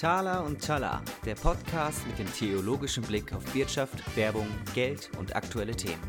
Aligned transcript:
Thaler 0.00 0.44
und 0.44 0.62
Tala, 0.62 1.02
der 1.24 1.34
Podcast 1.34 2.06
mit 2.06 2.20
dem 2.20 2.32
theologischen 2.32 3.02
Blick 3.02 3.32
auf 3.32 3.52
Wirtschaft, 3.52 4.16
Werbung, 4.16 4.46
Geld 4.72 5.10
und 5.18 5.34
aktuelle 5.34 5.74
Themen. 5.74 6.00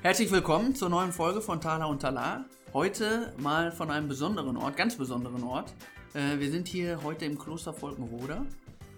Herzlich 0.00 0.30
willkommen 0.30 0.74
zur 0.74 0.88
neuen 0.88 1.12
Folge 1.12 1.42
von 1.42 1.60
Thaler 1.60 1.86
und 1.86 2.00
Tala. 2.00 2.46
Heute 2.72 3.34
mal 3.36 3.72
von 3.72 3.90
einem 3.90 4.08
besonderen 4.08 4.56
Ort, 4.56 4.78
ganz 4.78 4.96
besonderen 4.96 5.42
Ort. 5.42 5.74
Äh, 6.14 6.38
wir 6.38 6.50
sind 6.50 6.66
hier 6.66 7.02
heute 7.02 7.26
im 7.26 7.38
Kloster 7.38 7.74
Volkenroda 7.74 8.46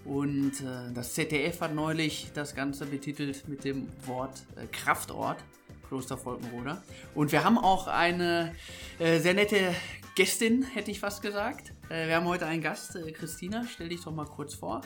und 0.05 0.53
äh, 0.61 0.93
das 0.95 1.15
ZDF 1.15 1.63
hat 1.63 1.75
neulich 1.75 2.31
das 2.33 2.55
Ganze 2.55 2.87
betitelt 2.87 3.49
mit 3.49 3.65
dem 3.65 3.89
Wort 4.07 4.45
äh, 4.55 4.69
Kraftort. 4.69 5.43
Kloster 5.89 6.17
Volkenroda. 6.17 6.83
Und 7.15 7.33
wir 7.33 7.45
haben 7.45 7.59
auch 7.59 7.87
eine 7.87 8.55
äh, 8.99 9.19
sehr 9.21 9.35
nette 9.35 9.75
Gästin, 10.15 10.63
hätte 10.63 10.91
ich 10.91 11.01
fast 11.01 11.23
gesagt. 11.23 11.73
Äh, 11.89 12.09
wir 12.09 12.17
haben 12.17 12.27
heute 12.27 12.47
einen 12.47 12.63
Gast, 12.63 12.97
äh, 12.97 13.13
Christina. 13.13 13.65
Stell 13.67 13.89
dich 13.89 14.03
doch 14.03 14.13
mal 14.13 14.27
kurz 14.27 14.55
vor, 14.55 14.83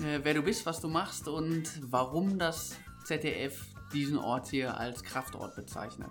äh, 0.00 0.20
wer 0.22 0.34
du 0.34 0.42
bist, 0.42 0.66
was 0.66 0.80
du 0.80 0.88
machst 0.88 1.28
und 1.28 1.64
warum 1.90 2.38
das 2.38 2.78
ZDF 3.04 3.64
diesen 3.92 4.18
Ort 4.18 4.48
hier 4.48 4.76
als 4.78 5.02
Kraftort 5.02 5.54
bezeichnet. 5.54 6.10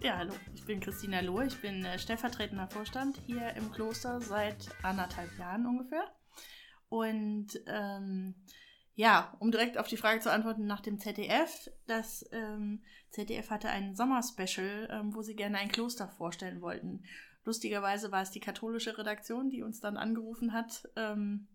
Ja, 0.00 0.18
hallo, 0.18 0.32
ich 0.52 0.64
bin 0.64 0.80
Christina 0.80 1.20
Lohr, 1.20 1.44
ich 1.44 1.60
bin 1.60 1.84
äh, 1.84 1.96
stellvertretender 1.96 2.66
Vorstand 2.66 3.20
hier 3.26 3.54
im 3.54 3.70
Kloster 3.70 4.20
seit 4.20 4.68
anderthalb 4.82 5.38
Jahren 5.38 5.64
ungefähr. 5.64 6.04
Und 6.88 7.48
ähm, 7.66 8.34
ja, 8.94 9.34
um 9.38 9.50
direkt 9.50 9.78
auf 9.78 9.88
die 9.88 9.96
Frage 9.96 10.20
zu 10.20 10.30
antworten 10.30 10.66
nach 10.66 10.80
dem 10.80 10.98
ZDF. 10.98 11.70
Das 11.86 12.28
ähm, 12.32 12.82
ZDF 13.10 13.50
hatte 13.50 13.68
ein 13.68 13.94
Sommerspecial, 13.94 14.88
ähm, 14.90 15.14
wo 15.14 15.22
sie 15.22 15.34
gerne 15.36 15.58
ein 15.58 15.70
Kloster 15.70 16.08
vorstellen 16.08 16.60
wollten. 16.60 17.04
Lustigerweise 17.44 18.12
war 18.12 18.22
es 18.22 18.30
die 18.30 18.40
katholische 18.40 18.96
Redaktion, 18.96 19.50
die 19.50 19.62
uns 19.62 19.80
dann 19.80 19.96
angerufen 19.96 20.52
hat. 20.52 20.88
Ähm, 20.96 21.48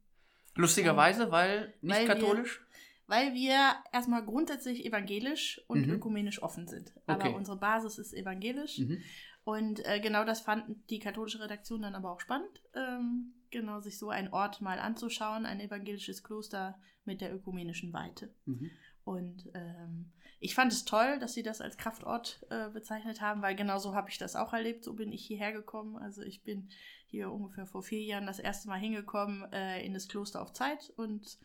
Lustigerweise, 0.55 1.31
weil 1.31 1.73
nicht 1.81 1.99
weil 1.99 2.07
katholisch? 2.07 2.59
Wir, 2.59 2.67
weil 3.15 3.33
wir 3.33 3.75
erstmal 3.93 4.25
grundsätzlich 4.25 4.85
evangelisch 4.85 5.61
und 5.67 5.87
Mhm. 5.87 5.93
ökumenisch 5.93 6.41
offen 6.41 6.67
sind. 6.67 6.93
Aber 7.05 7.25
Okay. 7.25 7.33
unsere 7.35 7.57
Basis 7.57 7.97
ist 7.99 8.13
evangelisch. 8.13 8.79
Mhm. 8.79 9.01
Und 9.43 9.85
äh, 9.85 10.01
genau 10.01 10.25
das 10.25 10.41
fand 10.41 10.89
die 10.89 10.99
katholische 10.99 11.39
Redaktion 11.39 11.83
dann 11.83 11.95
aber 11.95 12.11
auch 12.11 12.19
spannend, 12.19 12.61
ähm, 12.73 13.33
genau 13.51 13.79
sich 13.79 13.97
so 13.97 14.09
einen 14.09 14.33
Ort 14.33 14.61
mal 14.61 14.79
anzuschauen, 14.79 15.45
ein 15.45 15.59
evangelisches 15.59 16.23
Kloster 16.23 16.79
mit 17.05 17.21
der 17.21 17.33
ökumenischen 17.33 17.93
Weite. 17.93 18.33
Mhm. 18.45 18.69
Und 19.03 19.49
ähm, 19.53 20.11
ich 20.39 20.53
fand 20.53 20.71
es 20.73 20.83
toll, 20.83 21.17
dass 21.19 21.33
sie 21.33 21.43
das 21.43 21.61
als 21.61 21.77
Kraftort 21.77 22.45
äh, 22.49 22.69
bezeichnet 22.69 23.21
haben, 23.21 23.41
weil 23.41 23.55
genau 23.55 23.79
so 23.79 23.95
habe 23.95 24.09
ich 24.09 24.17
das 24.17 24.35
auch 24.35 24.53
erlebt. 24.53 24.83
So 24.83 24.93
bin 24.93 25.11
ich 25.11 25.25
hierher 25.25 25.53
gekommen. 25.53 25.95
Also 25.97 26.21
ich 26.21 26.43
bin 26.43 26.69
hier 27.07 27.31
ungefähr 27.31 27.65
vor 27.65 27.81
vier 27.81 28.03
Jahren 28.03 28.27
das 28.27 28.39
erste 28.39 28.67
Mal 28.67 28.79
hingekommen 28.79 29.51
äh, 29.53 29.85
in 29.85 29.93
das 29.93 30.09
Kloster 30.09 30.41
auf 30.41 30.51
Zeit 30.51 30.91
und 30.97 31.39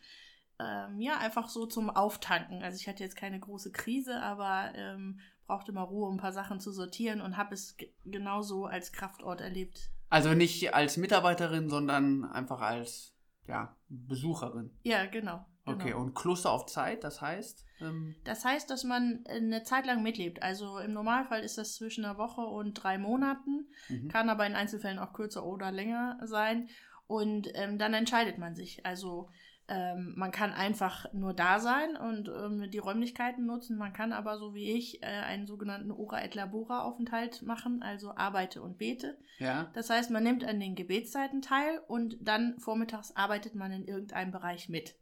ähm, 0.59 0.99
ja, 0.99 1.17
einfach 1.17 1.47
so 1.47 1.65
zum 1.65 1.89
Auftanken. 1.89 2.61
Also 2.61 2.77
ich 2.77 2.87
hatte 2.87 3.01
jetzt 3.01 3.15
keine 3.15 3.39
große 3.39 3.71
Krise, 3.71 4.21
aber 4.21 4.73
ähm, 4.75 5.21
brauchte 5.47 5.71
mal 5.71 5.83
Ruhe, 5.83 6.07
um 6.07 6.15
ein 6.15 6.21
paar 6.21 6.33
Sachen 6.33 6.59
zu 6.59 6.71
sortieren 6.71 7.21
und 7.21 7.37
habe 7.37 7.53
es 7.53 7.77
ge- 7.77 7.93
genauso 8.05 8.65
als 8.65 8.91
Kraftort 8.91 9.41
erlebt. 9.41 9.89
Also 10.13 10.35
nicht 10.35 10.75
als 10.75 10.97
Mitarbeiterin, 10.97 11.69
sondern 11.69 12.23
einfach 12.23 12.61
als 12.61 13.15
ja, 13.47 13.75
Besucherin. 13.89 14.69
Ja, 14.83 15.07
genau. 15.07 15.43
genau. 15.65 15.77
Okay, 15.77 15.93
und 15.93 16.13
Kloster 16.13 16.51
auf 16.51 16.67
Zeit, 16.67 17.03
das 17.03 17.19
heißt? 17.19 17.65
Ähm, 17.81 18.15
Das 18.23 18.45
heißt, 18.45 18.69
dass 18.69 18.83
man 18.83 19.25
eine 19.27 19.63
Zeit 19.63 19.87
lang 19.87 20.03
mitlebt. 20.03 20.43
Also 20.43 20.77
im 20.77 20.93
Normalfall 20.93 21.41
ist 21.41 21.57
das 21.57 21.73
zwischen 21.73 22.05
einer 22.05 22.19
Woche 22.19 22.41
und 22.41 22.75
drei 22.75 22.99
Monaten, 22.99 23.67
mhm. 23.89 24.07
kann 24.09 24.29
aber 24.29 24.45
in 24.45 24.53
Einzelfällen 24.53 24.99
auch 24.99 25.13
kürzer 25.13 25.43
oder 25.43 25.71
länger 25.71 26.19
sein. 26.25 26.69
Und 27.07 27.49
ähm, 27.55 27.79
dann 27.79 27.95
entscheidet 27.95 28.37
man 28.37 28.53
sich. 28.53 28.85
Also 28.85 29.31
ähm, 29.73 30.13
man 30.15 30.31
kann 30.31 30.51
einfach 30.51 31.11
nur 31.13 31.33
da 31.33 31.59
sein 31.59 31.95
und 31.95 32.29
ähm, 32.29 32.69
die 32.69 32.77
Räumlichkeiten 32.77 33.45
nutzen. 33.45 33.77
Man 33.77 33.91
kann 33.91 34.13
aber, 34.13 34.37
so 34.37 34.53
wie 34.53 34.71
ich, 34.71 35.01
äh, 35.01 35.07
einen 35.07 35.47
sogenannten 35.47 35.91
Ora 35.91 36.23
et 36.23 36.35
Labora 36.35 36.83
Aufenthalt 36.83 37.41
machen, 37.41 37.81
also 37.81 38.15
arbeite 38.15 38.61
und 38.61 38.77
bete. 38.77 39.17
Ja. 39.39 39.71
Das 39.73 39.89
heißt, 39.89 40.11
man 40.11 40.23
nimmt 40.23 40.45
an 40.45 40.59
den 40.59 40.75
Gebetszeiten 40.75 41.41
teil 41.41 41.81
und 41.87 42.17
dann 42.21 42.59
vormittags 42.59 43.15
arbeitet 43.15 43.55
man 43.55 43.71
in 43.71 43.85
irgendeinem 43.85 44.31
Bereich 44.31 44.69
mit. 44.69 44.95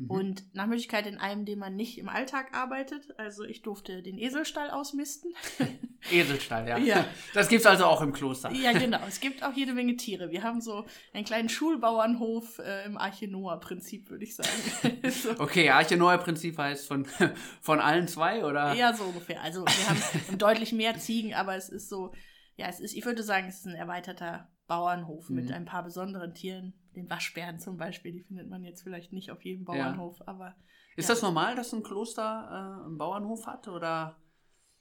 Mhm. 0.00 0.10
Und 0.10 0.54
nach 0.54 0.66
Möglichkeit 0.66 1.06
in 1.06 1.18
einem, 1.18 1.44
dem 1.44 1.58
man 1.58 1.76
nicht 1.76 1.98
im 1.98 2.08
Alltag 2.08 2.54
arbeitet. 2.56 3.18
Also 3.18 3.44
ich 3.44 3.62
durfte 3.62 4.02
den 4.02 4.18
Eselstall 4.18 4.70
ausmisten. 4.70 5.32
Eselstall, 6.10 6.66
ja. 6.68 6.78
Ja. 6.78 7.04
Das 7.34 7.48
gibt's 7.48 7.66
also 7.66 7.84
auch 7.84 8.00
im 8.00 8.12
Kloster. 8.12 8.50
ja, 8.52 8.72
genau. 8.72 9.00
Es 9.06 9.20
gibt 9.20 9.42
auch 9.42 9.52
jede 9.52 9.74
Menge 9.74 9.96
Tiere. 9.96 10.30
Wir 10.30 10.42
haben 10.42 10.60
so 10.60 10.86
einen 11.12 11.24
kleinen 11.24 11.48
Schulbauernhof 11.50 12.58
äh, 12.60 12.84
im 12.86 12.96
Arche 12.96 13.28
Noah-Prinzip, 13.28 14.08
würde 14.10 14.24
ich 14.24 14.34
sagen. 14.34 14.48
so. 15.10 15.38
Okay, 15.38 15.68
Arche 15.70 15.96
Noah 15.96 16.18
Prinzip 16.18 16.56
heißt 16.56 16.86
von, 16.86 17.04
von 17.60 17.80
allen 17.80 18.08
zwei, 18.08 18.44
oder? 18.44 18.72
Ja, 18.74 18.94
so 18.94 19.04
ungefähr. 19.04 19.42
Also 19.42 19.64
wir 19.66 19.88
haben 19.88 20.38
deutlich 20.38 20.72
mehr 20.72 20.96
Ziegen, 20.96 21.34
aber 21.34 21.56
es 21.56 21.68
ist 21.68 21.88
so, 21.90 22.12
ja, 22.56 22.66
es 22.68 22.80
ist, 22.80 22.94
ich 22.94 23.04
würde 23.04 23.22
sagen, 23.22 23.48
es 23.48 23.58
ist 23.58 23.66
ein 23.66 23.74
erweiterter 23.74 24.48
Bauernhof 24.66 25.28
mit 25.30 25.46
Mhm. 25.48 25.52
ein 25.54 25.64
paar 25.64 25.82
besonderen 25.82 26.32
Tieren. 26.34 26.74
Den 26.96 27.08
Waschbären 27.08 27.58
zum 27.58 27.76
Beispiel, 27.76 28.12
die 28.12 28.22
findet 28.22 28.48
man 28.48 28.64
jetzt 28.64 28.82
vielleicht 28.82 29.12
nicht 29.12 29.30
auf 29.30 29.42
jedem 29.44 29.64
Bauernhof, 29.64 30.22
aber 30.26 30.54
Ist 30.96 31.08
Ja. 31.08 31.14
das 31.14 31.22
normal, 31.22 31.54
dass 31.54 31.72
ein 31.72 31.82
Kloster 31.82 32.80
äh, 32.82 32.86
einen 32.86 32.98
Bauernhof 32.98 33.46
hat, 33.46 33.68
oder? 33.68 34.16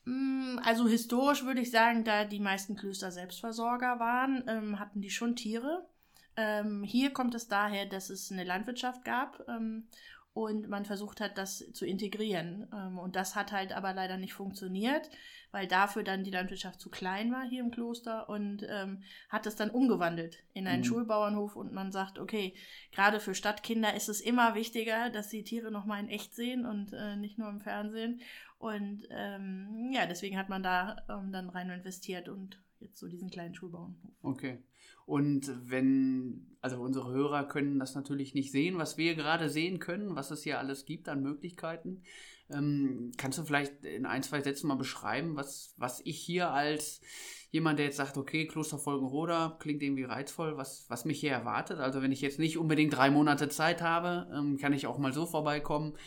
Mm, 0.06 0.58
Also 0.64 0.88
historisch 0.88 1.44
würde 1.46 1.62
ich 1.62 1.72
sagen, 1.72 2.04
da 2.04 2.26
die 2.26 2.40
meisten 2.40 2.76
Klöster 2.76 3.12
Selbstversorger 3.12 4.00
waren, 4.00 4.44
ähm, 4.48 4.80
hatten 4.80 5.02
die 5.02 5.12
schon 5.12 5.36
Tiere. 5.36 5.88
Ähm, 6.36 6.84
hier 6.84 7.12
kommt 7.12 7.36
es 7.36 7.48
daher, 7.48 7.86
dass 7.86 8.10
es 8.10 8.32
eine 8.32 8.44
Landwirtschaft 8.44 9.04
gab 9.06 9.44
ähm, 9.48 9.88
und 10.34 10.70
man 10.70 10.86
versucht 10.86 11.20
hat, 11.22 11.38
das 11.38 11.72
zu 11.74 11.86
integrieren. 11.86 12.68
Ähm, 12.74 12.98
und 13.00 13.16
das 13.16 13.36
hat 13.36 13.52
halt 13.52 13.74
aber 13.74 13.94
leider 13.94 14.18
nicht 14.18 14.34
funktioniert, 14.34 15.10
weil 15.52 15.68
dafür 15.68 16.04
dann 16.04 16.24
die 16.24 16.32
Landwirtschaft 16.32 16.80
zu 16.80 16.90
klein 16.90 17.32
war 17.32 17.44
hier 17.48 17.62
im 17.62 17.72
Kloster 17.72 18.30
und 18.30 18.66
ähm, 18.70 19.02
hat 19.30 19.48
es 19.48 19.56
dann 19.56 19.72
umgewandelt 19.72 20.44
in 20.54 20.68
einen 20.68 20.82
Mhm. 20.82 20.86
Schulbauernhof 20.86 21.56
und 21.56 21.74
man 21.74 21.92
sagt, 21.92 22.20
okay, 22.20 22.54
gerade 22.92 23.20
für 23.20 23.34
Stadtkinder 23.34 23.96
ist 23.96 24.10
es 24.10 24.22
immer 24.22 24.56
wichtiger, 24.56 25.10
dass 25.10 25.30
sie 25.30 25.44
Tiere 25.44 25.72
nochmal 25.72 26.00
in 26.02 26.10
echt 26.10 26.36
sehen 26.36 26.66
und 26.66 26.94
äh, 26.94 27.16
nicht 27.16 27.38
nur 27.38 27.50
im 27.50 27.60
Fernsehen. 27.62 28.22
Und 28.60 29.08
ähm, 29.10 29.90
ja, 29.94 30.06
deswegen 30.06 30.38
hat 30.38 30.50
man 30.50 30.62
da 30.62 30.98
ähm, 31.10 31.32
dann 31.32 31.50
rein 31.50 31.70
investiert 31.70 32.30
und 32.30 32.62
jetzt 32.80 33.00
so 33.00 33.08
diesen 33.08 33.30
kleinen 33.30 33.56
Schulbauernhof. 33.56 34.12
Okay. 34.22 34.64
Und 35.10 35.52
wenn, 35.68 36.56
also 36.62 36.80
unsere 36.80 37.12
Hörer 37.12 37.48
können 37.48 37.80
das 37.80 37.96
natürlich 37.96 38.36
nicht 38.36 38.52
sehen, 38.52 38.78
was 38.78 38.96
wir 38.96 39.16
gerade 39.16 39.50
sehen 39.50 39.80
können, 39.80 40.16
was 40.16 40.30
es 40.30 40.44
hier 40.44 40.60
alles 40.60 40.86
gibt 40.86 41.10
an 41.10 41.24
Möglichkeiten. 41.24 42.04
Ähm, 42.52 43.12
kannst 43.18 43.40
du 43.40 43.44
vielleicht 43.44 43.84
in 43.84 44.06
ein, 44.06 44.22
zwei 44.22 44.40
Sätzen 44.42 44.68
mal 44.68 44.76
beschreiben, 44.76 45.36
was, 45.36 45.74
was 45.78 46.00
ich 46.06 46.20
hier 46.20 46.52
als 46.52 47.02
jemand, 47.50 47.80
der 47.80 47.88
jetzt 47.88 47.98
sagt, 47.98 48.18
okay, 48.18 48.46
Kloster 48.46 48.78
Folgenroda 48.78 49.58
klingt 49.60 49.82
irgendwie 49.82 50.04
reizvoll, 50.04 50.58
was, 50.58 50.86
was 50.90 51.06
mich 51.06 51.20
hier 51.20 51.32
erwartet? 51.32 51.80
Also 51.80 52.04
wenn 52.04 52.12
ich 52.12 52.22
jetzt 52.22 52.38
nicht 52.38 52.60
unbedingt 52.60 52.96
drei 52.96 53.10
Monate 53.10 53.50
Zeit 53.50 53.82
habe, 53.82 54.32
ähm, 54.32 54.58
kann 54.58 54.74
ich 54.74 54.86
auch 54.86 55.00
mal 55.00 55.12
so 55.12 55.26
vorbeikommen. 55.26 55.98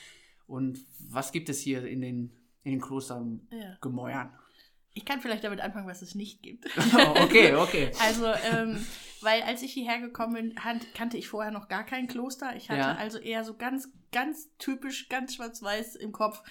Und 0.46 0.78
was 1.10 1.32
gibt 1.32 1.48
es 1.48 1.58
hier 1.58 1.84
in 1.88 2.02
den, 2.02 2.36
in 2.62 2.70
den 2.70 2.80
Klostern 2.80 3.48
Ja. 3.50 3.78
Gemäuern? 3.80 4.30
Ich 4.94 5.04
kann 5.06 5.20
vielleicht 5.22 5.42
damit 5.44 5.60
anfangen, 5.60 5.86
was 5.88 6.02
es 6.02 6.14
nicht 6.14 6.42
gibt. 6.42 6.66
okay, 7.22 7.54
okay. 7.54 7.90
Also, 8.00 8.26
ähm, 8.26 8.84
weil 9.22 9.42
als 9.42 9.62
ich 9.62 9.72
hierher 9.72 10.00
gekommen 10.00 10.34
bin, 10.34 10.54
kannte 10.94 11.16
ich 11.16 11.28
vorher 11.28 11.50
noch 11.50 11.68
gar 11.68 11.84
kein 11.84 12.08
Kloster. 12.08 12.54
Ich 12.56 12.68
hatte 12.68 12.80
Ja. 12.80 12.94
also 12.96 13.18
eher 13.18 13.44
so 13.44 13.54
ganz, 13.56 13.88
ganz 14.12 14.50
typisch, 14.58 15.08
ganz 15.08 15.34
schwarz-weiß 15.36 15.96
im 15.96 16.12
Kopf. 16.12 16.42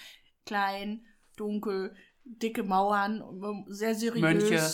Klein, 0.44 1.04
dunkel, 1.36 1.94
dicke 2.24 2.62
Mauern, 2.64 3.20
ähm, 3.20 3.64
sehr 3.68 3.94
seriös. 3.94 4.20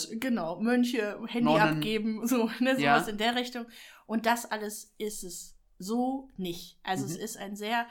Mönche. 0.07 0.17
Genau, 0.19 0.59
Mönche, 0.61 1.19
Handy 1.27 1.43
Nonnen. 1.43 1.77
abgeben, 1.77 2.27
so, 2.27 2.45
ne, 2.59 2.71
sowas 2.75 2.79
Ja. 2.81 2.97
in 3.07 3.17
der 3.17 3.35
Richtung. 3.35 3.65
Und 4.07 4.25
das 4.25 4.45
alles 4.49 4.95
ist 4.97 5.23
es 5.23 5.55
so 5.77 6.29
nicht. 6.37 6.79
Also 6.83 7.05
es 7.05 7.17
Mhm. 7.17 7.23
ist 7.23 7.37
ein 7.37 7.55
sehr 7.55 7.87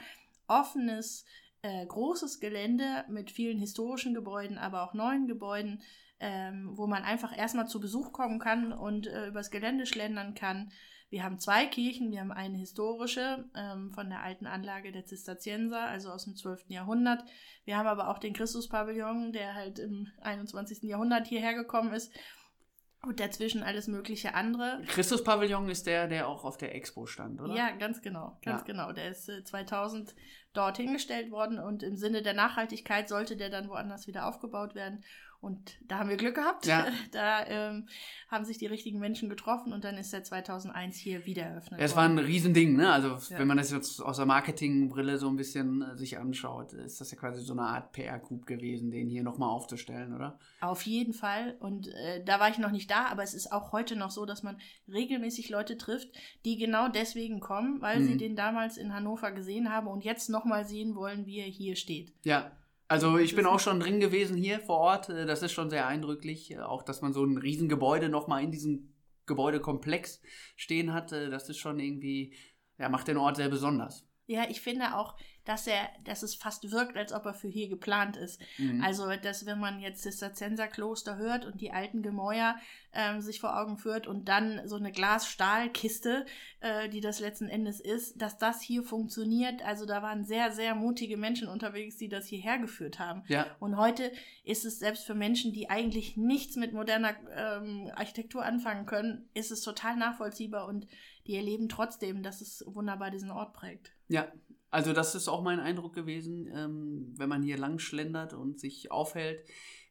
offenes, 0.47 1.25
äh, 1.61 1.85
großes 1.85 2.39
Gelände 2.39 3.05
mit 3.09 3.31
vielen 3.31 3.59
historischen 3.59 4.13
Gebäuden, 4.13 4.57
aber 4.57 4.83
auch 4.83 4.93
neuen 4.93 5.27
Gebäuden, 5.27 5.81
ähm, 6.19 6.71
wo 6.73 6.87
man 6.87 7.03
einfach 7.03 7.37
erstmal 7.37 7.67
zu 7.67 7.79
Besuch 7.79 8.11
kommen 8.11 8.39
kann 8.39 8.73
und 8.73 9.07
äh, 9.07 9.27
übers 9.27 9.51
Gelände 9.51 9.85
schlendern 9.85 10.35
kann. 10.35 10.71
Wir 11.09 11.23
haben 11.23 11.39
zwei 11.39 11.65
Kirchen. 11.65 12.11
Wir 12.11 12.19
haben 12.19 12.31
eine 12.31 12.57
historische 12.57 13.49
ähm, 13.55 13.91
von 13.93 14.09
der 14.09 14.21
alten 14.21 14.45
Anlage 14.45 14.91
der 14.91 15.05
Zisterzienser, 15.05 15.81
also 15.81 16.11
aus 16.11 16.25
dem 16.25 16.35
12. 16.35 16.65
Jahrhundert. 16.67 17.23
Wir 17.65 17.77
haben 17.77 17.87
aber 17.87 18.09
auch 18.09 18.19
den 18.19 18.33
Christuspavillon, 18.33 19.31
der 19.31 19.55
halt 19.55 19.79
im 19.79 20.07
21. 20.21 20.83
Jahrhundert 20.83 21.25
hierher 21.25 21.55
gekommen 21.55 21.93
ist. 21.93 22.13
Und 23.01 23.21
dazwischen 23.21 23.63
alles 23.63 23.87
mögliche 23.87 24.33
andere. 24.33 24.81
Christus-Pavillon 24.87 25.69
ist 25.69 25.87
der, 25.87 26.07
der 26.07 26.27
auch 26.27 26.43
auf 26.43 26.57
der 26.57 26.75
Expo 26.75 27.05
stand, 27.05 27.39
oder? 27.39 27.55
Ja, 27.55 27.71
ganz 27.71 28.01
genau, 28.01 28.37
ganz 28.43 28.61
Ja. 28.61 28.65
genau. 28.65 28.91
Der 28.91 29.09
ist 29.09 29.29
äh, 29.29 29.41
2000 29.43 30.13
dort 30.51 30.77
hingestellt 30.77 31.31
worden 31.31 31.59
und 31.59 31.81
im 31.81 31.95
Sinne 31.95 32.21
der 32.21 32.33
Nachhaltigkeit 32.33 33.07
sollte 33.07 33.37
der 33.37 33.49
dann 33.49 33.69
woanders 33.69 34.07
wieder 34.07 34.27
aufgebaut 34.27 34.75
werden. 34.75 35.03
Und 35.41 35.77
da 35.87 35.99
haben 35.99 36.09
wir 36.09 36.17
Glück 36.17 36.35
gehabt. 36.35 36.65
Ja. 36.65 36.87
Da 37.11 37.45
ähm, 37.47 37.87
haben 38.27 38.43
sich 38.45 38.57
die 38.57 38.65
richtigen 38.65 38.99
Menschen 38.99 39.29
getroffen 39.29 39.71
und 39.73 39.83
dann 39.85 39.95
ist 39.97 40.13
er 40.13 40.23
2001 40.23 40.97
hier 40.97 41.25
wieder 41.25 41.43
eröffnet 41.43 41.79
es 41.81 41.95
war 41.95 42.03
ein. 42.03 42.19
Riesending, 42.19 42.75
ne? 42.75 42.91
Also 42.91 43.07
Ja. 43.33 43.39
wenn 43.39 43.47
man 43.47 43.57
das 43.57 43.71
jetzt 43.71 44.01
aus 44.01 44.17
der 44.17 44.25
Marketingbrille 44.25 45.17
so 45.17 45.29
ein 45.29 45.37
bisschen 45.37 45.81
äh, 45.81 45.97
sich 45.97 46.17
anschaut, 46.17 46.73
ist 46.73 46.99
das 46.99 47.11
ja 47.11 47.17
quasi 47.17 47.41
so 47.41 47.53
eine 47.53 47.61
Art 47.63 47.93
PR-Coup 47.93 48.45
gewesen, 48.45 48.91
den 48.91 49.09
hier 49.09 49.23
nochmal 49.23 49.49
aufzustellen, 49.49 50.13
oder? 50.13 50.37
Auf 50.59 50.81
jeden 50.83 51.13
Fall. 51.13 51.55
Und 51.59 51.87
äh, 51.87 52.23
da 52.23 52.39
war 52.41 52.49
ich 52.49 52.57
noch 52.57 52.71
nicht 52.71 52.91
da, 52.91 53.05
aber 53.05 53.23
es 53.23 53.33
ist 53.33 53.51
auch 53.51 53.71
heute 53.71 53.95
noch 53.95 54.11
so, 54.11 54.25
dass 54.25 54.43
man 54.43 54.57
regelmäßig 54.87 55.49
Leute 55.49 55.77
trifft, 55.77 56.09
die 56.45 56.57
genau 56.57 56.89
deswegen 56.89 57.39
kommen, 57.39 57.81
weil 57.81 58.03
sie 58.03 58.15
Mhm. 58.15 58.17
den 58.19 58.35
damals 58.35 58.77
in 58.77 58.93
Hannover 58.93 59.31
gesehen 59.31 59.71
haben 59.71 59.87
und 59.87 60.03
jetzt 60.03 60.29
nochmal 60.29 60.65
sehen 60.65 60.95
wollen, 60.95 61.25
wie 61.25 61.39
er 61.39 61.47
hier 61.47 61.75
steht. 61.77 62.13
Ja. 62.23 62.51
Also 62.91 63.19
ich 63.19 63.35
bin 63.35 63.45
auch 63.45 63.59
schon 63.59 63.79
drin 63.79 63.99
gewesen 63.99 64.35
hier 64.35 64.59
vor 64.59 64.77
Ort. 64.79 65.09
Äh, 65.09 65.25
Das 65.25 65.43
ist 65.43 65.51
schon 65.53 65.69
sehr 65.69 65.87
eindrücklich. 65.87 66.51
Äh, 66.51 66.59
Auch, 66.59 66.83
dass 66.83 67.01
man 67.01 67.13
so 67.13 67.23
ein 67.23 67.37
Riesengebäude 67.37 68.09
nochmal 68.09 68.43
in 68.43 68.51
diesem 68.51 68.95
Gebäudekomplex 69.27 70.21
stehen 70.55 70.91
hat, 70.91 71.11
äh, 71.11 71.29
das 71.29 71.49
ist 71.49 71.59
schon 71.59 71.79
irgendwie, 71.79 72.35
ja, 72.79 72.89
macht 72.89 73.07
den 73.07 73.17
Ort 73.17 73.37
sehr 73.37 73.49
besonders. 73.49 74.08
Ja, 74.29 74.47
ich 74.47 74.61
finde 74.61 74.95
auch, 74.95 75.15
dass 75.43 75.65
er, 75.65 75.89
dass 76.03 76.21
es 76.21 76.35
fast 76.35 76.69
wirkt, 76.71 76.95
als 76.95 77.11
ob 77.13 77.25
er 77.25 77.33
für 77.33 77.47
hier 77.47 77.67
geplant 77.67 78.15
ist. 78.15 78.39
Mhm. 78.59 78.83
Also, 78.83 79.11
dass 79.15 79.47
wenn 79.47 79.59
man 79.59 79.79
jetzt 79.79 80.03
Zisterzienserkloster 80.03 81.17
hört 81.17 81.45
und 81.45 81.61
die 81.61 81.71
alten 81.71 82.03
Gemäuer 82.03 82.55
ähm, 82.93 83.21
sich 83.21 83.39
vor 83.39 83.59
Augen 83.59 83.79
führt 83.79 84.05
und 84.05 84.29
dann 84.29 84.67
so 84.67 84.75
eine 84.75 84.91
Glas-Stahl-Kiste, 84.91 86.27
äh, 86.59 86.89
die 86.89 87.01
das 87.01 87.19
letzten 87.19 87.47
Endes 87.47 87.79
ist, 87.79 88.21
dass 88.21 88.37
das 88.37 88.61
hier 88.61 88.83
funktioniert. 88.83 89.65
Also 89.65 89.87
da 89.87 90.03
waren 90.03 90.23
sehr, 90.25 90.51
sehr 90.51 90.75
mutige 90.75 91.17
Menschen 91.17 91.47
unterwegs, 91.47 91.97
die 91.97 92.07
das 92.07 92.27
hierher 92.27 92.59
geführt 92.59 92.99
haben. 92.99 93.23
ja, 93.27 93.47
Und 93.57 93.77
heute 93.77 94.11
ist 94.43 94.63
es 94.63 94.77
selbst 94.77 95.07
für 95.07 95.15
Menschen, 95.15 95.53
die 95.53 95.71
eigentlich 95.71 96.17
nichts 96.17 96.55
mit 96.55 96.73
moderner 96.73 97.15
ähm, 97.35 97.89
Architektur 97.95 98.45
anfangen 98.45 98.85
können, 98.85 99.27
ist 99.33 99.49
es 99.49 99.63
total 99.63 99.95
nachvollziehbar 99.95 100.67
und 100.67 100.85
die 101.25 101.35
erleben 101.35 101.69
trotzdem, 101.69 102.21
dass 102.21 102.41
es 102.41 102.63
wunderbar 102.67 103.09
diesen 103.09 103.31
Ort 103.31 103.53
prägt. 103.53 103.93
Ja. 104.09 104.27
Also 104.71 104.93
das 104.93 105.15
ist 105.15 105.27
auch 105.27 105.41
mein 105.41 105.59
Eindruck 105.59 105.95
gewesen, 105.95 106.47
ähm, 106.53 107.13
wenn 107.17 107.27
man 107.27 107.41
hier 107.41 107.57
lang 107.57 107.79
schlendert 107.79 108.33
und 108.33 108.59
sich 108.59 108.91
aufhält. 108.91 109.43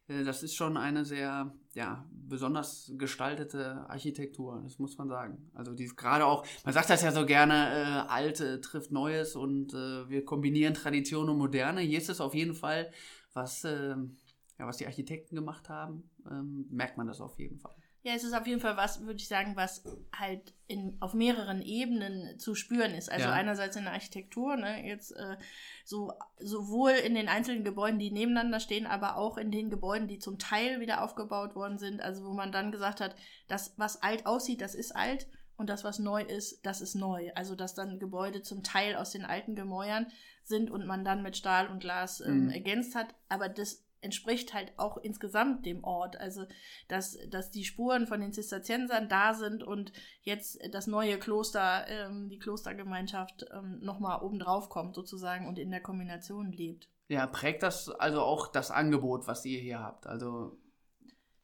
Äh, 0.07 0.23
das 0.23 0.43
ist 0.43 0.55
schon 0.55 0.77
eine 0.77 1.05
sehr, 1.05 1.53
ja, 1.73 2.05
besonders 2.11 2.91
gestaltete 2.97 3.89
Architektur, 3.89 4.61
das 4.63 4.79
muss 4.79 4.97
man 4.97 5.07
sagen. 5.07 5.49
Also 5.53 5.73
die 5.73 5.87
gerade 5.87 6.25
auch, 6.25 6.45
man 6.65 6.73
sagt 6.73 6.89
das 6.89 7.01
ja 7.01 7.11
so 7.11 7.25
gerne, 7.25 7.53
äh, 7.53 8.09
Alte 8.09 8.61
trifft 8.61 8.91
Neues 8.91 9.35
und 9.35 9.73
äh, 9.73 10.09
wir 10.09 10.25
kombinieren 10.25 10.73
Tradition 10.73 11.29
und 11.29 11.37
Moderne. 11.37 11.81
Hier 11.81 11.97
ist 11.97 12.09
es 12.09 12.21
auf 12.21 12.33
jeden 12.33 12.53
Fall, 12.53 12.91
was, 13.33 13.63
ähm, 13.63 14.17
ja, 14.57 14.67
was 14.67 14.77
die 14.77 14.85
Architekten 14.85 15.35
gemacht 15.35 15.69
haben, 15.69 16.09
ähm, 16.29 16.67
merkt 16.69 16.97
man 16.97 17.07
das 17.07 17.21
auf 17.21 17.37
jeden 17.37 17.59
Fall. 17.59 17.75
Ja, 18.03 18.13
es 18.13 18.23
ist 18.23 18.33
auf 18.33 18.47
jeden 18.47 18.61
Fall 18.61 18.77
was, 18.77 19.01
würde 19.01 19.19
ich 19.19 19.27
sagen, 19.27 19.57
was 19.57 19.83
halt 20.17 20.53
in, 20.67 20.95
auf 21.01 21.13
mehreren 21.13 21.61
Ebenen 21.61 22.39
zu 22.39 22.55
spüren 22.55 22.93
ist. 22.93 23.11
Also 23.11 23.27
Ja. 23.27 23.33
einerseits 23.33 23.75
in 23.75 23.83
der 23.83 23.91
Architektur, 23.93 24.55
ne, 24.55 24.85
jetzt 24.87 25.11
äh, 25.11 25.35
so 25.83 26.13
sowohl 26.39 26.91
in 26.91 27.13
den 27.13 27.27
einzelnen 27.27 27.65
Gebäuden, 27.65 27.99
die 27.99 28.11
nebeneinander 28.11 28.61
stehen, 28.61 28.87
aber 28.87 29.17
auch 29.17 29.37
in 29.37 29.51
den 29.51 29.69
Gebäuden, 29.69 30.07
die 30.07 30.17
zum 30.19 30.39
Teil 30.39 30.79
wieder 30.79 31.03
aufgebaut 31.03 31.55
worden 31.55 31.77
sind. 31.77 32.01
Also 32.01 32.23
wo 32.25 32.31
man 32.31 32.53
dann 32.53 32.71
gesagt 32.71 33.01
hat, 33.01 33.15
das, 33.49 33.73
was 33.75 34.01
alt 34.01 34.25
aussieht, 34.25 34.61
das 34.61 34.75
ist 34.75 34.95
alt 34.95 35.27
und 35.57 35.69
das, 35.69 35.83
was 35.83 35.99
neu 35.99 36.21
ist, 36.21 36.65
das 36.65 36.79
ist 36.79 36.95
neu. 36.95 37.31
Also 37.35 37.53
dass 37.55 37.75
dann 37.75 37.99
Gebäude 37.99 38.41
zum 38.43 38.63
Teil 38.63 38.95
aus 38.95 39.11
den 39.11 39.25
alten 39.25 39.55
Gemäuern 39.55 40.07
sind 40.43 40.71
und 40.71 40.85
man 40.85 41.03
dann 41.03 41.21
mit 41.21 41.35
Stahl 41.35 41.67
und 41.67 41.79
Glas 41.81 42.21
ähm, 42.21 42.45
Mhm. 42.45 42.49
ergänzt 42.51 42.95
hat. 42.95 43.13
Aber 43.27 43.49
das 43.49 43.83
entspricht 44.01 44.53
halt 44.53 44.73
auch 44.77 44.97
insgesamt 44.97 45.65
dem 45.65 45.83
Ort. 45.83 46.19
Also 46.19 46.45
dass, 46.87 47.17
dass 47.29 47.51
die 47.51 47.63
Spuren 47.63 48.07
von 48.07 48.21
den 48.21 48.33
Zisterziensern 48.33 49.09
da 49.09 49.33
sind 49.33 49.63
und 49.63 49.91
jetzt 50.21 50.59
das 50.71 50.87
neue 50.87 51.17
Kloster, 51.19 51.87
ähm, 51.87 52.29
die 52.29 52.39
Klostergemeinschaft 52.39 53.45
ähm, 53.51 53.79
nochmal 53.81 54.21
obendrauf 54.21 54.69
kommt 54.69 54.95
sozusagen 54.95 55.47
und 55.47 55.59
in 55.59 55.71
der 55.71 55.81
Kombination 55.81 56.51
lebt. 56.51 56.89
Ja, 57.07 57.25
prägt 57.25 57.63
das 57.63 57.89
also 57.89 58.21
auch 58.21 58.51
das 58.51 58.69
Angebot, 58.69 59.27
was 59.27 59.43
ihr 59.45 59.59
hier 59.59 59.79
habt? 59.79 60.05
Also, 60.05 60.57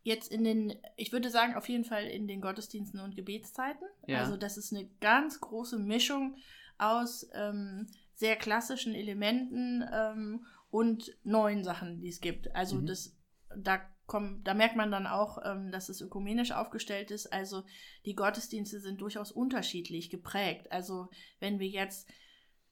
Jetzt 0.05 0.31
in 0.31 0.43
den, 0.43 0.75
ich 0.97 1.11
würde 1.11 1.31
sagen, 1.31 1.55
auf 1.55 1.67
jeden 1.67 1.83
Fall 1.83 2.03
in 2.05 2.27
den 2.27 2.39
Gottesdiensten 2.39 2.99
und 2.99 3.15
Gebetszeiten. 3.15 3.87
Ja. 4.05 4.19
Also 4.19 4.37
das 4.37 4.55
ist 4.55 4.71
eine 4.71 4.87
ganz 5.01 5.41
große 5.41 5.79
Mischung 5.79 6.35
aus 6.77 7.27
ähm, 7.33 7.87
sehr 8.13 8.35
klassischen 8.35 8.93
Elementen 8.93 9.83
ähm, 9.91 10.45
und 10.75 11.15
neuen 11.23 11.63
Sachen, 11.63 12.01
die 12.01 12.09
es 12.09 12.19
gibt. 12.21 12.53
Also 12.55 12.75
Mhm. 12.77 12.85
das, 12.87 13.15
da 13.55 13.79
kommt, 14.07 14.45
da 14.47 14.53
merkt 14.53 14.75
man 14.75 14.91
dann 14.91 15.07
auch, 15.07 15.37
ähm, 15.45 15.71
dass 15.71 15.89
es 15.89 16.01
ökumenisch 16.01 16.51
aufgestellt 16.51 17.11
ist. 17.11 17.31
Also 17.31 17.63
die 18.05 18.15
Gottesdienste 18.15 18.79
sind 18.79 18.99
durchaus 19.01 19.31
unterschiedlich 19.31 20.09
geprägt. 20.09 20.71
Also 20.71 21.09
wenn 21.39 21.59
wir 21.59 21.67
jetzt 21.69 22.07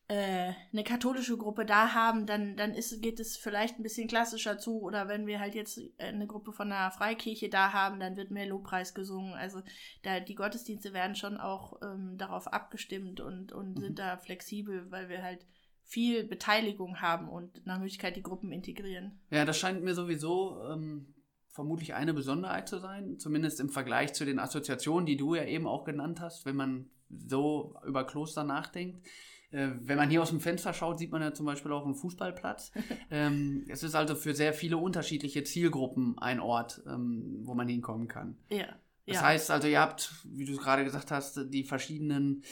äh, 0.09 0.51
eine 0.73 0.83
katholische 0.83 1.37
Gruppe 1.37 1.65
da 1.65 1.93
haben, 1.93 2.25
dann, 2.25 2.57
dann 2.57 2.73
ist, 2.75 3.01
geht 3.01 3.19
es 3.21 3.37
vielleicht 3.37 3.79
ein 3.79 3.83
bisschen 3.83 4.09
klassischer 4.09 4.57
zu. 4.57 4.81
Oder 4.81 5.07
wenn 5.07 5.25
wir 5.27 5.39
halt 5.39 5.55
jetzt 5.55 5.77
äh, 5.97 6.07
eine 6.07 6.27
Gruppe 6.27 6.51
von 6.51 6.71
einer 6.71 6.91
Freikirche 6.91 7.49
da 7.49 7.71
haben, 7.71 7.99
dann 8.01 8.17
wird 8.17 8.29
mehr 8.31 8.45
Lobpreis 8.47 8.93
gesungen. 8.93 9.33
Also 9.33 9.61
da, 10.03 10.19
die 10.19 10.35
Gottesdienste 10.35 10.91
werden 10.93 11.15
schon 11.15 11.37
auch 11.37 11.79
ähm, 11.81 12.17
darauf 12.17 12.47
abgestimmt 12.47 13.21
und, 13.21 13.53
und 13.53 13.75
Mhm. 13.77 13.81
sind 13.81 13.99
da 13.99 14.17
flexibel, 14.17 14.91
weil 14.91 15.07
wir 15.07 15.23
halt 15.23 15.45
viel 15.83 16.23
Beteiligung 16.23 17.01
haben 17.01 17.29
und 17.29 17.65
nach 17.65 17.79
Möglichkeit 17.79 18.15
die 18.15 18.23
Gruppen 18.23 18.51
integrieren. 18.51 19.19
Ja, 19.29 19.45
das 19.45 19.57
scheint 19.57 19.83
mir 19.83 19.93
sowieso 19.93 20.63
ähm, 20.71 21.13
vermutlich 21.49 21.93
eine 21.93 22.13
Besonderheit 22.13 22.67
zu 22.67 22.79
sein, 22.79 23.19
zumindest 23.19 23.59
im 23.59 23.69
Vergleich 23.69 24.13
zu 24.13 24.25
den 24.25 24.39
Assoziationen, 24.39 25.05
die 25.05 25.17
du 25.17 25.35
ja 25.35 25.45
eben 25.45 25.67
auch 25.67 25.83
genannt 25.83 26.19
hast, 26.19 26.45
wenn 26.45 26.55
man 26.55 26.89
so 27.09 27.75
über 27.85 28.05
Kloster 28.05 28.43
nachdenkt. 28.43 29.05
Äh, 29.51 29.69
wenn 29.81 29.97
man 29.97 30.09
hier 30.09 30.23
aus 30.23 30.29
dem 30.29 30.39
Fenster 30.39 30.73
schaut, 30.73 30.97
sieht 30.97 31.11
man 31.11 31.21
ja 31.21 31.33
zum 31.33 31.45
Beispiel 31.45 31.71
auch 31.71 31.85
einen 31.85 31.93
Fußballplatz. 31.93 32.71
ähm, 33.11 33.65
es 33.69 33.83
ist 33.83 33.93
also 33.93 34.15
für 34.15 34.33
sehr 34.33 34.53
viele 34.53 34.77
unterschiedliche 34.77 35.43
Zielgruppen 35.43 36.17
ein 36.17 36.39
Ort, 36.39 36.81
ähm, 36.87 37.41
wo 37.43 37.53
man 37.53 37.67
hinkommen 37.67 38.07
kann. 38.07 38.37
Ja. 38.49 38.67
Das 39.05 39.17
ja. 39.17 39.21
heißt 39.21 39.51
also, 39.51 39.67
ihr 39.67 39.79
habt, 39.79 40.11
wie 40.25 40.45
du 40.45 40.53
es 40.53 40.59
gerade 40.59 40.83
gesagt 40.83 41.11
hast, 41.11 41.53
die 41.53 41.63
verschiedenen 41.63 42.43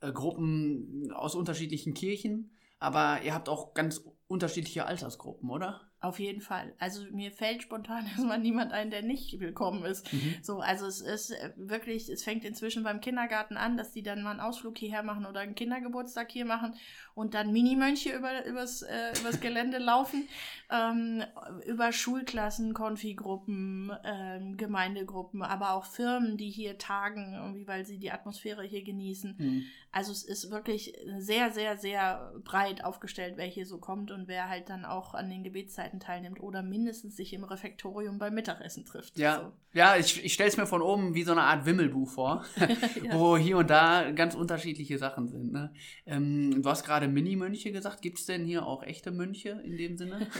äh, 0.00 0.12
Gruppen 0.12 1.10
aus 1.12 1.34
unterschiedlichen 1.34 1.94
Kirchen, 1.94 2.50
aber 2.82 3.22
ihr 3.22 3.34
habt 3.34 3.48
auch 3.48 3.74
ganz 3.74 4.02
unterschiedliche 4.26 4.86
Altersgruppen, 4.86 5.50
oder? 5.50 5.80
Auf 6.00 6.18
jeden 6.18 6.40
Fall. 6.40 6.74
Also 6.80 7.04
mir 7.12 7.30
fällt 7.30 7.62
spontan 7.62 8.06
erstmal 8.16 8.40
niemand 8.40 8.72
ein, 8.72 8.90
der 8.90 9.02
nicht 9.02 9.38
willkommen 9.38 9.84
ist. 9.84 10.12
Mhm. 10.12 10.34
So, 10.42 10.58
also 10.58 10.86
es 10.86 11.00
ist 11.00 11.30
äh, 11.30 11.52
wirklich, 11.56 12.08
es 12.08 12.24
fängt 12.24 12.44
inzwischen 12.44 12.82
beim 12.82 13.00
Kindergarten 13.00 13.56
an, 13.56 13.76
dass 13.76 13.92
die 13.92 14.02
dann 14.02 14.22
mal 14.22 14.32
einen 14.32 14.40
Ausflug 14.40 14.76
hierher 14.78 15.04
machen 15.04 15.26
oder 15.26 15.40
einen 15.40 15.54
Kindergeburtstag 15.54 16.32
hier 16.32 16.44
machen 16.44 16.74
und 17.14 17.34
dann 17.34 17.52
Minimönche 17.52 18.14
über, 18.16 18.44
übers, 18.46 18.82
äh, 18.82 19.12
übers 19.20 19.40
Gelände 19.40 19.78
laufen. 19.78 20.28
Ähm, 20.70 21.22
über 21.66 21.92
Schulklassen, 21.92 22.72
Konfigruppen, 22.72 23.92
ähm, 24.04 24.56
Gemeindegruppen, 24.56 25.42
aber 25.42 25.72
auch 25.72 25.84
Firmen, 25.84 26.38
die 26.38 26.48
hier 26.48 26.78
tagen, 26.78 27.34
irgendwie, 27.34 27.66
weil 27.66 27.84
sie 27.84 27.98
die 27.98 28.10
Atmosphäre 28.10 28.62
hier 28.62 28.82
genießen. 28.82 29.34
Mhm. 29.36 29.64
Also 29.94 30.10
es 30.12 30.22
ist 30.22 30.50
wirklich 30.50 30.94
sehr, 31.18 31.50
sehr, 31.50 31.76
sehr 31.76 32.32
breit 32.44 32.82
aufgestellt, 32.82 33.34
wer 33.36 33.44
hier 33.44 33.66
so 33.66 33.76
kommt 33.76 34.10
und 34.10 34.26
wer 34.26 34.48
halt 34.48 34.70
dann 34.70 34.86
auch 34.86 35.12
an 35.12 35.28
den 35.28 35.44
Gebetszeiten 35.44 36.00
teilnimmt 36.00 36.40
oder 36.40 36.62
mindestens 36.62 37.16
sich 37.16 37.34
im 37.34 37.44
Refektorium 37.44 38.18
beim 38.18 38.32
Mittagessen 38.32 38.86
trifft. 38.86 39.18
Ja, 39.18 39.52
ja 39.74 39.96
ich, 39.96 40.24
ich 40.24 40.32
stelle 40.32 40.48
es 40.48 40.56
mir 40.56 40.66
von 40.66 40.80
oben 40.80 41.14
wie 41.14 41.24
so 41.24 41.32
eine 41.32 41.42
Art 41.42 41.66
Wimmelbuch 41.66 42.08
vor, 42.08 42.44
Ja. 43.02 43.18
wo 43.18 43.36
hier 43.36 43.58
und 43.58 43.68
da 43.68 44.10
ganz 44.12 44.34
unterschiedliche 44.34 44.96
Sachen 44.96 45.28
sind. 45.28 45.52
Ne? 45.52 45.70
Ähm, 46.06 46.62
du 46.62 46.70
hast 46.70 46.84
gerade 46.86 47.01
Mini-Mönche 47.08 47.72
gesagt. 47.72 48.02
Gibt 48.02 48.18
es 48.18 48.26
denn 48.26 48.44
hier 48.44 48.66
auch 48.66 48.82
echte 48.82 49.10
Mönche 49.10 49.60
in 49.64 49.76
dem 49.76 49.96
Sinne? 49.96 50.28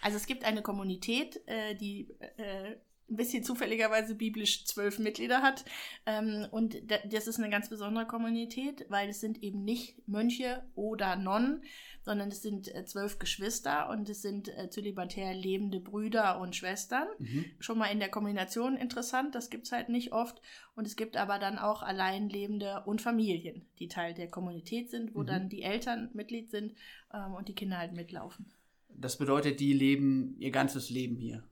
Also 0.00 0.16
es 0.16 0.26
gibt 0.26 0.44
eine 0.44 0.62
Kommunität, 0.62 1.40
äh, 1.46 1.74
die 1.74 2.14
äh, 2.36 2.76
ein 3.10 3.16
bisschen 3.16 3.42
zufälligerweise 3.42 4.14
biblisch 4.14 4.64
zwölf 4.66 4.98
Mitglieder 4.98 5.42
hat. 5.42 5.64
Ähm, 6.06 6.46
und 6.50 6.76
da, 6.90 6.98
das 7.04 7.26
ist 7.26 7.38
eine 7.38 7.50
ganz 7.50 7.68
besondere 7.68 8.06
Kommunität, 8.06 8.86
weil 8.88 9.08
es 9.08 9.20
sind 9.20 9.42
eben 9.42 9.64
nicht 9.64 10.06
Mönche 10.06 10.62
oder 10.74 11.16
Nonnen, 11.16 11.62
sondern 12.08 12.28
es 12.30 12.40
sind 12.40 12.74
äh, 12.74 12.86
zwölf 12.86 13.18
Geschwister 13.18 13.90
und 13.90 14.08
es 14.08 14.22
sind 14.22 14.48
äh, 14.48 14.70
zölibatär 14.70 15.34
lebende 15.34 15.78
Brüder 15.78 16.40
und 16.40 16.56
Schwestern. 16.56 17.06
Mhm. 17.18 17.44
Schon 17.60 17.76
mal 17.76 17.88
in 17.92 17.98
der 17.98 18.08
Kombination 18.08 18.78
interessant, 18.78 19.34
das 19.34 19.50
gibt 19.50 19.66
es 19.66 19.72
halt 19.72 19.90
nicht 19.90 20.12
oft. 20.14 20.40
Und 20.74 20.86
es 20.86 20.96
gibt 20.96 21.18
aber 21.18 21.38
dann 21.38 21.58
auch 21.58 21.82
Alleinlebende 21.82 22.82
und 22.86 23.02
Familien, 23.02 23.66
die 23.78 23.88
Teil 23.88 24.14
der 24.14 24.28
Kommunität 24.30 24.88
sind, 24.88 25.14
wo 25.14 25.20
Mhm. 25.20 25.26
dann 25.26 25.48
die 25.50 25.60
Eltern 25.62 26.08
Mitglied 26.14 26.50
sind 26.50 26.74
ähm, 27.12 27.34
und 27.34 27.48
die 27.48 27.54
Kinder 27.54 27.76
halt 27.76 27.92
mitlaufen. 27.92 28.46
Das 28.88 29.18
bedeutet, 29.18 29.60
die 29.60 29.74
leben 29.74 30.34
ihr 30.38 30.50
ganzes 30.50 30.88
Leben 30.88 31.16
hier. 31.16 31.44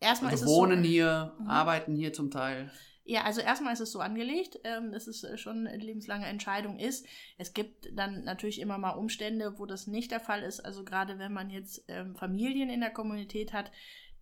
erstmal 0.00 0.32
also 0.32 0.44
wohnen 0.46 0.82
so, 0.82 0.88
hier, 0.90 1.32
Mhm. 1.38 1.46
arbeiten 1.48 1.94
hier 1.96 2.12
zum 2.12 2.30
Teil. 2.30 2.70
Ja, 3.04 3.22
also 3.24 3.40
erstmal 3.40 3.72
ist 3.72 3.80
es 3.80 3.90
so 3.92 3.98
angelegt, 4.00 4.60
ähm, 4.64 4.92
dass 4.92 5.06
es 5.08 5.24
äh, 5.24 5.36
schon 5.36 5.66
eine 5.66 5.76
lebenslange 5.76 6.26
Entscheidung 6.26 6.78
ist. 6.78 7.04
Es 7.36 7.52
gibt 7.52 7.88
dann 7.98 8.22
natürlich 8.24 8.60
immer 8.60 8.78
mal 8.78 8.90
Umstände, 8.92 9.58
wo 9.58 9.66
das 9.66 9.86
nicht 9.88 10.10
der 10.12 10.20
Fall 10.20 10.42
ist. 10.42 10.60
Also 10.60 10.84
gerade 10.84 11.18
wenn 11.18 11.32
man 11.32 11.50
jetzt 11.50 11.84
ähm, 11.88 12.14
Familien 12.14 12.70
in 12.70 12.80
der 12.80 12.90
Kommunität 12.92 13.52
hat, 13.52 13.72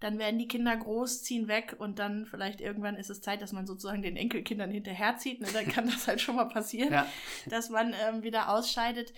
dann 0.01 0.19
werden 0.19 0.39
die 0.39 0.49
Kinder 0.49 0.75
groß, 0.75 1.23
ziehen 1.25 1.47
weg 1.47 1.77
und 1.79 1.99
dann 1.99 2.25
vielleicht 2.25 2.63
irgendwann 2.63 2.97
ist 2.97 3.11
es 3.11 3.21
Zeit, 3.21 3.43
dass 3.43 3.53
man 3.53 3.67
sozusagen 3.67 4.01
den 4.01 4.17
Enkelkindern 4.17 4.71
hinterherzieht. 4.71 5.43
Ne? 5.43 5.49
Dann 5.53 5.69
kann 5.69 5.87
das 5.91 6.09
halt 6.09 6.23
schon 6.23 6.37
mal 6.37 6.47
passieren, 6.49 6.91
Ja. 6.91 7.07
dass 7.51 7.69
man 7.69 7.95
ähm, 8.09 8.23
wieder 8.23 8.49
ausscheidet. 8.49 9.13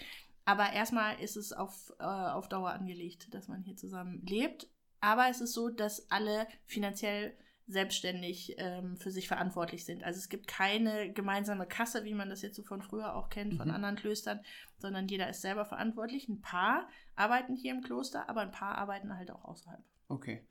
Aber 0.44 0.72
erstmal 0.72 1.20
ist 1.20 1.36
es 1.36 1.52
auf, 1.52 1.92
äh, 2.00 2.02
auf 2.02 2.48
Dauer 2.48 2.70
angelegt, 2.70 3.32
dass 3.32 3.46
man 3.46 3.62
hier 3.62 3.76
zusammen 3.76 4.26
lebt. 4.26 4.66
Aber 5.00 5.28
es 5.28 5.40
ist 5.40 5.52
so, 5.52 5.68
dass 5.68 6.10
alle 6.10 6.48
finanziell 6.66 7.36
selbstständig 7.66 8.54
ähm, 8.58 8.96
für 8.96 9.10
sich 9.10 9.28
verantwortlich 9.28 9.84
sind. 9.84 10.04
Also 10.04 10.18
es 10.18 10.28
gibt 10.28 10.46
keine 10.46 11.12
gemeinsame 11.12 11.66
Kasse, 11.66 12.04
wie 12.04 12.14
man 12.14 12.28
das 12.28 12.42
jetzt 12.42 12.56
so 12.56 12.62
von 12.62 12.82
früher 12.82 13.14
auch 13.14 13.28
kennt, 13.28 13.54
von 13.54 13.68
Mhm. 13.68 13.74
anderen 13.74 13.96
Klöstern, 13.96 14.40
sondern 14.78 15.08
jeder 15.08 15.28
ist 15.28 15.40
selber 15.42 15.64
verantwortlich. 15.64 16.28
Ein 16.28 16.40
paar 16.40 16.88
arbeiten 17.14 17.54
hier 17.56 17.72
im 17.72 17.82
Kloster, 17.82 18.28
aber 18.28 18.40
ein 18.42 18.50
paar 18.50 18.76
arbeiten 18.76 19.16
halt 19.16 19.30
auch 19.30 19.44
außerhalb. 19.44 19.82
Okay. 20.08 20.46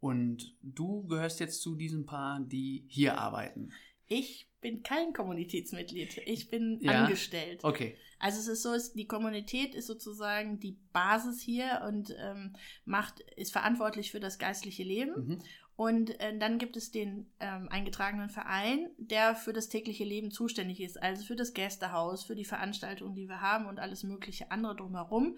Und 0.00 0.54
du 0.62 1.06
gehörst 1.06 1.40
jetzt 1.40 1.62
zu 1.62 1.76
diesen 1.76 2.04
Paar, 2.06 2.40
die 2.40 2.84
hier 2.88 3.18
arbeiten. 3.18 3.70
Ich 4.06 4.50
bin 4.60 4.82
kein 4.82 5.14
Kommunitätsmitglied, 5.14 6.18
ich 6.26 6.50
bin 6.50 6.78
Ja. 6.82 7.04
angestellt. 7.04 7.64
Okay. 7.64 7.96
Also 8.18 8.38
es 8.38 8.48
ist 8.48 8.62
so, 8.62 8.72
es- 8.74 8.92
die 8.92 9.06
Kommunität 9.06 9.74
ist 9.74 9.86
sozusagen 9.86 10.60
die 10.60 10.78
Basis 10.92 11.40
hier 11.40 11.82
und 11.88 12.14
ähm, 12.18 12.54
macht, 12.84 13.20
ist 13.36 13.52
verantwortlich 13.52 14.10
für 14.10 14.20
das 14.20 14.38
geistliche 14.38 14.82
Leben. 14.82 15.26
Mhm. 15.28 15.42
Und 15.76 16.20
äh, 16.20 16.38
dann 16.38 16.58
gibt 16.58 16.76
es 16.76 16.92
den 16.92 17.26
ähm, 17.40 17.68
eingetragenen 17.68 18.28
Verein, 18.28 18.90
der 18.96 19.34
für 19.34 19.52
das 19.52 19.68
tägliche 19.68 20.04
Leben 20.04 20.30
zuständig 20.30 20.80
ist, 20.80 21.02
also 21.02 21.24
für 21.24 21.36
das 21.36 21.52
Gästehaus, 21.52 22.24
für 22.24 22.36
die 22.36 22.44
Veranstaltungen, 22.44 23.16
die 23.16 23.28
wir 23.28 23.40
haben 23.40 23.66
und 23.66 23.80
alles 23.80 24.04
mögliche 24.04 24.50
andere 24.52 24.76
drumherum. 24.76 25.36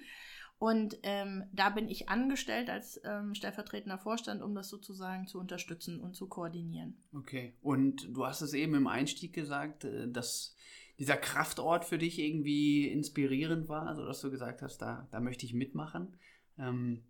Und 0.59 0.99
ähm, 1.03 1.45
da 1.53 1.71
bin 1.71 1.89
ich 1.89 2.09
angestellt 2.09 2.71
als 2.71 3.01
ähm, 3.05 3.35
stellvertretender 3.35 3.99
Vorstand, 3.99 4.43
um 4.43 4.55
das 4.55 4.69
sozusagen 4.69 5.27
zu 5.27 5.39
unterstützen 5.39 6.01
und 6.01 6.15
zu 6.15 6.29
koordinieren. 6.29 6.97
Okay. 7.15 7.55
Und 7.61 8.09
du 8.17 8.25
hast 8.25 8.41
es 8.41 8.55
eben 8.55 8.75
im 8.75 8.87
Einstieg 8.87 9.35
gesagt, 9.35 9.85
äh, 9.85 10.11
dass 10.11 10.57
dieser 10.99 11.17
Kraftort 11.17 11.85
für 11.85 11.99
dich 11.99 12.19
irgendwie 12.19 12.89
inspirierend 12.89 13.69
war, 13.69 13.87
also 13.87 14.07
dass 14.07 14.21
du 14.23 14.31
gesagt 14.31 14.63
hast, 14.63 14.79
da, 14.79 15.07
da 15.11 15.21
möchte 15.21 15.45
ich 15.45 15.53
mitmachen. 15.53 16.17
Ähm, 16.59 17.03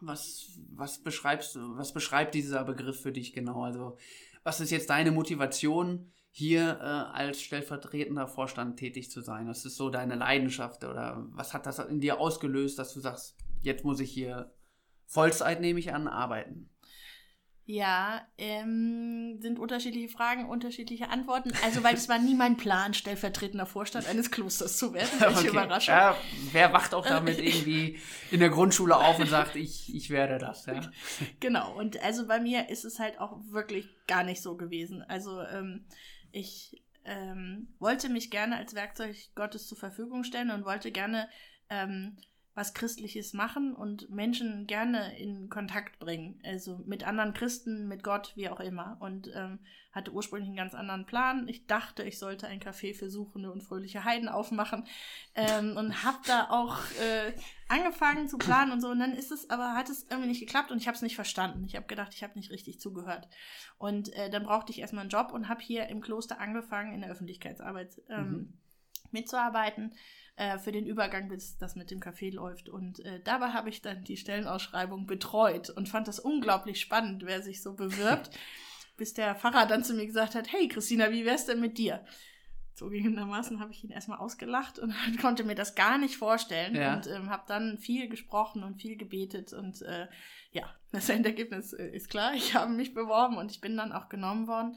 was, 0.00 0.58
was 0.70 1.02
beschreibst 1.02 1.54
du, 1.54 1.76
was 1.76 1.92
beschreibt 1.92 2.34
dieser 2.34 2.64
Begriff 2.64 3.00
für 3.00 3.12
dich 3.12 3.32
genau? 3.32 3.62
Also, 3.62 3.96
was 4.44 4.60
ist 4.60 4.70
jetzt 4.70 4.90
deine 4.90 5.10
Motivation, 5.10 6.12
hier 6.30 6.78
äh, 6.80 6.84
als 6.84 7.42
stellvertretender 7.42 8.28
Vorstand 8.28 8.78
tätig 8.78 9.10
zu 9.10 9.20
sein? 9.20 9.48
Was 9.48 9.64
ist 9.64 9.76
so 9.76 9.90
deine 9.90 10.14
Leidenschaft 10.14 10.84
oder 10.84 11.26
was 11.30 11.54
hat 11.54 11.66
das 11.66 11.78
in 11.80 12.00
dir 12.00 12.20
ausgelöst, 12.20 12.78
dass 12.78 12.94
du 12.94 13.00
sagst, 13.00 13.36
jetzt 13.60 13.84
muss 13.84 14.00
ich 14.00 14.12
hier 14.12 14.52
Vollzeit, 15.06 15.60
nehme 15.60 15.80
ich 15.80 15.92
an, 15.92 16.06
arbeiten? 16.06 16.70
Ja, 17.70 18.26
ähm, 18.38 19.36
sind 19.42 19.58
unterschiedliche 19.58 20.08
Fragen, 20.08 20.48
unterschiedliche 20.48 21.10
Antworten. 21.10 21.52
Also, 21.62 21.84
weil 21.84 21.96
es 21.96 22.08
war 22.08 22.18
nie 22.18 22.34
mein 22.34 22.56
Plan, 22.56 22.94
stellvertretender 22.94 23.66
Vorstand 23.66 24.06
eines 24.06 24.30
Klosters 24.30 24.78
zu 24.78 24.94
werden. 24.94 25.10
Welche 25.20 25.40
Okay. 25.40 25.48
Überraschung. 25.48 25.94
Ja, 25.94 26.16
wer 26.52 26.72
wacht 26.72 26.94
auch 26.94 27.04
damit 27.04 27.38
irgendwie 27.42 27.98
in 28.30 28.40
der 28.40 28.48
Grundschule 28.48 28.96
auf 28.96 29.18
und 29.18 29.28
sagt, 29.28 29.54
ich, 29.54 29.94
ich 29.94 30.08
werde 30.08 30.38
das, 30.38 30.64
ja? 30.64 30.80
Genau, 31.40 31.76
und 31.76 32.02
also 32.02 32.26
bei 32.26 32.40
mir 32.40 32.70
ist 32.70 32.86
es 32.86 32.98
halt 32.98 33.20
auch 33.20 33.38
wirklich 33.50 33.86
gar 34.06 34.24
nicht 34.24 34.40
so 34.40 34.56
gewesen. 34.56 35.02
Also 35.02 35.42
ähm, 35.42 35.84
ich 36.32 36.82
ähm, 37.04 37.74
wollte 37.78 38.08
mich 38.08 38.30
gerne 38.30 38.56
als 38.56 38.74
Werkzeug 38.74 39.14
Gottes 39.34 39.66
zur 39.66 39.76
Verfügung 39.76 40.24
stellen 40.24 40.50
und 40.52 40.64
wollte 40.64 40.90
gerne 40.90 41.28
ähm, 41.68 42.16
was 42.58 42.74
Christliches 42.74 43.34
machen 43.34 43.72
und 43.72 44.10
Menschen 44.10 44.66
gerne 44.66 45.16
in 45.16 45.48
Kontakt 45.48 46.00
bringen. 46.00 46.40
Also 46.44 46.82
mit 46.86 47.06
anderen 47.06 47.32
Christen, 47.32 47.86
mit 47.86 48.02
Gott, 48.02 48.32
wie 48.34 48.48
auch 48.48 48.58
immer. 48.58 48.96
Und 48.98 49.30
ähm, 49.32 49.60
hatte 49.92 50.12
ursprünglich 50.12 50.48
einen 50.48 50.56
ganz 50.56 50.74
anderen 50.74 51.06
Plan. 51.06 51.46
Ich 51.46 51.68
dachte, 51.68 52.02
ich 52.02 52.18
sollte 52.18 52.48
ein 52.48 52.58
Café 52.58 52.98
für 52.98 53.10
suchende 53.10 53.52
und 53.52 53.62
fröhliche 53.62 54.04
Heiden 54.04 54.28
aufmachen 54.28 54.88
ähm, 55.36 55.76
und 55.76 56.02
habe 56.02 56.18
da 56.26 56.50
auch 56.50 56.78
äh, 57.00 57.32
angefangen 57.68 58.28
zu 58.28 58.38
planen 58.38 58.72
und 58.72 58.80
so. 58.80 58.88
Und 58.88 58.98
dann 58.98 59.12
ist 59.12 59.30
es 59.30 59.48
aber, 59.50 59.74
hat 59.74 59.88
es 59.88 60.08
irgendwie 60.10 60.28
nicht 60.28 60.40
geklappt 60.40 60.72
und 60.72 60.78
ich 60.78 60.88
habe 60.88 60.96
es 60.96 61.02
nicht 61.02 61.14
verstanden. 61.14 61.64
Ich 61.64 61.76
habe 61.76 61.86
gedacht, 61.86 62.12
ich 62.12 62.24
habe 62.24 62.36
nicht 62.36 62.50
richtig 62.50 62.80
zugehört. 62.80 63.28
Und 63.78 64.12
äh, 64.14 64.30
dann 64.30 64.42
brauchte 64.42 64.72
ich 64.72 64.80
erstmal 64.80 65.02
einen 65.02 65.10
Job 65.10 65.30
und 65.32 65.48
habe 65.48 65.62
hier 65.62 65.86
im 65.86 66.00
Kloster 66.00 66.40
angefangen, 66.40 66.92
in 66.92 67.02
der 67.02 67.10
Öffentlichkeitsarbeit 67.10 68.02
ähm, 68.08 68.30
Mhm. 68.30 68.58
Mitzuarbeiten 69.12 69.94
äh, 70.36 70.58
für 70.58 70.72
den 70.72 70.86
Übergang, 70.86 71.28
bis 71.28 71.56
das 71.58 71.74
mit 71.76 71.90
dem 71.90 72.00
Café 72.00 72.32
läuft. 72.32 72.68
Und 72.68 73.00
äh, 73.04 73.20
dabei 73.24 73.48
habe 73.48 73.68
ich 73.68 73.82
dann 73.82 74.04
die 74.04 74.16
Stellenausschreibung 74.16 75.06
betreut 75.06 75.70
und 75.70 75.88
fand 75.88 76.08
das 76.08 76.20
unglaublich 76.20 76.80
spannend, 76.80 77.24
wer 77.26 77.42
sich 77.42 77.62
so 77.62 77.74
bewirbt, 77.74 78.30
bis 78.96 79.14
der 79.14 79.34
Pfarrer 79.34 79.66
dann 79.66 79.84
zu 79.84 79.94
mir 79.94 80.06
gesagt 80.06 80.34
hat, 80.34 80.52
hey 80.52 80.68
Christina, 80.68 81.10
wie 81.10 81.24
wär's 81.24 81.46
denn 81.46 81.60
mit 81.60 81.78
dir? 81.78 82.04
Zugegebenermaßen 82.74 83.58
habe 83.58 83.72
ich 83.72 83.82
ihn 83.82 83.90
erstmal 83.90 84.18
ausgelacht 84.18 84.78
und 84.78 84.94
konnte 85.20 85.42
mir 85.42 85.56
das 85.56 85.74
gar 85.74 85.98
nicht 85.98 86.16
vorstellen 86.16 86.76
Ja. 86.76 86.94
und 86.94 87.08
ähm, 87.08 87.28
habe 87.28 87.42
dann 87.48 87.78
viel 87.78 88.08
gesprochen 88.08 88.62
und 88.62 88.80
viel 88.80 88.96
gebetet 88.96 89.52
und 89.52 89.82
äh, 89.82 90.06
ja, 90.52 90.72
das 90.92 91.08
Endergebnis 91.08 91.72
äh, 91.72 91.88
ist 91.88 92.08
klar. 92.08 92.34
Ich 92.34 92.54
habe 92.54 92.70
mich 92.70 92.94
beworben 92.94 93.36
und 93.36 93.50
ich 93.50 93.60
bin 93.60 93.76
dann 93.76 93.90
auch 93.90 94.08
genommen 94.08 94.46
worden 94.46 94.76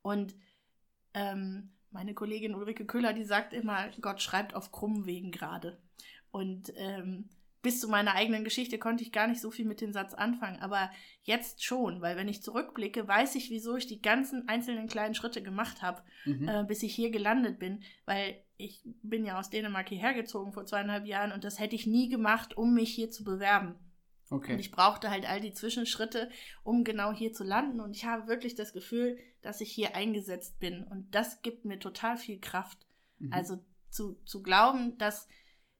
und 0.00 0.34
ähm, 1.12 1.71
meine 1.92 2.14
Kollegin 2.14 2.54
Ulrike 2.54 2.86
Köhler, 2.86 3.12
die 3.12 3.24
sagt 3.24 3.52
immer, 3.52 3.88
Gott 4.00 4.20
schreibt 4.22 4.54
auf 4.54 4.72
krummen 4.72 5.06
Wegen 5.06 5.30
gerade. 5.30 5.78
Und 6.30 6.72
ähm, 6.76 7.28
bis 7.60 7.80
zu 7.80 7.88
meiner 7.88 8.14
eigenen 8.14 8.42
Geschichte 8.42 8.78
konnte 8.78 9.04
ich 9.04 9.12
gar 9.12 9.28
nicht 9.28 9.40
so 9.40 9.50
viel 9.52 9.66
mit 9.66 9.80
dem 9.80 9.92
Satz 9.92 10.14
anfangen, 10.14 10.58
aber 10.60 10.90
jetzt 11.22 11.62
schon, 11.62 12.00
weil 12.00 12.16
wenn 12.16 12.26
ich 12.26 12.42
zurückblicke, 12.42 13.06
weiß 13.06 13.36
ich, 13.36 13.50
wieso 13.50 13.76
ich 13.76 13.86
die 13.86 14.02
ganzen 14.02 14.48
einzelnen 14.48 14.88
kleinen 14.88 15.14
Schritte 15.14 15.42
gemacht 15.42 15.80
habe, 15.80 16.02
Mhm. 16.24 16.48
äh, 16.48 16.64
bis 16.66 16.82
ich 16.82 16.92
hier 16.94 17.10
gelandet 17.10 17.60
bin, 17.60 17.84
weil 18.04 18.42
ich 18.56 18.82
bin 19.02 19.24
ja 19.24 19.38
aus 19.38 19.50
Dänemark 19.50 19.88
hierher 19.88 20.14
gezogen 20.14 20.52
vor 20.52 20.66
zweieinhalb 20.66 21.06
Jahren 21.06 21.30
und 21.30 21.44
das 21.44 21.60
hätte 21.60 21.76
ich 21.76 21.86
nie 21.86 22.08
gemacht, 22.08 22.56
um 22.56 22.74
mich 22.74 22.92
hier 22.92 23.10
zu 23.10 23.22
bewerben. 23.22 23.76
Und 24.32 24.38
Okay. 24.38 24.56
ich 24.56 24.70
brauchte 24.70 25.10
halt 25.10 25.28
all 25.28 25.40
die 25.40 25.52
Zwischenschritte, 25.52 26.30
um 26.64 26.84
genau 26.84 27.12
hier 27.12 27.32
zu 27.32 27.44
landen. 27.44 27.80
Und 27.80 27.94
ich 27.94 28.06
habe 28.06 28.26
wirklich 28.26 28.54
das 28.54 28.72
Gefühl, 28.72 29.18
dass 29.42 29.60
ich 29.60 29.70
hier 29.70 29.94
eingesetzt 29.94 30.58
bin. 30.58 30.84
Und 30.84 31.14
das 31.14 31.42
gibt 31.42 31.64
mir 31.64 31.78
total 31.78 32.16
viel 32.16 32.40
Kraft. 32.40 32.86
Mhm. 33.18 33.32
Also 33.32 33.58
zu, 33.90 34.14
zu 34.24 34.42
glauben, 34.42 34.96
dass, 34.96 35.28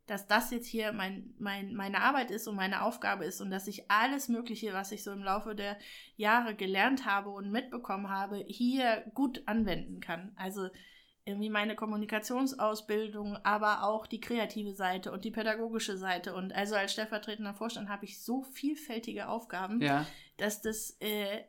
dass 0.07 0.27
das 0.27 0.51
jetzt 0.51 0.67
hier 0.67 0.93
mein, 0.93 1.35
mein, 1.39 1.75
meine 1.75 2.03
Arbeit 2.03 2.31
ist 2.31 2.47
und 2.47 2.57
meine 2.57 2.83
Aufgabe 2.83 3.25
ist 3.25 3.41
und 3.41 3.51
dass 3.51 3.69
ich 3.69 3.91
alles 3.91 4.29
Mögliche, 4.29 4.75
was 4.75 4.93
ich 4.93 5.03
so 5.03 5.13
im 5.13 5.23
Laufe 5.23 5.55
der 5.55 5.79
Jahre 6.17 6.55
gelernt 6.55 7.07
habe 7.07 7.31
und 7.31 7.51
mitbekommen 7.51 8.11
habe, 8.11 8.45
hier 8.47 9.11
gut 9.15 9.43
anwenden 9.47 10.01
kann. 10.01 10.33
Also 10.37 10.69
irgendwie 11.25 11.51
meine 11.51 11.77
Kommunikationsausbildung, 11.77 13.37
aber 13.45 13.85
auch 13.85 14.07
die 14.07 14.21
kreative 14.21 14.75
Seite 14.75 15.13
und 15.13 15.25
die 15.25 15.31
pädagogische 15.31 15.97
Seite. 15.97 16.35
Und 16.35 16.53
also 16.53 16.75
als 16.75 16.93
stellvertretender 16.93 17.55
Vorstand 17.55 17.89
habe 17.89 18.05
ich 18.05 18.23
so 18.23 18.43
vielfältige 18.43 19.29
Aufgaben, 19.29 19.81
ja. 19.81 20.07
dass 20.37 20.63
das, 20.63 20.97
äh, 21.01 21.45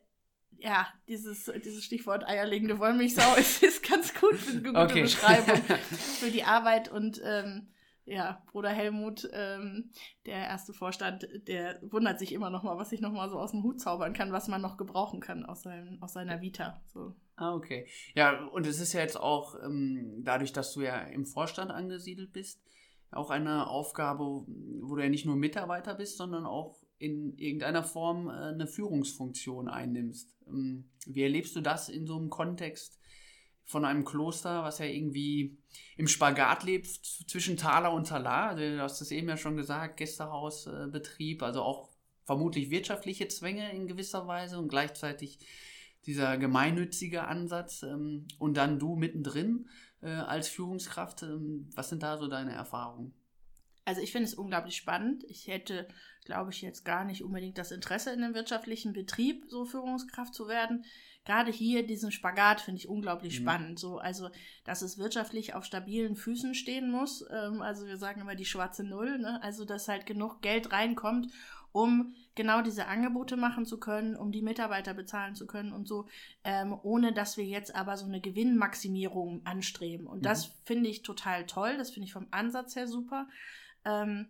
ja, 0.60 0.88
dieses, 1.08 1.52
dieses 1.66 1.84
Stichwort 1.84 2.24
eierlegende 2.28 2.78
Wollmilchsau 2.78 3.36
ist, 3.38 3.64
ist 3.64 3.88
ganz 3.88 4.14
gut 4.14 4.36
für 4.36 4.52
eine 4.52 4.62
gute 4.62 4.80
Okay. 4.80 5.02
Beschreibung 5.02 5.58
für 6.20 6.30
die 6.30 6.44
Arbeit. 6.44 6.90
Und 6.90 7.20
ähm, 7.26 7.73
ja, 8.06 8.44
Bruder 8.52 8.70
Helmut, 8.70 9.30
ähm, 9.32 9.92
der 10.26 10.48
erste 10.48 10.74
Vorstand, 10.74 11.28
der 11.48 11.80
wundert 11.84 12.20
sich 12.20 12.34
immer 12.34 12.50
noch 12.50 12.64
mal, 12.64 12.78
was 12.78 12.92
ich 12.92 13.02
noch 13.02 13.12
mal 13.12 13.30
so 13.30 13.40
aus 13.40 13.52
dem 13.52 13.64
Hut 13.64 13.80
zaubern 13.80 14.14
kann, 14.14 14.32
was 14.32 14.48
man 14.48 14.62
noch 14.62 14.78
gebrauchen 14.78 15.20
kann 15.20 15.46
aus, 15.46 15.64
seinem, 15.64 16.02
aus 16.02 16.14
seiner 16.14 16.42
Vita. 16.42 16.82
So. 16.88 17.16
Ah, 17.36 17.56
okay. 17.56 17.88
Ja, 18.14 18.46
und 18.48 18.68
es 18.68 18.80
ist 18.80 18.94
ja 18.94 19.02
jetzt 19.02 19.20
auch, 19.20 19.56
ähm, 19.64 20.22
dadurch, 20.24 20.54
dass 20.54 20.74
du 20.74 20.82
ja 20.82 21.00
im 21.00 21.26
Vorstand 21.26 21.72
angesiedelt 21.72 22.34
bist, 22.34 22.62
auch 23.12 23.30
eine 23.30 23.68
Aufgabe, 23.68 24.24
wo 24.24 24.96
du 24.96 25.02
ja 25.02 25.10
nicht 25.10 25.26
nur 25.26 25.36
Mitarbeiter 25.36 25.96
bist, 25.96 26.18
sondern 26.18 26.46
auch 26.46 26.84
in 26.98 27.38
irgendeiner 27.38 27.84
Form 27.84 28.28
äh, 28.28 28.32
eine 28.32 28.68
Führungsfunktion 28.68 29.68
einnimmst. 29.68 30.38
Ähm, 30.48 30.90
wie 31.06 31.24
erlebst 31.24 31.56
du 31.56 31.62
das 31.62 31.90
in 31.90 32.08
so 32.08 32.18
einem 32.18 32.30
Kontext 32.30 33.00
von 33.66 33.86
einem 33.86 34.06
Kloster, 34.06 34.64
was 34.64 34.80
ja 34.80 34.86
irgendwie 34.86 35.58
im 35.98 36.08
Spagat 36.08 36.64
lebt 36.64 36.88
zwischen 36.88 37.58
Taler 37.58 37.94
und 37.94 38.08
Talar? 38.08 38.50
Also, 38.50 38.64
du 38.64 38.82
hast 38.82 39.02
es 39.02 39.12
eben 39.12 39.30
ja 39.30 39.38
schon 39.38 39.58
gesagt, 39.58 39.98
Gästehausbetrieb, 39.98 41.44
also 41.44 41.62
auch 41.62 41.90
vermutlich 42.26 42.70
wirtschaftliche 42.70 43.28
Zwänge 43.28 43.72
in 43.72 43.88
gewisser 43.88 44.28
Weise 44.28 44.58
und 44.60 44.68
gleichzeitig 44.68 45.40
dieser 46.06 46.38
gemeinnützige 46.38 47.26
Ansatz 47.26 47.84
ähm, 47.84 48.28
und 48.38 48.58
dann 48.58 48.80
du 48.80 48.96
mittendrin 48.96 49.70
äh, 50.02 50.10
als 50.10 50.50
Führungskraft. 50.50 51.24
Ähm, 51.24 51.70
was 51.76 51.90
sind 51.90 52.04
da 52.04 52.18
so 52.18 52.28
deine 52.28 52.54
Erfahrungen? 52.54 53.14
also 53.86 54.02
ich 54.02 54.12
finde 54.12 54.28
es 54.28 54.34
unglaublich 54.34 54.76
spannend. 54.76 55.24
Ich 55.26 55.48
hätte, 55.48 55.88
glaube 56.26 56.52
ich, 56.52 56.62
jetzt 56.62 56.86
gar 56.86 57.04
nicht 57.04 57.24
unbedingt 57.24 57.58
das 57.58 57.72
Interesse 57.72 58.12
in 58.12 58.24
einem 58.24 58.34
wirtschaftlichen 58.34 58.94
Betrieb, 58.94 59.46
so 59.50 59.66
Führungskraft 59.66 60.34
zu 60.34 60.48
werden. 60.48 60.86
Gerade 61.26 61.52
hier 61.52 61.86
diesen 61.86 62.12
Spagat 62.12 62.60
finde 62.60 62.80
ich 62.80 62.90
unglaublich 62.90 63.40
mhm. 63.40 63.44
spannend. 63.44 63.80
So, 63.80 63.98
also, 63.98 64.30
dass 64.66 64.82
es 64.82 64.98
wirtschaftlich 64.98 65.54
auf 65.54 65.64
stabilen 65.64 66.16
Füßen 66.16 66.54
stehen 66.54 66.92
muss. 66.92 67.26
Ähm, 67.32 67.62
also 67.62 67.88
wir 67.88 67.98
sagen 67.98 68.22
immer 68.22 68.36
die 68.36 68.46
schwarze 68.46 68.84
Null, 68.84 69.20
ne? 69.20 69.42
Also, 69.42 69.64
dass 69.64 69.88
halt 69.88 70.06
genug 70.06 70.42
Geld 70.42 70.72
reinkommt, 70.72 71.32
um 71.72 72.14
genau 72.36 72.62
diese 72.62 72.88
Angebote 72.88 73.38
machen 73.38 73.66
zu 73.66 73.80
können, 73.80 74.16
um 74.16 74.32
die 74.32 74.42
Mitarbeiter 74.42 74.94
bezahlen 74.94 75.36
zu 75.36 75.48
können 75.48 75.72
und 75.72 75.88
so, 75.88 76.08
ähm, 76.44 76.78
ohne 76.84 77.14
dass 77.14 77.38
wir 77.38 77.46
jetzt 77.46 77.74
aber 77.74 77.96
so 77.98 78.06
eine 78.06 78.22
Gewinnmaximierung 78.22 79.46
anstreben. 79.46 80.08
Und 80.08 80.20
mhm. 80.20 80.24
das 80.24 80.46
finde 80.66 80.90
ich 80.90 81.04
total 81.04 81.46
toll. 81.46 81.78
Das 81.78 81.92
finde 81.92 82.08
ich 82.08 82.14
vom 82.14 82.28
Ansatz 82.32 82.76
her 82.76 82.88
super. 82.88 83.28
Ähm, 83.86 84.28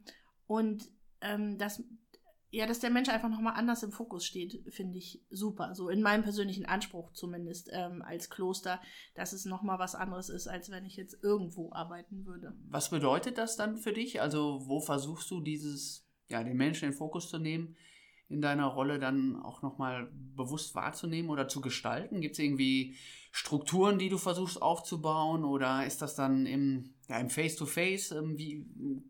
und 0.47 0.89
ähm, 1.21 1.57
das, 1.57 1.83
ja, 2.53 2.67
dass 2.67 2.79
der 2.79 2.91
Mensch 2.91 3.09
einfach 3.09 3.29
nochmal 3.29 3.55
anders 3.55 3.81
im 3.81 3.91
Fokus 3.91 4.27
steht, 4.27 4.63
finde 4.71 4.99
ich 4.99 5.25
super. 5.31 5.73
So 5.73 5.89
in 5.89 6.03
meinem 6.03 6.21
persönlichen 6.21 6.67
Anspruch 6.67 7.11
zumindest 7.13 7.71
ähm, 7.73 8.03
als 8.03 8.29
Kloster, 8.29 8.79
dass 9.15 9.33
es 9.33 9.45
nochmal 9.45 9.79
was 9.79 9.95
anderes 9.95 10.29
ist, 10.29 10.47
als 10.47 10.69
wenn 10.69 10.85
ich 10.85 10.95
jetzt 10.95 11.17
irgendwo 11.23 11.71
arbeiten 11.73 12.27
würde. 12.27 12.53
Was 12.69 12.91
bedeutet 12.91 13.39
das 13.39 13.55
dann 13.55 13.77
für 13.77 13.91
dich? 13.91 14.21
Also, 14.21 14.61
wo 14.67 14.79
versuchst 14.79 15.31
du 15.31 15.41
dieses, 15.41 16.07
ja, 16.29 16.43
den 16.43 16.55
Menschen 16.55 16.85
in 16.85 16.91
den 16.91 16.97
Fokus 16.97 17.27
zu 17.29 17.39
nehmen? 17.39 17.75
in 18.29 18.41
deiner 18.41 18.65
Rolle 18.65 18.99
dann 18.99 19.35
auch 19.35 19.61
nochmal 19.61 20.09
bewusst 20.35 20.73
wahrzunehmen 20.73 21.29
oder 21.29 21.47
zu 21.47 21.61
gestalten? 21.61 22.21
Gibt 22.21 22.33
es 22.33 22.39
irgendwie 22.39 22.95
Strukturen, 23.31 23.99
die 23.99 24.09
du 24.09 24.17
versuchst 24.17 24.61
aufzubauen 24.61 25.43
oder 25.43 25.85
ist 25.85 26.01
das 26.01 26.15
dann 26.15 26.45
im, 26.45 26.95
ja, 27.09 27.19
im 27.19 27.29
Face-to-Face? 27.29 28.11
-face? 28.11 28.17
Ähm, 28.17 28.37
wie 28.37 28.65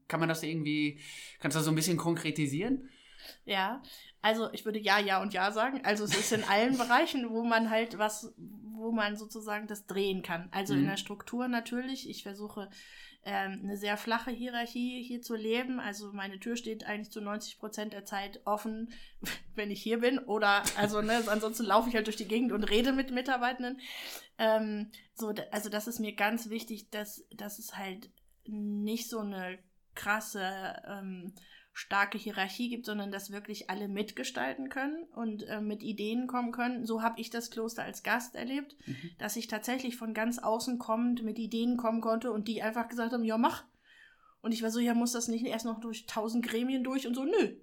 kann 0.09 0.19
man 0.19 0.29
das 0.29 0.43
irgendwie, 0.43 0.99
kannst 1.39 1.55
du 1.55 1.59
das 1.59 1.65
so 1.65 1.71
ein 1.71 1.75
bisschen 1.75 1.97
konkretisieren? 1.97 2.89
Ja, 3.45 3.81
also 4.21 4.51
ich 4.53 4.65
würde 4.65 4.79
ja, 4.79 4.99
ja 4.99 5.21
und 5.21 5.33
ja 5.33 5.51
sagen. 5.51 5.81
Also 5.83 6.03
es 6.03 6.17
ist 6.17 6.31
in 6.31 6.43
allen 6.43 6.77
Bereichen, 6.79 7.29
wo 7.29 7.43
man 7.43 7.69
halt 7.69 7.97
was, 7.97 8.33
wo 8.37 8.91
man 8.91 9.15
sozusagen 9.15 9.67
das 9.67 9.85
drehen 9.85 10.23
kann. 10.23 10.49
Also 10.51 10.73
mhm. 10.73 10.81
in 10.81 10.85
der 10.87 10.97
Struktur 10.97 11.47
natürlich. 11.47 12.09
Ich 12.09 12.23
versuche 12.23 12.69
ähm, 13.25 13.61
eine 13.63 13.77
sehr 13.77 13.95
flache 13.97 14.31
Hierarchie 14.31 15.01
hier 15.03 15.21
zu 15.21 15.35
leben. 15.35 15.79
Also 15.79 16.11
meine 16.11 16.39
Tür 16.39 16.55
steht 16.55 16.85
eigentlich 16.85 17.11
zu 17.11 17.21
90 17.21 17.57
Prozent 17.57 17.93
der 17.93 18.05
Zeit 18.05 18.41
offen, 18.45 18.93
wenn 19.55 19.71
ich 19.71 19.81
hier 19.81 19.99
bin. 19.99 20.19
Oder 20.19 20.63
also 20.77 21.01
ne, 21.01 21.23
ansonsten 21.27 21.65
laufe 21.65 21.89
ich 21.89 21.95
halt 21.95 22.07
durch 22.07 22.17
die 22.17 22.27
Gegend 22.27 22.51
und 22.51 22.63
rede 22.63 22.91
mit 22.91 23.11
Mitarbeitenden. 23.11 23.79
Ähm, 24.37 24.91
so, 25.13 25.33
also 25.51 25.69
das 25.69 25.87
ist 25.87 25.99
mir 25.99 26.15
ganz 26.15 26.49
wichtig, 26.49 26.89
dass, 26.89 27.25
dass 27.35 27.59
es 27.59 27.77
halt 27.77 28.09
nicht 28.45 29.09
so 29.09 29.19
eine 29.19 29.57
krasse 29.95 30.81
ähm, 30.87 31.33
starke 31.73 32.19
Hierarchie 32.19 32.69
gibt, 32.69 32.85
sondern 32.85 33.11
dass 33.11 33.31
wirklich 33.31 33.69
alle 33.71 33.87
mitgestalten 33.87 34.69
können 34.69 35.03
und 35.15 35.43
äh, 35.43 35.59
mit 35.59 35.81
Ideen 35.81 36.27
kommen 36.27 36.51
können. 36.51 36.85
So 36.85 37.01
habe 37.01 37.19
ich 37.19 37.31
das 37.31 37.49
Kloster 37.49 37.83
als 37.83 38.03
Gast 38.03 38.35
erlebt, 38.35 38.75
mhm. 38.85 39.09
dass 39.17 39.35
ich 39.35 39.47
tatsächlich 39.47 39.97
von 39.97 40.13
ganz 40.13 40.37
außen 40.37 40.77
kommend 40.77 41.23
mit 41.23 41.39
Ideen 41.39 41.75
kommen 41.75 41.99
konnte 41.99 42.31
und 42.31 42.47
die 42.47 42.61
einfach 42.61 42.87
gesagt 42.87 43.11
haben, 43.11 43.23
ja, 43.23 43.39
mach. 43.39 43.65
Und 44.41 44.51
ich 44.51 44.61
war 44.61 44.69
so, 44.69 44.79
ja, 44.79 44.93
muss 44.93 45.13
das 45.13 45.27
nicht 45.27 45.45
erst 45.45 45.65
noch 45.65 45.79
durch 45.79 46.05
tausend 46.05 46.45
Gremien 46.45 46.83
durch 46.83 47.07
und 47.07 47.15
so, 47.15 47.25
nö. 47.25 47.55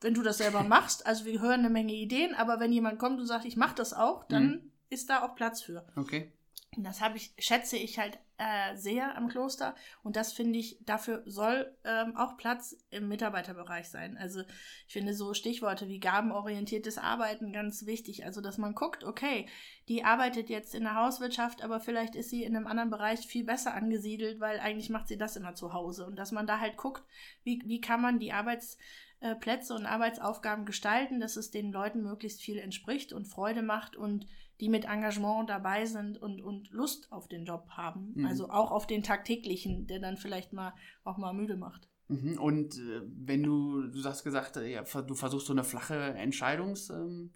Wenn 0.00 0.14
du 0.14 0.22
das 0.22 0.38
selber 0.38 0.62
machst, 0.68 1.04
also 1.04 1.24
wir 1.24 1.40
hören 1.40 1.60
eine 1.60 1.70
Menge 1.70 1.94
Ideen, 1.94 2.34
aber 2.36 2.60
wenn 2.60 2.72
jemand 2.72 3.00
kommt 3.00 3.18
und 3.18 3.26
sagt, 3.26 3.44
ich 3.44 3.56
mache 3.56 3.74
das 3.74 3.92
auch, 3.92 4.22
dann 4.28 4.46
mhm. 4.46 4.72
ist 4.88 5.10
da 5.10 5.22
auch 5.22 5.34
Platz 5.34 5.62
für. 5.62 5.84
Okay. 5.96 6.32
Und 6.76 6.84
das 6.84 7.00
habe 7.00 7.16
ich, 7.16 7.32
schätze 7.38 7.76
ich 7.76 7.98
halt 7.98 8.18
äh, 8.36 8.76
sehr 8.76 9.16
am 9.16 9.28
Kloster. 9.28 9.74
Und 10.02 10.16
das 10.16 10.32
finde 10.32 10.58
ich, 10.58 10.78
dafür 10.84 11.22
soll 11.26 11.74
ähm, 11.84 12.16
auch 12.16 12.36
Platz 12.36 12.76
im 12.90 13.08
Mitarbeiterbereich 13.08 13.88
sein. 13.88 14.16
Also 14.16 14.42
ich 14.86 14.92
finde 14.92 15.14
so 15.14 15.34
Stichworte 15.34 15.88
wie 15.88 15.98
gabenorientiertes 15.98 16.98
Arbeiten 16.98 17.52
ganz 17.52 17.86
wichtig. 17.86 18.24
Also 18.24 18.40
dass 18.40 18.58
man 18.58 18.74
guckt, 18.74 19.02
okay, 19.02 19.46
die 19.88 20.04
arbeitet 20.04 20.50
jetzt 20.50 20.74
in 20.74 20.84
der 20.84 20.94
Hauswirtschaft, 20.94 21.62
aber 21.62 21.80
vielleicht 21.80 22.14
ist 22.14 22.30
sie 22.30 22.44
in 22.44 22.54
einem 22.54 22.66
anderen 22.66 22.90
Bereich 22.90 23.26
viel 23.26 23.44
besser 23.44 23.74
angesiedelt, 23.74 24.38
weil 24.38 24.60
eigentlich 24.60 24.90
macht 24.90 25.08
sie 25.08 25.18
das 25.18 25.36
immer 25.36 25.54
zu 25.54 25.72
Hause. 25.72 26.06
Und 26.06 26.16
dass 26.16 26.32
man 26.32 26.46
da 26.46 26.60
halt 26.60 26.76
guckt, 26.76 27.02
wie, 27.44 27.62
wie 27.64 27.80
kann 27.80 28.02
man 28.02 28.20
die 28.20 28.32
Arbeitsplätze 28.32 29.74
und 29.74 29.86
Arbeitsaufgaben 29.86 30.66
gestalten, 30.66 31.18
dass 31.18 31.36
es 31.36 31.50
den 31.50 31.72
Leuten 31.72 32.02
möglichst 32.02 32.42
viel 32.42 32.58
entspricht 32.58 33.12
und 33.12 33.26
Freude 33.26 33.62
macht 33.62 33.96
und 33.96 34.26
die 34.60 34.68
mit 34.68 34.84
Engagement 34.86 35.48
dabei 35.48 35.86
sind 35.86 36.18
und, 36.18 36.42
und 36.42 36.70
Lust 36.70 37.12
auf 37.12 37.28
den 37.28 37.44
Job 37.44 37.68
haben. 37.70 38.12
Mhm. 38.14 38.26
Also 38.26 38.50
auch 38.50 38.70
auf 38.70 38.86
den 38.86 39.02
tagtäglichen, 39.02 39.86
der 39.86 40.00
dann 40.00 40.16
vielleicht 40.16 40.52
mal 40.52 40.74
auch 41.04 41.16
mal 41.16 41.32
müde 41.32 41.56
macht. 41.56 41.88
Mhm. 42.08 42.38
Und 42.38 42.78
äh, 42.78 43.02
wenn 43.04 43.42
du, 43.42 43.82
du 43.88 44.04
hast 44.04 44.24
gesagt, 44.24 44.56
äh, 44.56 44.72
ja, 44.72 44.82
du 44.82 45.14
versuchst 45.14 45.46
so 45.46 45.52
eine 45.52 45.64
flache 45.64 45.94
Entscheidungs, 45.94 46.90
ähm, 46.90 47.30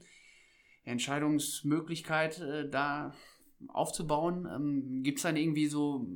Entscheidungsmöglichkeit 0.84 2.40
äh, 2.40 2.68
da 2.68 3.14
aufzubauen, 3.68 4.48
ähm, 4.52 5.02
gibt 5.02 5.18
es 5.18 5.22
dann 5.22 5.36
irgendwie 5.36 5.66
so 5.66 6.06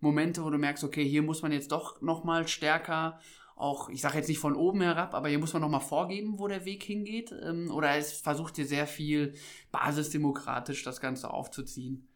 Momente, 0.00 0.42
wo 0.42 0.50
du 0.50 0.58
merkst, 0.58 0.82
okay, 0.82 1.08
hier 1.08 1.22
muss 1.22 1.42
man 1.42 1.52
jetzt 1.52 1.70
doch 1.70 2.02
nochmal 2.02 2.48
stärker 2.48 3.20
auch, 3.62 3.88
ich 3.88 4.00
sage 4.00 4.18
jetzt 4.18 4.28
nicht 4.28 4.38
von 4.38 4.56
oben 4.56 4.82
herab, 4.82 5.14
aber 5.14 5.28
hier 5.28 5.38
muss 5.38 5.52
man 5.52 5.62
nochmal 5.62 5.80
vorgeben, 5.80 6.38
wo 6.38 6.48
der 6.48 6.64
Weg 6.64 6.82
hingeht? 6.82 7.32
Ähm, 7.42 7.70
oder 7.70 7.96
es 7.96 8.12
versucht 8.12 8.58
ihr 8.58 8.66
sehr 8.66 8.86
viel 8.86 9.34
basisdemokratisch 9.70 10.82
das 10.82 11.00
Ganze 11.00 11.32
aufzuziehen? 11.32 12.08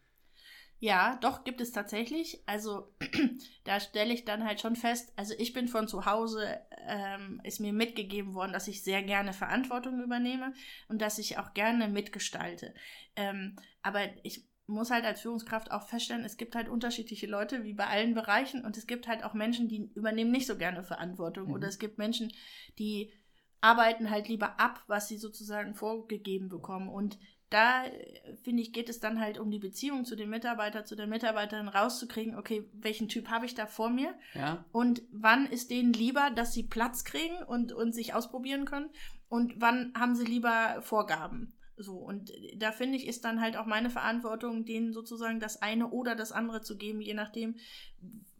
Ja, 0.78 1.16
doch, 1.22 1.44
gibt 1.44 1.62
es 1.62 1.72
tatsächlich. 1.72 2.42
Also 2.46 2.92
da 3.64 3.80
stelle 3.80 4.12
ich 4.12 4.24
dann 4.26 4.44
halt 4.44 4.61
schon 4.61 4.76
fest, 4.76 5.12
also 5.16 5.35
ich 5.38 5.54
bin 5.54 5.68
von 5.68 5.88
zu 5.88 6.04
Hause, 6.04 6.61
ähm, 6.87 7.40
ist 7.44 7.61
mir 7.61 7.72
mitgegeben 7.72 8.35
worden, 8.35 8.52
dass 8.52 8.68
ich 8.68 8.82
sehr 8.82 9.02
gerne 9.02 9.32
Verantwortung 9.32 10.02
übernehme 10.02 10.52
und 10.88 11.00
dass 11.00 11.18
ich 11.18 11.38
auch 11.38 11.54
gerne 11.54 11.88
mitgestalte. 11.88 12.74
Ähm, 13.16 13.56
aber 13.82 14.02
ich 14.22 14.44
muss 14.66 14.90
halt 14.90 15.05
als 15.05 15.20
Führungskraft 15.20 15.70
auch 15.70 15.83
feststellen, 15.83 16.24
es 16.24 16.37
gibt 16.37 16.57
halt 16.57 16.68
unterschiedliche 16.68 17.26
Leute, 17.26 17.62
wie 17.64 17.74
bei 17.74 17.87
allen 17.87 18.14
Bereichen, 18.14 18.64
und 18.64 18.76
es 18.76 18.87
gibt 18.87 19.07
halt 19.07 19.24
auch 19.24 19.35
Menschen, 19.35 19.68
die 19.68 19.90
übernehmen 19.94 20.33
nicht 20.33 20.46
so 20.46 20.57
gerne 20.57 20.83
Verantwortung. 20.83 21.46
Mhm. 21.48 21.52
Oder 21.52 21.68
es 21.68 21.79
gibt 21.79 21.98
Menschen, 21.98 22.33
die 22.79 23.12
arbeiten 23.61 24.11
halt 24.11 24.29
lieber 24.29 24.61
ab, 24.61 24.83
was 24.87 25.09
sie 25.09 25.18
sozusagen 25.18 25.74
vorgegeben 25.74 26.48
bekommen. 26.48 26.88
Und 26.88 27.18
da, 27.50 27.85
äh, 27.85 28.37
finde 28.42 28.62
ich, 28.62 28.72
geht 28.72 28.88
es 28.88 29.00
dann 29.00 29.20
halt 29.20 29.38
um 29.38 29.50
die 29.50 29.59
Beziehung 29.59 30.05
zu 30.05 30.16
dem 30.16 30.31
Mitarbeiter, 30.31 30.85
zu 30.85 30.96
der 30.96 31.07
Mitarbeiterin 31.07 31.68
rauszukriegen, 31.68 32.37
okay, 32.37 32.68
welchen 32.72 33.09
Typ 33.09 33.29
habe 33.29 33.46
ich 33.46 33.55
da 33.55 33.66
vor 33.66 33.90
mir? 33.90 34.14
Ja. 34.35 34.64
Und 34.72 35.02
wann 35.12 35.46
ist 35.46 35.70
denen 35.70 35.92
lieber, 35.92 36.31
dass 36.31 36.52
sie 36.52 36.64
Platz 36.64 37.05
kriegen 37.05 37.37
und, 37.44 37.72
und 37.72 37.94
sich 37.94 38.14
ausprobieren 38.14 38.64
können? 38.64 38.90
Und 39.29 39.61
wann 39.61 39.92
haben 39.96 40.16
sie 40.16 40.24
lieber 40.24 40.81
Vorgaben? 40.83 41.56
So, 41.77 41.97
und 41.97 42.33
da 42.57 42.73
finde 42.73 42.97
ich, 42.97 43.07
ist 43.07 43.25
dann 43.25 43.41
halt 43.41 43.57
auch 43.57 43.67
meine 43.67 43.91
Verantwortung, 43.91 44.65
denen 44.65 44.93
sozusagen 44.93 45.41
das 45.41 45.61
eine 45.61 45.91
oder 45.91 46.15
das 46.15 46.33
andere 46.33 46.62
zu 46.62 46.77
geben, 46.77 47.01
je 47.01 47.15
nachdem, 47.15 47.57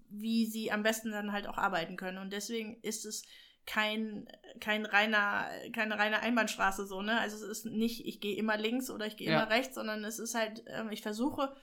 wie 0.09 0.46
sie 0.46 0.72
am 0.72 0.83
besten 0.83 1.11
dann 1.11 1.33
halt 1.33 1.46
auch 1.46 1.59
arbeiten 1.59 1.96
können. 1.96 2.18
Und 2.18 2.33
deswegen 2.33 2.81
ist 2.81 3.05
es 3.05 3.25
kein, 3.66 4.29
kein 4.61 4.87
reiner, 4.87 5.51
keine 5.72 5.99
reine 5.99 6.20
Einbahnstraße 6.20 6.87
so, 6.87 7.03
ne? 7.03 7.18
Also 7.20 7.37
es 7.37 7.42
ist 7.42 7.66
nicht, 7.66 8.07
ich 8.07 8.20
gehe 8.20 8.37
immer 8.37 8.57
links 8.57 8.90
oder 8.90 9.07
ich 9.07 9.16
gehe 9.16 9.31
ja. 9.31 9.42
immer 9.42 9.51
rechts, 9.51 9.75
sondern 9.75 10.05
es 10.05 10.18
ist 10.18 10.35
halt, 10.35 10.64
ähm, 10.68 10.90
ich 10.90 11.03
versuche, 11.03 11.55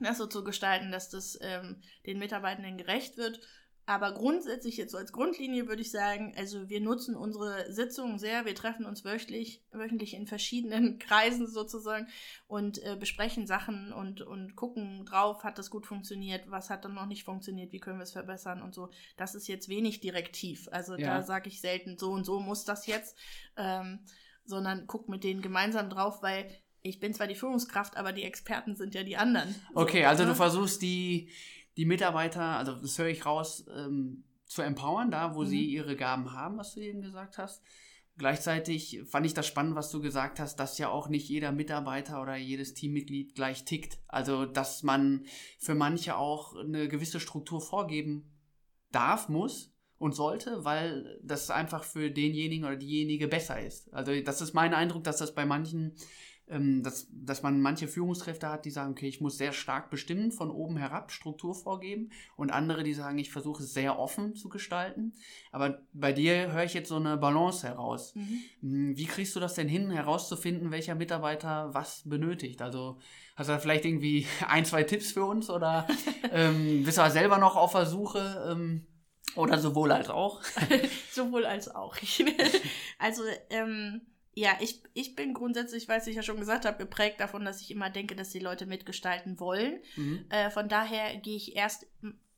das 0.00 0.18
so 0.18 0.26
zu 0.26 0.42
gestalten, 0.44 0.90
dass 0.90 1.10
das 1.10 1.38
ähm, 1.40 1.80
den 2.06 2.18
Mitarbeitenden 2.18 2.76
gerecht 2.76 3.16
wird 3.16 3.40
aber 3.84 4.12
grundsätzlich 4.12 4.76
jetzt 4.76 4.92
so 4.92 4.98
als 4.98 5.12
Grundlinie 5.12 5.66
würde 5.66 5.82
ich 5.82 5.90
sagen, 5.90 6.34
also 6.36 6.68
wir 6.68 6.80
nutzen 6.80 7.16
unsere 7.16 7.72
Sitzungen 7.72 8.18
sehr, 8.18 8.44
wir 8.44 8.54
treffen 8.54 8.86
uns 8.86 9.04
wöchentlich, 9.04 9.64
wöchentlich 9.72 10.14
in 10.14 10.26
verschiedenen 10.26 10.98
Kreisen 11.00 11.48
sozusagen 11.48 12.06
und 12.46 12.82
äh, 12.84 12.96
besprechen 12.98 13.46
Sachen 13.46 13.92
und, 13.92 14.20
und 14.20 14.54
gucken 14.54 15.04
drauf, 15.04 15.42
hat 15.42 15.58
das 15.58 15.68
gut 15.68 15.86
funktioniert, 15.86 16.48
was 16.48 16.70
hat 16.70 16.84
dann 16.84 16.94
noch 16.94 17.06
nicht 17.06 17.24
funktioniert, 17.24 17.72
wie 17.72 17.80
können 17.80 17.98
wir 17.98 18.04
es 18.04 18.12
verbessern 18.12 18.62
und 18.62 18.72
so. 18.72 18.90
Das 19.16 19.34
ist 19.34 19.48
jetzt 19.48 19.68
wenig 19.68 20.00
direktiv. 20.00 20.68
Also 20.70 20.96
ja. 20.96 21.16
da 21.16 21.22
sage 21.22 21.48
ich 21.48 21.60
selten, 21.60 21.98
so 21.98 22.12
und 22.12 22.24
so 22.24 22.38
muss 22.38 22.64
das 22.64 22.86
jetzt, 22.86 23.18
ähm, 23.56 23.98
sondern 24.44 24.86
guck 24.86 25.08
mit 25.08 25.24
denen 25.24 25.42
gemeinsam 25.42 25.90
drauf, 25.90 26.22
weil 26.22 26.48
ich 26.82 27.00
bin 27.00 27.14
zwar 27.14 27.26
die 27.26 27.34
Führungskraft, 27.34 27.96
aber 27.96 28.12
die 28.12 28.24
Experten 28.24 28.76
sind 28.76 28.94
ja 28.94 29.02
die 29.02 29.16
anderen. 29.16 29.54
Okay, 29.74 30.02
so, 30.02 30.08
also 30.08 30.22
ne? 30.24 30.28
du 30.30 30.34
versuchst 30.34 30.82
die 30.82 31.30
die 31.76 31.86
Mitarbeiter, 31.86 32.42
also 32.42 32.74
das 32.74 32.98
höre 32.98 33.08
ich 33.08 33.26
raus, 33.26 33.64
ähm, 33.74 34.24
zu 34.44 34.62
empowern, 34.62 35.10
da 35.10 35.34
wo 35.34 35.42
mhm. 35.42 35.46
sie 35.46 35.66
ihre 35.66 35.96
Gaben 35.96 36.32
haben, 36.32 36.58
was 36.58 36.74
du 36.74 36.80
eben 36.80 37.00
gesagt 37.00 37.38
hast. 37.38 37.62
Gleichzeitig 38.18 39.00
fand 39.06 39.24
ich 39.24 39.32
das 39.32 39.46
spannend, 39.46 39.74
was 39.74 39.90
du 39.90 40.02
gesagt 40.02 40.38
hast, 40.38 40.56
dass 40.56 40.76
ja 40.76 40.90
auch 40.90 41.08
nicht 41.08 41.28
jeder 41.28 41.50
Mitarbeiter 41.50 42.20
oder 42.20 42.36
jedes 42.36 42.74
Teammitglied 42.74 43.34
gleich 43.34 43.64
tickt. 43.64 43.98
Also, 44.06 44.44
dass 44.44 44.82
man 44.82 45.24
für 45.58 45.74
manche 45.74 46.16
auch 46.16 46.54
eine 46.54 46.88
gewisse 46.88 47.20
Struktur 47.20 47.62
vorgeben 47.62 48.30
darf, 48.90 49.30
muss 49.30 49.74
und 49.96 50.14
sollte, 50.14 50.62
weil 50.64 51.20
das 51.22 51.50
einfach 51.50 51.84
für 51.84 52.10
denjenigen 52.10 52.66
oder 52.66 52.76
diejenige 52.76 53.28
besser 53.28 53.58
ist. 53.58 53.92
Also, 53.94 54.20
das 54.20 54.42
ist 54.42 54.52
mein 54.52 54.74
Eindruck, 54.74 55.04
dass 55.04 55.16
das 55.16 55.34
bei 55.34 55.46
manchen 55.46 55.94
dass, 56.82 57.08
dass 57.10 57.42
man 57.42 57.60
manche 57.60 57.88
Führungskräfte 57.88 58.48
hat, 58.48 58.64
die 58.64 58.70
sagen, 58.70 58.92
okay, 58.92 59.08
ich 59.08 59.20
muss 59.20 59.38
sehr 59.38 59.52
stark 59.52 59.90
bestimmen, 59.90 60.32
von 60.32 60.50
oben 60.50 60.76
herab 60.76 61.10
Struktur 61.10 61.54
vorgeben 61.54 62.10
und 62.36 62.50
andere, 62.50 62.82
die 62.82 62.94
sagen, 62.94 63.18
ich 63.18 63.30
versuche 63.30 63.62
es 63.62 63.72
sehr 63.72 63.98
offen 63.98 64.34
zu 64.34 64.48
gestalten. 64.48 65.14
Aber 65.50 65.80
bei 65.92 66.12
dir 66.12 66.52
höre 66.52 66.64
ich 66.64 66.74
jetzt 66.74 66.88
so 66.88 66.96
eine 66.96 67.16
Balance 67.16 67.66
heraus. 67.66 68.14
Mhm. 68.14 68.42
Hm, 68.60 68.96
wie 68.96 69.06
kriegst 69.06 69.34
du 69.34 69.40
das 69.40 69.54
denn 69.54 69.68
hin, 69.68 69.90
herauszufinden, 69.90 70.70
welcher 70.70 70.94
Mitarbeiter 70.94 71.72
was 71.72 72.02
benötigt? 72.04 72.62
Also 72.62 72.98
hast 73.36 73.48
du 73.48 73.52
da 73.52 73.58
vielleicht 73.58 73.84
irgendwie 73.84 74.26
ein, 74.48 74.64
zwei 74.64 74.82
Tipps 74.82 75.12
für 75.12 75.24
uns 75.24 75.50
oder 75.50 75.86
ähm, 76.32 76.84
bist 76.84 76.98
du 76.98 77.10
selber 77.10 77.38
noch 77.38 77.56
auf 77.56 77.72
der 77.72 77.86
Suche? 77.86 78.48
Ähm, 78.50 78.86
oder 79.34 79.58
sowohl 79.58 79.92
als 79.92 80.10
auch? 80.10 80.42
sowohl 81.10 81.46
als 81.46 81.74
auch. 81.74 81.96
also, 82.98 83.22
ähm, 83.50 84.02
ja, 84.34 84.56
ich, 84.60 84.82
ich 84.94 85.14
bin 85.14 85.34
grundsätzlich, 85.34 85.88
weil 85.88 86.06
ich 86.06 86.14
ja 86.16 86.22
schon 86.22 86.38
gesagt 86.38 86.64
habe, 86.64 86.78
geprägt 86.78 87.20
davon, 87.20 87.44
dass 87.44 87.60
ich 87.60 87.70
immer 87.70 87.90
denke, 87.90 88.16
dass 88.16 88.30
die 88.30 88.38
Leute 88.38 88.66
mitgestalten 88.66 89.38
wollen. 89.38 89.80
Mhm. 89.96 90.24
Äh, 90.30 90.50
von 90.50 90.68
daher 90.68 91.16
gehe 91.18 91.36
ich 91.36 91.54
erst 91.54 91.86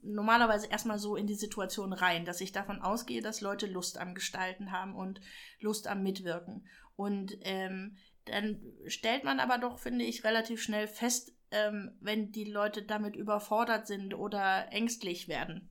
normalerweise 0.02 0.66
erstmal 0.66 0.98
so 0.98 1.16
in 1.16 1.26
die 1.26 1.34
Situation 1.34 1.92
rein, 1.92 2.24
dass 2.24 2.40
ich 2.40 2.52
davon 2.52 2.82
ausgehe, 2.82 3.22
dass 3.22 3.40
Leute 3.40 3.66
Lust 3.66 3.98
am 3.98 4.14
Gestalten 4.14 4.70
haben 4.70 4.94
und 4.94 5.20
Lust 5.60 5.86
am 5.86 6.02
Mitwirken. 6.02 6.66
Und 6.96 7.36
ähm, 7.42 7.96
dann 8.26 8.60
stellt 8.86 9.24
man 9.24 9.40
aber 9.40 9.58
doch, 9.58 9.78
finde 9.78 10.04
ich, 10.04 10.24
relativ 10.24 10.62
schnell 10.62 10.88
fest, 10.88 11.32
ähm, 11.50 11.96
wenn 12.00 12.32
die 12.32 12.44
Leute 12.44 12.82
damit 12.82 13.16
überfordert 13.16 13.86
sind 13.86 14.14
oder 14.14 14.72
ängstlich 14.72 15.28
werden. 15.28 15.70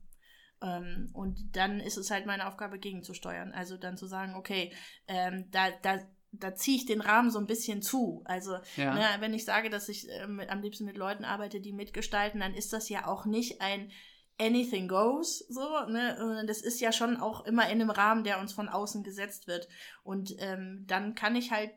Ähm, 0.62 1.10
und 1.12 1.56
dann 1.56 1.80
ist 1.80 1.96
es 1.96 2.10
halt 2.10 2.26
meine 2.26 2.46
Aufgabe, 2.48 2.78
gegenzusteuern. 2.78 3.52
Also 3.52 3.76
dann 3.76 3.96
zu 3.96 4.06
sagen, 4.06 4.34
okay, 4.34 4.72
ähm, 5.08 5.50
da, 5.50 5.70
da 5.82 5.98
da 6.40 6.54
ziehe 6.54 6.76
ich 6.76 6.86
den 6.86 7.00
Rahmen 7.00 7.30
so 7.30 7.38
ein 7.38 7.46
bisschen 7.46 7.82
zu. 7.82 8.22
Also, 8.24 8.56
ja. 8.76 8.94
ne, 8.94 9.04
wenn 9.20 9.34
ich 9.34 9.44
sage, 9.44 9.70
dass 9.70 9.88
ich 9.88 10.08
äh, 10.10 10.26
mit, 10.26 10.50
am 10.50 10.62
liebsten 10.62 10.84
mit 10.84 10.96
Leuten 10.96 11.24
arbeite, 11.24 11.60
die 11.60 11.72
mitgestalten, 11.72 12.40
dann 12.40 12.54
ist 12.54 12.72
das 12.72 12.88
ja 12.88 13.06
auch 13.06 13.26
nicht 13.26 13.60
ein 13.60 13.90
anything 14.38 14.88
goes, 14.88 15.38
so, 15.48 15.86
ne? 15.86 16.44
Das 16.46 16.60
ist 16.60 16.80
ja 16.80 16.92
schon 16.92 17.18
auch 17.18 17.44
immer 17.46 17.64
in 17.68 17.80
einem 17.80 17.90
Rahmen, 17.90 18.24
der 18.24 18.40
uns 18.40 18.52
von 18.52 18.68
außen 18.68 19.04
gesetzt 19.04 19.46
wird. 19.46 19.68
Und 20.02 20.34
ähm, 20.38 20.84
dann 20.86 21.14
kann 21.14 21.36
ich 21.36 21.52
halt 21.52 21.70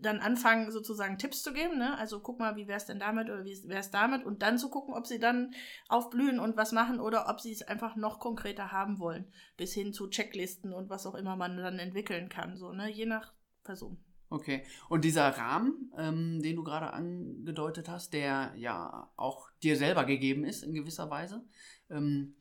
dann 0.00 0.20
anfangen, 0.20 0.70
sozusagen 0.70 1.18
Tipps 1.18 1.42
zu 1.42 1.52
geben, 1.52 1.78
ne? 1.78 1.96
Also 1.98 2.20
guck 2.20 2.38
mal, 2.38 2.56
wie 2.56 2.68
wär's 2.68 2.86
denn 2.86 3.00
damit 3.00 3.28
oder 3.28 3.44
wie 3.44 3.68
wär's 3.68 3.90
damit 3.90 4.24
und 4.24 4.42
dann 4.42 4.58
zu 4.58 4.70
gucken, 4.70 4.94
ob 4.94 5.06
sie 5.06 5.18
dann 5.18 5.54
aufblühen 5.88 6.38
und 6.38 6.56
was 6.56 6.72
machen 6.72 7.00
oder 7.00 7.28
ob 7.28 7.40
sie 7.40 7.52
es 7.52 7.62
einfach 7.62 7.96
noch 7.96 8.20
konkreter 8.20 8.70
haben 8.70 8.98
wollen, 8.98 9.32
bis 9.56 9.72
hin 9.72 9.92
zu 9.92 10.08
Checklisten 10.08 10.72
und 10.72 10.88
was 10.88 11.06
auch 11.06 11.14
immer 11.14 11.36
man 11.36 11.56
dann 11.56 11.78
entwickeln 11.78 12.28
kann, 12.28 12.56
so, 12.56 12.72
ne? 12.72 12.90
Je 12.90 13.06
nach 13.06 13.32
Person. 13.62 13.98
Okay. 14.32 14.64
Und 14.88 15.04
dieser 15.04 15.28
Rahmen, 15.28 15.92
ähm, 15.98 16.40
den 16.42 16.56
du 16.56 16.64
gerade 16.64 16.92
angedeutet 16.92 17.88
hast, 17.88 18.14
der 18.14 18.54
ja 18.56 19.12
auch 19.16 19.50
dir 19.62 19.76
selber 19.76 20.04
gegeben 20.04 20.44
ist 20.44 20.62
in 20.62 20.72
gewisser 20.72 21.10
Weise, 21.10 21.44
ähm, 21.90 22.34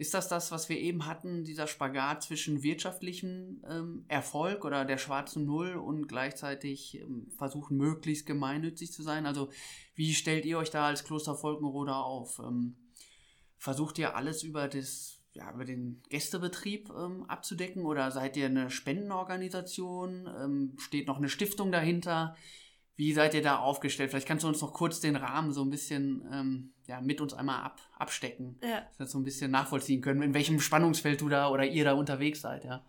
ist 0.00 0.14
das 0.14 0.28
das, 0.28 0.50
was 0.50 0.70
wir 0.70 0.78
eben 0.78 1.04
hatten, 1.04 1.44
dieser 1.44 1.66
Spagat 1.66 2.22
zwischen 2.22 2.62
wirtschaftlichem 2.62 3.62
ähm, 3.68 4.06
Erfolg 4.08 4.64
oder 4.64 4.86
der 4.86 4.96
schwarzen 4.96 5.44
Null 5.44 5.74
und 5.74 6.08
gleichzeitig 6.08 6.98
ähm, 6.98 7.30
versuchen, 7.36 7.76
möglichst 7.76 8.24
gemeinnützig 8.24 8.92
zu 8.92 9.02
sein? 9.02 9.26
Also, 9.26 9.50
wie 9.94 10.14
stellt 10.14 10.46
ihr 10.46 10.56
euch 10.56 10.70
da 10.70 10.86
als 10.86 11.04
Kloster 11.04 11.40
Volkenroda 11.40 12.00
auf? 12.00 12.38
Ähm, 12.38 12.76
versucht 13.58 13.98
ihr 13.98 14.16
alles 14.16 14.42
über 14.42 14.68
das 14.68 15.19
ja, 15.32 15.52
über 15.52 15.64
den 15.64 16.02
Gästebetrieb 16.08 16.90
ähm, 16.90 17.24
abzudecken 17.28 17.84
oder 17.84 18.10
seid 18.10 18.36
ihr 18.36 18.46
eine 18.46 18.70
Spendenorganisation? 18.70 20.26
Ähm, 20.26 20.76
steht 20.78 21.06
noch 21.06 21.18
eine 21.18 21.28
Stiftung 21.28 21.70
dahinter? 21.70 22.36
Wie 22.96 23.12
seid 23.12 23.34
ihr 23.34 23.42
da 23.42 23.58
aufgestellt? 23.58 24.10
Vielleicht 24.10 24.28
kannst 24.28 24.44
du 24.44 24.48
uns 24.48 24.60
noch 24.60 24.74
kurz 24.74 25.00
den 25.00 25.16
Rahmen 25.16 25.52
so 25.52 25.62
ein 25.62 25.70
bisschen 25.70 26.28
ähm, 26.32 26.72
ja, 26.86 27.00
mit 27.00 27.20
uns 27.20 27.32
einmal 27.32 27.62
ab, 27.62 27.80
abstecken, 27.96 28.58
ja. 28.62 28.80
dass 28.80 28.98
wir 28.98 29.06
so 29.06 29.18
ein 29.18 29.24
bisschen 29.24 29.50
nachvollziehen 29.50 30.02
können, 30.02 30.22
in 30.22 30.34
welchem 30.34 30.60
Spannungsfeld 30.60 31.20
du 31.20 31.28
da 31.28 31.48
oder 31.48 31.64
ihr 31.64 31.84
da 31.84 31.92
unterwegs 31.92 32.40
seid, 32.40 32.64
ja. 32.64 32.84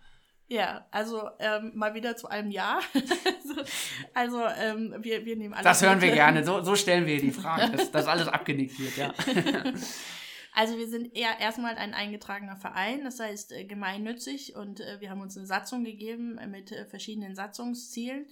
Ja, 0.48 0.86
also 0.92 1.30
ähm, 1.40 1.72
mal 1.76 1.94
wieder 1.94 2.18
zu 2.18 2.28
einem 2.28 2.52
Ja. 2.52 2.82
also 4.14 4.44
ähm, 4.60 4.96
wir, 5.00 5.24
wir 5.24 5.38
nehmen 5.38 5.54
alles. 5.54 5.64
Das 5.64 5.82
hören 5.82 6.02
wir 6.02 6.12
gerne. 6.12 6.44
So, 6.46 6.62
so 6.62 6.76
stellen 6.76 7.06
wir 7.06 7.22
die 7.22 7.32
Frage, 7.32 7.72
dass, 7.72 7.90
dass 7.92 8.08
alles 8.08 8.28
abgenickt 8.28 8.78
wird, 8.78 8.98
ja. 8.98 9.14
Also 10.54 10.78
wir 10.78 10.88
sind 10.88 11.16
eher 11.16 11.40
erstmal 11.40 11.76
ein 11.76 11.94
eingetragener 11.94 12.58
Verein, 12.58 13.04
das 13.04 13.20
heißt 13.20 13.54
äh, 13.54 13.64
gemeinnützig 13.64 14.56
und 14.56 14.82
äh, 14.82 15.00
wir 15.00 15.10
haben 15.10 15.22
uns 15.22 15.38
eine 15.38 15.46
Satzung 15.46 15.84
gegeben 15.84 16.40
mit 16.50 16.72
äh, 16.72 16.86
verschiedenen 16.86 17.36
Satzungszielen 17.36 18.28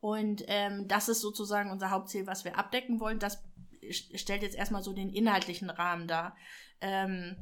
und 0.00 0.44
ähm, 0.46 0.86
das 0.86 1.08
ist 1.08 1.20
sozusagen 1.20 1.70
unser 1.70 1.90
Hauptziel, 1.90 2.26
was 2.26 2.44
wir 2.44 2.56
abdecken 2.56 3.00
wollen. 3.00 3.18
Das 3.18 3.42
stellt 3.90 4.42
jetzt 4.42 4.56
erstmal 4.56 4.82
so 4.82 4.92
den 4.92 5.10
inhaltlichen 5.10 5.70
Rahmen 5.70 6.06
dar. 6.06 6.36
Ähm, 6.80 7.36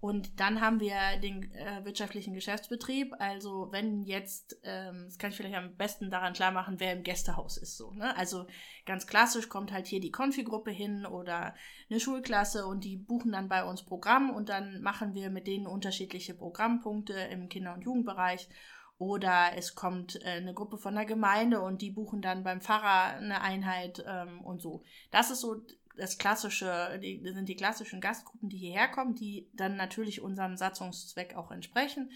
und 0.00 0.38
dann 0.38 0.60
haben 0.60 0.78
wir 0.78 0.94
den 1.20 1.52
äh, 1.54 1.84
wirtschaftlichen 1.84 2.32
Geschäftsbetrieb. 2.32 3.14
Also 3.18 3.68
wenn 3.72 4.04
jetzt, 4.04 4.56
ähm, 4.62 5.06
das 5.06 5.18
kann 5.18 5.30
ich 5.30 5.36
vielleicht 5.36 5.56
am 5.56 5.74
besten 5.74 6.08
daran 6.08 6.34
klar 6.34 6.52
machen, 6.52 6.78
wer 6.78 6.92
im 6.92 7.02
Gästehaus 7.02 7.56
ist. 7.56 7.76
So, 7.76 7.90
ne? 7.90 8.16
Also 8.16 8.46
ganz 8.86 9.08
klassisch 9.08 9.48
kommt 9.48 9.72
halt 9.72 9.88
hier 9.88 10.00
die 10.00 10.12
Konfigruppe 10.12 10.70
hin 10.70 11.04
oder 11.04 11.54
eine 11.90 11.98
Schulklasse 11.98 12.64
und 12.66 12.84
die 12.84 12.96
buchen 12.96 13.32
dann 13.32 13.48
bei 13.48 13.64
uns 13.64 13.82
Programm 13.82 14.30
und 14.30 14.48
dann 14.48 14.80
machen 14.82 15.14
wir 15.14 15.30
mit 15.30 15.48
denen 15.48 15.66
unterschiedliche 15.66 16.34
Programmpunkte 16.34 17.14
im 17.14 17.48
Kinder- 17.48 17.74
und 17.74 17.82
Jugendbereich. 17.82 18.48
Oder 18.98 19.52
es 19.56 19.76
kommt 19.76 20.20
äh, 20.24 20.28
eine 20.28 20.54
Gruppe 20.54 20.76
von 20.76 20.94
der 20.94 21.04
Gemeinde 21.06 21.60
und 21.60 21.82
die 21.82 21.90
buchen 21.90 22.20
dann 22.20 22.42
beim 22.42 22.60
Pfarrer 22.60 23.16
eine 23.16 23.40
Einheit 23.40 24.04
ähm, 24.06 24.40
und 24.40 24.60
so. 24.60 24.82
Das 25.12 25.30
ist 25.30 25.40
so 25.40 25.62
das 25.98 26.18
klassische, 26.18 26.98
die, 27.02 27.20
sind 27.24 27.48
die 27.48 27.56
klassischen 27.56 28.00
Gastgruppen, 28.00 28.48
die 28.48 28.56
hierher 28.56 28.88
kommen, 28.88 29.14
die 29.14 29.50
dann 29.52 29.76
natürlich 29.76 30.20
unserem 30.20 30.56
Satzungszweck 30.56 31.34
auch 31.36 31.50
entsprechen, 31.50 32.10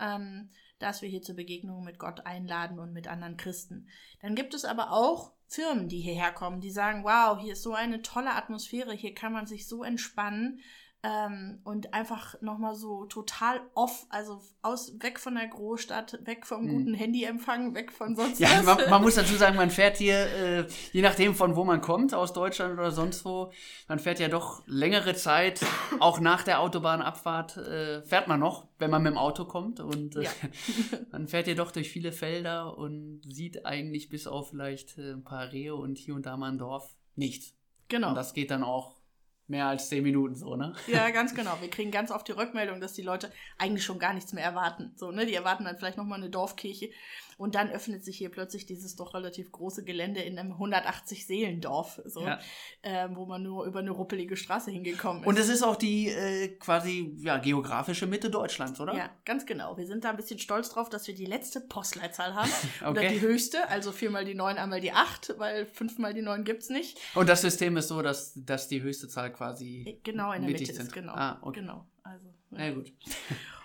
ähm, 0.00 0.50
dass 0.78 1.02
wir 1.02 1.08
hier 1.08 1.22
zur 1.22 1.36
Begegnung 1.36 1.84
mit 1.84 1.98
Gott 1.98 2.26
einladen 2.26 2.78
und 2.78 2.92
mit 2.92 3.08
anderen 3.08 3.36
Christen. 3.36 3.88
Dann 4.20 4.34
gibt 4.34 4.54
es 4.54 4.64
aber 4.64 4.92
auch 4.92 5.32
Firmen, 5.46 5.88
die 5.88 6.00
hierher 6.00 6.32
kommen, 6.32 6.60
die 6.60 6.70
sagen, 6.70 7.04
wow, 7.04 7.38
hier 7.40 7.52
ist 7.52 7.62
so 7.62 7.74
eine 7.74 8.02
tolle 8.02 8.34
Atmosphäre, 8.34 8.92
hier 8.92 9.14
kann 9.14 9.32
man 9.32 9.46
sich 9.46 9.68
so 9.68 9.84
entspannen. 9.84 10.60
Ähm, 11.06 11.58
und 11.64 11.92
einfach 11.92 12.40
nochmal 12.40 12.74
so 12.74 13.04
total 13.04 13.60
off, 13.74 14.06
also 14.08 14.40
aus, 14.62 14.94
weg 15.00 15.20
von 15.20 15.34
der 15.34 15.48
Großstadt, 15.48 16.20
weg 16.24 16.46
vom 16.46 16.64
mhm. 16.64 16.68
guten 16.68 16.94
Handyempfang, 16.94 17.74
weg 17.74 17.92
von 17.92 18.16
sonst 18.16 18.40
ja, 18.40 18.48
was. 18.64 18.78
Man, 18.78 18.88
man, 18.88 19.02
muss 19.02 19.16
dazu 19.16 19.34
sagen, 19.34 19.56
man 19.56 19.68
fährt 19.68 19.98
hier, 19.98 20.16
äh, 20.16 20.66
je 20.92 21.02
nachdem 21.02 21.34
von 21.34 21.56
wo 21.56 21.64
man 21.64 21.82
kommt, 21.82 22.14
aus 22.14 22.32
Deutschland 22.32 22.72
oder 22.72 22.90
sonst 22.90 23.26
wo, 23.26 23.52
man 23.86 23.98
fährt 23.98 24.18
ja 24.18 24.28
doch 24.28 24.62
längere 24.66 25.14
Zeit, 25.14 25.60
auch 26.00 26.20
nach 26.20 26.42
der 26.42 26.60
Autobahnabfahrt, 26.60 27.58
äh, 27.58 28.02
fährt 28.02 28.26
man 28.26 28.40
noch, 28.40 28.66
wenn 28.78 28.90
man 28.90 29.02
mit 29.02 29.12
dem 29.12 29.18
Auto 29.18 29.44
kommt 29.44 29.80
und 29.80 30.16
äh, 30.16 30.22
ja. 30.22 30.30
man 31.12 31.28
fährt 31.28 31.48
ja 31.48 31.54
doch 31.54 31.70
durch 31.70 31.90
viele 31.90 32.12
Felder 32.12 32.78
und 32.78 33.20
sieht 33.28 33.66
eigentlich 33.66 34.08
bis 34.08 34.26
auf 34.26 34.48
vielleicht 34.48 34.96
äh, 34.96 35.12
ein 35.12 35.22
paar 35.22 35.52
Rehe 35.52 35.74
und 35.74 35.98
hier 35.98 36.14
und 36.14 36.24
da 36.24 36.38
mal 36.38 36.50
ein 36.50 36.56
Dorf 36.56 36.96
nichts. 37.14 37.52
Genau. 37.88 38.08
Und 38.08 38.14
das 38.14 38.32
geht 38.32 38.50
dann 38.50 38.62
auch 38.62 38.96
mehr 39.46 39.66
als 39.66 39.88
zehn 39.88 40.02
Minuten 40.02 40.34
so, 40.34 40.56
ne? 40.56 40.74
Ja, 40.86 41.10
ganz 41.12 41.34
genau. 41.34 41.56
Wir 41.60 41.70
kriegen 41.70 41.90
ganz 41.90 42.10
oft 42.10 42.26
die 42.28 42.32
Rückmeldung, 42.32 42.80
dass 42.80 42.94
die 42.94 43.02
Leute 43.02 43.30
eigentlich 43.58 43.84
schon 43.84 43.98
gar 43.98 44.14
nichts 44.14 44.32
mehr 44.32 44.44
erwarten. 44.44 44.92
So, 44.96 45.10
ne? 45.10 45.26
Die 45.26 45.34
erwarten 45.34 45.64
dann 45.64 45.76
vielleicht 45.76 45.98
nochmal 45.98 46.18
eine 46.18 46.30
Dorfkirche. 46.30 46.90
Und 47.38 47.54
dann 47.54 47.70
öffnet 47.70 48.04
sich 48.04 48.18
hier 48.18 48.30
plötzlich 48.30 48.66
dieses 48.66 48.96
doch 48.96 49.14
relativ 49.14 49.50
große 49.52 49.84
Gelände 49.84 50.20
in 50.20 50.38
einem 50.38 50.52
180-Seelendorf, 50.52 52.00
so, 52.04 52.22
ja. 52.22 52.38
äh, 52.82 53.08
wo 53.12 53.26
man 53.26 53.42
nur 53.42 53.64
über 53.64 53.80
eine 53.80 53.90
ruppelige 53.90 54.36
Straße 54.36 54.70
hingekommen 54.70 55.22
ist. 55.22 55.26
Und 55.26 55.38
es 55.38 55.48
ist 55.48 55.62
auch 55.62 55.76
die 55.76 56.08
äh, 56.08 56.48
quasi 56.58 57.14
ja, 57.18 57.38
geografische 57.38 58.06
Mitte 58.06 58.30
Deutschlands, 58.30 58.80
oder? 58.80 58.94
Ja, 58.94 59.10
ganz 59.24 59.46
genau. 59.46 59.76
Wir 59.76 59.86
sind 59.86 60.04
da 60.04 60.10
ein 60.10 60.16
bisschen 60.16 60.38
stolz 60.38 60.70
drauf, 60.70 60.88
dass 60.88 61.06
wir 61.06 61.14
die 61.14 61.26
letzte 61.26 61.60
Postleitzahl 61.60 62.34
haben. 62.34 62.50
okay. 62.80 62.90
Oder 62.90 63.08
die 63.08 63.20
höchste, 63.20 63.68
also 63.68 63.92
viermal 63.92 64.24
die 64.24 64.34
neun, 64.34 64.56
einmal 64.56 64.80
die 64.80 64.92
acht, 64.92 65.34
weil 65.38 65.66
fünfmal 65.66 66.14
die 66.14 66.22
neun 66.22 66.44
gibt's 66.44 66.68
nicht. 66.68 66.98
Und 67.14 67.28
das 67.28 67.42
System 67.42 67.76
ist 67.76 67.88
so, 67.88 68.02
dass, 68.02 68.32
dass 68.36 68.68
die 68.68 68.82
höchste 68.82 69.08
Zahl 69.08 69.32
quasi 69.32 69.84
äh, 69.86 70.00
genau 70.02 70.32
in 70.32 70.42
der 70.42 70.50
Mitte 70.50 70.70
ist, 70.70 70.92
genau. 70.92 71.12
Ah, 71.14 71.38
okay. 71.42 71.60
Genau. 71.60 71.86
Also, 72.02 72.26
ja. 72.50 72.66
ja 72.66 72.74
gut. 72.74 72.92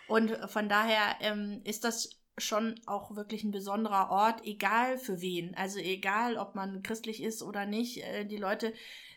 Und 0.08 0.32
von 0.50 0.68
daher 0.68 1.18
ähm, 1.22 1.62
ist 1.64 1.84
das 1.84 2.19
schon 2.40 2.76
auch 2.86 3.16
wirklich 3.16 3.44
ein 3.44 3.52
besonderer 3.52 4.10
Ort, 4.10 4.46
egal 4.46 4.98
für 4.98 5.22
wen. 5.22 5.56
Also 5.56 5.80
egal, 5.80 6.38
ob 6.38 6.56
man 6.56 6.84
christlich 6.84 7.22
ist 7.22 7.44
oder 7.44 7.66
nicht. 7.66 8.04
Äh, 8.04 8.26
die 8.26 8.38
Leute 8.38 8.74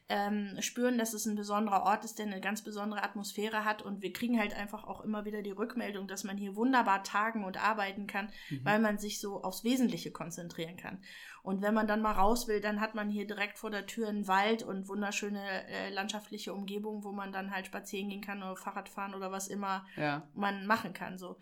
ähm, 0.08 0.60
spüren, 0.60 0.98
dass 0.98 1.14
es 1.14 1.24
ein 1.24 1.36
besonderer 1.36 1.84
Ort 1.84 2.04
ist, 2.04 2.18
der 2.18 2.26
eine 2.26 2.40
ganz 2.40 2.62
besondere 2.62 3.02
Atmosphäre 3.02 3.64
hat. 3.64 3.80
Und 3.80 4.02
wir 4.02 4.12
kriegen 4.12 4.38
halt 4.38 4.54
einfach 4.54 4.84
auch 4.84 5.00
immer 5.00 5.24
wieder 5.24 5.42
die 5.42 5.52
Rückmeldung, 5.52 6.06
dass 6.06 6.24
man 6.24 6.36
hier 6.36 6.54
wunderbar 6.54 7.02
tagen 7.02 7.44
und 7.44 7.62
arbeiten 7.62 8.06
kann, 8.06 8.28
mhm. 8.50 8.60
weil 8.64 8.78
man 8.78 8.98
sich 8.98 9.20
so 9.20 9.42
aufs 9.42 9.64
Wesentliche 9.64 10.10
konzentrieren 10.10 10.76
kann. 10.76 11.02
Und 11.42 11.62
wenn 11.62 11.74
man 11.74 11.86
dann 11.86 12.02
mal 12.02 12.12
raus 12.12 12.46
will, 12.46 12.60
dann 12.60 12.80
hat 12.80 12.94
man 12.94 13.08
hier 13.08 13.26
direkt 13.26 13.58
vor 13.58 13.70
der 13.70 13.86
Tür 13.86 14.08
einen 14.08 14.28
Wald 14.28 14.62
und 14.62 14.86
wunderschöne 14.86 15.66
äh, 15.66 15.90
landschaftliche 15.90 16.52
Umgebung, 16.52 17.04
wo 17.04 17.12
man 17.12 17.32
dann 17.32 17.50
halt 17.50 17.66
spazieren 17.66 18.10
gehen 18.10 18.20
kann 18.20 18.42
oder 18.42 18.56
Fahrrad 18.56 18.88
fahren 18.88 19.14
oder 19.14 19.32
was 19.32 19.48
immer 19.48 19.86
ja. 19.96 20.28
man 20.34 20.66
machen 20.66 20.92
kann. 20.92 21.16
So. 21.16 21.38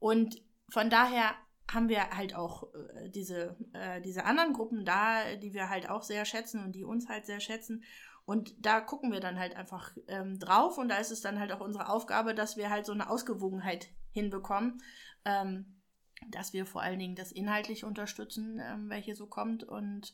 Und 0.00 0.42
von 0.68 0.90
daher 0.90 1.34
haben 1.70 1.88
wir 1.88 2.10
halt 2.10 2.34
auch 2.34 2.72
äh, 2.74 3.10
diese, 3.10 3.56
äh, 3.72 4.00
diese 4.00 4.24
anderen 4.24 4.52
Gruppen 4.52 4.84
da, 4.84 5.36
die 5.36 5.52
wir 5.52 5.68
halt 5.68 5.88
auch 5.88 6.02
sehr 6.02 6.24
schätzen 6.24 6.64
und 6.64 6.72
die 6.72 6.84
uns 6.84 7.08
halt 7.08 7.26
sehr 7.26 7.40
schätzen. 7.40 7.84
Und 8.24 8.54
da 8.58 8.80
gucken 8.80 9.10
wir 9.10 9.20
dann 9.20 9.38
halt 9.38 9.56
einfach 9.56 9.96
ähm, 10.06 10.38
drauf 10.38 10.76
und 10.78 10.88
da 10.88 10.96
ist 10.96 11.10
es 11.10 11.20
dann 11.20 11.38
halt 11.38 11.52
auch 11.52 11.60
unsere 11.60 11.88
Aufgabe, 11.88 12.34
dass 12.34 12.56
wir 12.56 12.68
halt 12.70 12.84
so 12.84 12.92
eine 12.92 13.08
Ausgewogenheit 13.08 13.88
hinbekommen, 14.12 14.82
ähm, 15.24 15.80
dass 16.28 16.52
wir 16.52 16.66
vor 16.66 16.82
allen 16.82 16.98
Dingen 16.98 17.16
das 17.16 17.32
inhaltlich 17.32 17.84
unterstützen, 17.84 18.60
ähm, 18.62 18.90
welche 18.90 19.14
so 19.14 19.26
kommt 19.26 19.64
und 19.64 20.12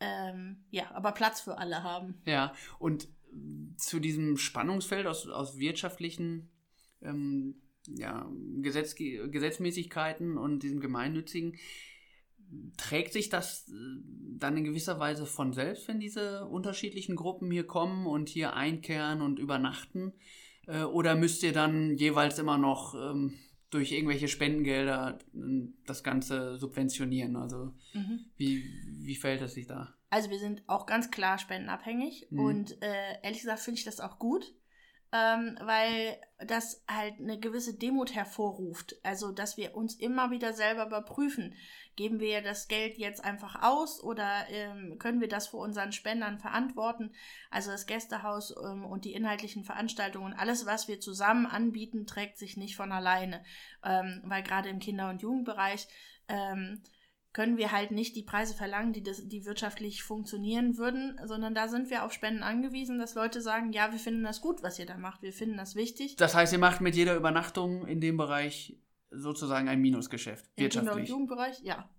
ähm, 0.00 0.64
ja, 0.70 0.90
aber 0.94 1.12
Platz 1.12 1.40
für 1.40 1.56
alle 1.56 1.82
haben. 1.82 2.20
Ja, 2.26 2.52
und 2.78 3.08
zu 3.76 4.00
diesem 4.00 4.36
Spannungsfeld 4.36 5.06
aus, 5.06 5.26
aus 5.26 5.58
wirtschaftlichen 5.58 6.50
ähm, 7.00 7.62
ja, 7.94 8.30
Gesetz, 8.62 8.94
Gesetzmäßigkeiten 8.94 10.36
und 10.36 10.62
diesem 10.62 10.80
Gemeinnützigen, 10.80 11.56
trägt 12.76 13.12
sich 13.12 13.28
das 13.28 13.68
äh, 13.68 13.72
dann 14.38 14.56
in 14.56 14.64
gewisser 14.64 14.98
Weise 14.98 15.26
von 15.26 15.52
selbst, 15.52 15.88
wenn 15.88 16.00
diese 16.00 16.46
unterschiedlichen 16.46 17.16
Gruppen 17.16 17.50
hier 17.50 17.66
kommen 17.66 18.06
und 18.06 18.28
hier 18.28 18.54
einkehren 18.54 19.22
und 19.22 19.38
übernachten? 19.38 20.12
Äh, 20.66 20.82
oder 20.82 21.14
müsst 21.14 21.42
ihr 21.42 21.52
dann 21.52 21.96
jeweils 21.96 22.38
immer 22.38 22.58
noch 22.58 22.94
ähm, 22.94 23.34
durch 23.70 23.92
irgendwelche 23.92 24.28
Spendengelder 24.28 25.18
äh, 25.34 25.68
das 25.86 26.04
Ganze 26.04 26.56
subventionieren? 26.58 27.36
Also 27.36 27.72
mhm. 27.94 28.26
wie, 28.36 28.64
wie 29.00 29.16
fällt 29.16 29.42
es 29.42 29.54
sich 29.54 29.66
da? 29.66 29.94
Also 30.10 30.30
wir 30.30 30.38
sind 30.38 30.62
auch 30.66 30.86
ganz 30.86 31.10
klar 31.10 31.38
spendenabhängig 31.38 32.28
mhm. 32.30 32.40
und 32.40 32.82
äh, 32.82 33.20
ehrlich 33.22 33.40
gesagt 33.40 33.60
finde 33.60 33.78
ich 33.78 33.84
das 33.84 34.00
auch 34.00 34.18
gut 34.18 34.54
ähm, 35.12 35.56
weil 35.62 36.18
das 36.46 36.82
halt 36.88 37.14
eine 37.20 37.38
gewisse 37.38 37.74
Demut 37.74 38.14
hervorruft. 38.14 38.96
Also, 39.02 39.32
dass 39.32 39.56
wir 39.56 39.76
uns 39.76 39.94
immer 39.94 40.30
wieder 40.30 40.52
selber 40.52 40.86
überprüfen. 40.86 41.54
Geben 41.94 42.20
wir 42.20 42.42
das 42.42 42.68
Geld 42.68 42.98
jetzt 42.98 43.24
einfach 43.24 43.62
aus 43.62 44.02
oder 44.02 44.46
ähm, 44.50 44.98
können 44.98 45.20
wir 45.20 45.28
das 45.28 45.48
vor 45.48 45.60
unseren 45.60 45.92
Spendern 45.92 46.38
verantworten? 46.38 47.14
Also 47.50 47.70
das 47.70 47.86
Gästehaus 47.86 48.54
ähm, 48.62 48.84
und 48.84 49.06
die 49.06 49.14
inhaltlichen 49.14 49.64
Veranstaltungen, 49.64 50.34
alles, 50.34 50.66
was 50.66 50.88
wir 50.88 51.00
zusammen 51.00 51.46
anbieten, 51.46 52.06
trägt 52.06 52.36
sich 52.36 52.58
nicht 52.58 52.76
von 52.76 52.92
alleine. 52.92 53.42
Ähm, 53.82 54.20
weil 54.24 54.42
gerade 54.42 54.68
im 54.68 54.78
Kinder- 54.78 55.08
und 55.08 55.22
Jugendbereich 55.22 55.88
ähm, 56.28 56.82
können 57.36 57.58
wir 57.58 57.70
halt 57.70 57.90
nicht 57.90 58.16
die 58.16 58.22
Preise 58.22 58.54
verlangen, 58.54 58.94
die, 58.94 59.02
das, 59.02 59.28
die 59.28 59.44
wirtschaftlich 59.44 60.02
funktionieren 60.02 60.78
würden, 60.78 61.20
sondern 61.22 61.54
da 61.54 61.68
sind 61.68 61.90
wir 61.90 62.02
auf 62.02 62.14
Spenden 62.14 62.42
angewiesen, 62.42 62.98
dass 62.98 63.14
Leute 63.14 63.42
sagen, 63.42 63.74
ja, 63.74 63.92
wir 63.92 63.98
finden 63.98 64.24
das 64.24 64.40
gut, 64.40 64.62
was 64.62 64.78
ihr 64.78 64.86
da 64.86 64.96
macht, 64.96 65.20
wir 65.20 65.34
finden 65.34 65.58
das 65.58 65.74
wichtig. 65.74 66.16
Das 66.16 66.34
heißt, 66.34 66.54
ihr 66.54 66.58
macht 66.58 66.80
mit 66.80 66.96
jeder 66.96 67.14
Übernachtung 67.14 67.86
in 67.86 68.00
dem 68.00 68.16
Bereich 68.16 68.78
sozusagen 69.10 69.68
ein 69.68 69.82
Minusgeschäft, 69.82 70.46
wirtschaftlich. 70.56 70.74
Im 70.76 70.80
Kinder- 70.80 70.94
und 70.94 71.08
Jugendbereich, 71.10 71.60
ja. 71.60 71.90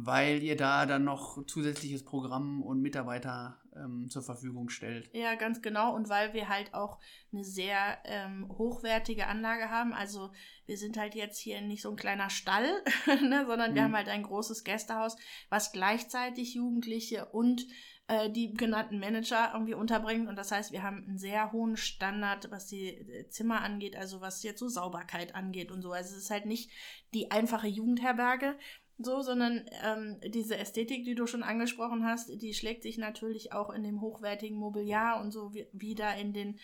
Weil 0.00 0.44
ihr 0.44 0.54
da 0.54 0.86
dann 0.86 1.02
noch 1.02 1.44
zusätzliches 1.46 2.04
Programm 2.04 2.62
und 2.62 2.80
Mitarbeiter 2.80 3.60
ähm, 3.74 4.08
zur 4.08 4.22
Verfügung 4.22 4.68
stellt. 4.68 5.10
Ja, 5.12 5.34
ganz 5.34 5.60
genau. 5.60 5.92
Und 5.92 6.08
weil 6.08 6.34
wir 6.34 6.48
halt 6.48 6.72
auch 6.72 7.00
eine 7.32 7.42
sehr 7.42 7.98
ähm, 8.04 8.48
hochwertige 8.58 9.26
Anlage 9.26 9.70
haben. 9.70 9.92
Also 9.92 10.30
wir 10.66 10.78
sind 10.78 10.96
halt 10.96 11.16
jetzt 11.16 11.40
hier 11.40 11.60
nicht 11.62 11.82
so 11.82 11.90
ein 11.90 11.96
kleiner 11.96 12.30
Stall, 12.30 12.68
ne, 13.06 13.44
sondern 13.44 13.72
mhm. 13.72 13.74
wir 13.74 13.82
haben 13.82 13.96
halt 13.96 14.08
ein 14.08 14.22
großes 14.22 14.62
Gästehaus, 14.62 15.16
was 15.48 15.72
gleichzeitig 15.72 16.54
Jugendliche 16.54 17.26
und 17.26 17.66
äh, 18.06 18.30
die 18.30 18.54
genannten 18.54 19.00
Manager 19.00 19.50
irgendwie 19.52 19.74
unterbringt. 19.74 20.28
Und 20.28 20.36
das 20.36 20.52
heißt, 20.52 20.70
wir 20.70 20.84
haben 20.84 21.04
einen 21.08 21.18
sehr 21.18 21.50
hohen 21.50 21.76
Standard, 21.76 22.52
was 22.52 22.68
die 22.68 22.86
äh, 22.86 23.28
Zimmer 23.30 23.62
angeht, 23.62 23.96
also 23.96 24.20
was 24.20 24.44
jetzt 24.44 24.60
so 24.60 24.68
Sauberkeit 24.68 25.34
angeht 25.34 25.72
und 25.72 25.82
so. 25.82 25.90
Also 25.90 26.14
es 26.14 26.22
ist 26.22 26.30
halt 26.30 26.46
nicht 26.46 26.70
die 27.14 27.32
einfache 27.32 27.66
Jugendherberge, 27.66 28.56
so, 28.98 29.22
sondern 29.22 29.64
ähm, 29.84 30.16
diese 30.26 30.56
Ästhetik, 30.56 31.04
die 31.04 31.14
du 31.14 31.26
schon 31.26 31.42
angesprochen 31.42 32.04
hast, 32.04 32.42
die 32.42 32.52
schlägt 32.52 32.82
sich 32.82 32.98
natürlich 32.98 33.52
auch 33.52 33.70
in 33.70 33.84
dem 33.84 34.00
hochwertigen 34.00 34.58
Mobiliar 34.58 35.20
und 35.20 35.30
so 35.30 35.52
wieder 35.72 36.16
in 36.16 36.32
den 36.32 36.58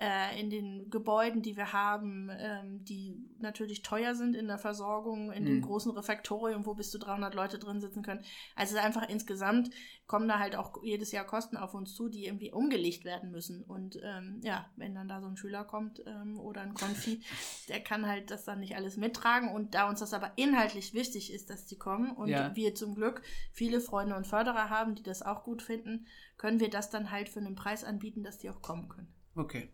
äh, 0.00 0.40
in 0.40 0.48
den 0.48 0.88
Gebäuden, 0.88 1.42
die 1.42 1.58
wir 1.58 1.74
haben, 1.74 2.30
ähm, 2.32 2.82
die 2.84 3.18
natürlich 3.38 3.82
teuer 3.82 4.14
sind 4.14 4.34
in 4.34 4.46
der 4.46 4.56
Versorgung, 4.56 5.30
in 5.30 5.42
mhm. 5.42 5.48
dem 5.48 5.60
großen 5.60 5.92
Refektorium, 5.92 6.64
wo 6.64 6.74
bis 6.74 6.90
zu 6.90 6.98
300 6.98 7.34
Leute 7.34 7.58
drin 7.58 7.82
sitzen 7.82 8.02
können. 8.02 8.24
Also 8.56 8.78
einfach 8.78 9.06
insgesamt 9.08 9.70
kommen 10.06 10.26
da 10.26 10.38
halt 10.38 10.56
auch 10.56 10.82
jedes 10.82 11.12
Jahr 11.12 11.26
Kosten 11.26 11.58
auf 11.58 11.74
uns 11.74 11.94
zu, 11.94 12.08
die 12.08 12.24
irgendwie 12.24 12.50
umgelegt 12.50 13.04
werden 13.04 13.30
müssen. 13.30 13.62
Und 13.62 14.00
ähm, 14.02 14.40
ja, 14.42 14.70
wenn 14.76 14.94
dann 14.94 15.06
da 15.06 15.20
so 15.20 15.26
ein 15.26 15.36
Schüler 15.36 15.64
kommt 15.64 16.02
ähm, 16.06 16.40
oder 16.40 16.62
ein 16.62 16.72
Konfi, 16.72 17.20
der 17.68 17.80
kann 17.80 18.06
halt 18.06 18.30
das 18.30 18.44
dann 18.44 18.60
nicht 18.60 18.76
alles 18.76 18.96
mittragen. 18.96 19.54
Und 19.54 19.74
da 19.74 19.86
uns 19.86 20.00
das 20.00 20.14
aber 20.14 20.32
inhaltlich 20.36 20.94
wichtig 20.94 21.30
ist, 21.30 21.50
dass 21.50 21.66
die 21.66 21.78
kommen 21.80 22.12
und 22.12 22.28
ja. 22.28 22.54
wir 22.54 22.76
zum 22.76 22.94
Glück 22.94 23.22
viele 23.52 23.80
Freunde 23.80 24.14
und 24.14 24.26
Förderer 24.26 24.70
haben, 24.70 24.94
die 24.94 25.02
das 25.02 25.22
auch 25.22 25.42
gut 25.42 25.62
finden, 25.62 26.06
können 26.36 26.60
wir 26.60 26.70
das 26.70 26.90
dann 26.90 27.10
halt 27.10 27.28
für 27.28 27.40
einen 27.40 27.56
Preis 27.56 27.82
anbieten, 27.82 28.22
dass 28.22 28.38
die 28.38 28.50
auch 28.50 28.62
kommen 28.62 28.88
können. 28.88 29.12
Okay. 29.34 29.70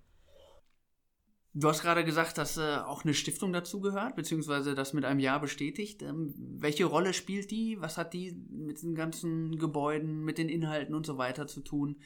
Du 1.58 1.68
hast 1.68 1.80
gerade 1.80 2.04
gesagt, 2.04 2.36
dass 2.36 2.58
äh, 2.58 2.76
auch 2.84 3.04
eine 3.04 3.14
Stiftung 3.14 3.50
dazu 3.50 3.80
gehört, 3.80 4.14
beziehungsweise 4.14 4.74
das 4.74 4.92
mit 4.92 5.06
einem 5.06 5.20
Ja 5.20 5.38
bestätigt. 5.38 6.02
Ähm, 6.02 6.34
welche 6.36 6.84
Rolle 6.84 7.14
spielt 7.14 7.50
die? 7.50 7.80
Was 7.80 7.96
hat 7.96 8.12
die 8.12 8.32
mit 8.50 8.82
den 8.82 8.94
ganzen 8.94 9.58
Gebäuden, 9.58 10.22
mit 10.22 10.36
den 10.36 10.50
Inhalten 10.50 10.94
und 10.94 11.06
so 11.06 11.16
weiter 11.16 11.46
zu 11.46 11.62
tun? 11.62 11.96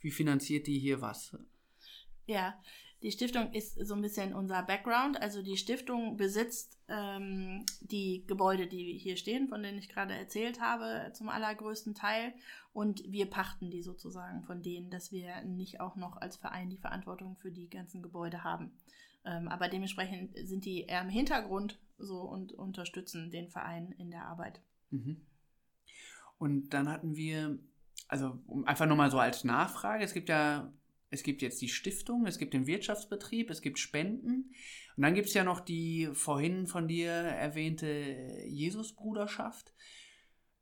Wie 0.00 0.10
finanziert 0.10 0.66
die 0.66 0.80
hier 0.80 1.02
was? 1.02 1.36
Ja, 2.26 2.60
die 3.02 3.12
Stiftung 3.12 3.52
ist 3.52 3.74
so 3.86 3.94
ein 3.94 4.02
bisschen 4.02 4.34
unser 4.34 4.62
Background. 4.62 5.20
Also 5.20 5.42
die 5.42 5.56
Stiftung 5.56 6.16
besitzt 6.16 6.78
ähm, 6.88 7.64
die 7.80 8.24
Gebäude, 8.26 8.66
die 8.66 8.98
hier 8.98 9.16
stehen, 9.16 9.48
von 9.48 9.62
denen 9.62 9.78
ich 9.78 9.88
gerade 9.88 10.14
erzählt 10.14 10.60
habe, 10.60 11.12
zum 11.12 11.28
allergrößten 11.28 11.94
Teil. 11.94 12.32
Und 12.72 13.02
wir 13.10 13.26
pachten 13.26 13.70
die 13.70 13.82
sozusagen 13.82 14.42
von 14.44 14.62
denen, 14.62 14.90
dass 14.90 15.12
wir 15.12 15.42
nicht 15.42 15.80
auch 15.80 15.96
noch 15.96 16.16
als 16.16 16.36
Verein 16.36 16.70
die 16.70 16.78
Verantwortung 16.78 17.36
für 17.36 17.50
die 17.50 17.68
ganzen 17.68 18.02
Gebäude 18.02 18.44
haben. 18.44 18.72
Ähm, 19.24 19.48
aber 19.48 19.68
dementsprechend 19.68 20.36
sind 20.46 20.64
die 20.64 20.82
eher 20.82 21.02
im 21.02 21.08
Hintergrund 21.08 21.78
so 21.98 22.20
und 22.20 22.52
unterstützen 22.52 23.30
den 23.30 23.48
Verein 23.48 23.92
in 23.98 24.10
der 24.10 24.26
Arbeit. 24.26 24.60
Mhm. 24.90 25.20
Und 26.38 26.70
dann 26.70 26.88
hatten 26.88 27.16
wir, 27.16 27.58
also 28.08 28.38
einfach 28.66 28.86
nochmal 28.86 29.10
so 29.10 29.18
als 29.18 29.44
Nachfrage, 29.44 30.04
es 30.04 30.14
gibt 30.14 30.28
ja, 30.28 30.72
es 31.10 31.22
gibt 31.22 31.42
jetzt 31.42 31.60
die 31.62 31.68
Stiftung, 31.68 32.26
es 32.26 32.38
gibt 32.38 32.54
den 32.54 32.66
Wirtschaftsbetrieb, 32.66 33.50
es 33.50 33.62
gibt 33.62 33.78
Spenden 33.78 34.52
und 34.96 35.02
dann 35.02 35.14
gibt 35.14 35.28
es 35.28 35.34
ja 35.34 35.44
noch 35.44 35.60
die 35.60 36.08
vorhin 36.12 36.66
von 36.66 36.88
dir 36.88 37.10
erwähnte 37.10 37.86
Jesusbruderschaft. 38.46 39.72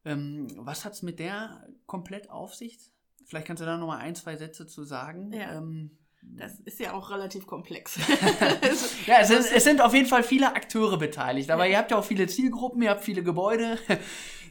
Ähm, 0.05 0.49
was 0.57 0.85
hat 0.85 0.93
es 0.93 1.03
mit 1.03 1.19
der 1.19 1.67
komplett 1.87 2.31
auf 2.31 2.55
sich? 2.55 2.79
Vielleicht 3.25 3.47
kannst 3.47 3.63
du 3.63 3.67
da 3.67 3.79
nochmal 3.79 4.01
ein, 4.01 4.15
zwei 4.15 4.37
Sätze 4.37 4.67
zu 4.67 4.85
sagen. 4.85 5.33
Ja. 5.33 5.57
Ähm, 5.57 5.99
das 6.23 6.61
ist 6.61 6.81
ja 6.81 6.93
auch 6.93 7.11
relativ 7.11 7.47
komplex. 7.47 7.97
ja, 9.07 9.19
es, 9.21 9.31
ist, 9.31 9.53
es, 9.53 9.65
sind 9.65 9.81
auf 9.81 9.95
jeden 9.95 10.09
Fall 10.09 10.23
viele 10.23 10.55
Akteure 10.55 10.99
beteiligt, 10.99 11.51
aber 11.51 11.65
ja. 11.65 11.73
ihr 11.73 11.79
habt 11.79 11.91
ja 11.91 11.99
auch 11.99 12.05
viele 12.05 12.27
Zielgruppen, 12.27 12.83
ihr 12.83 12.91
habt 12.91 13.05
viele 13.05 13.23
Gebäude. 13.23 13.79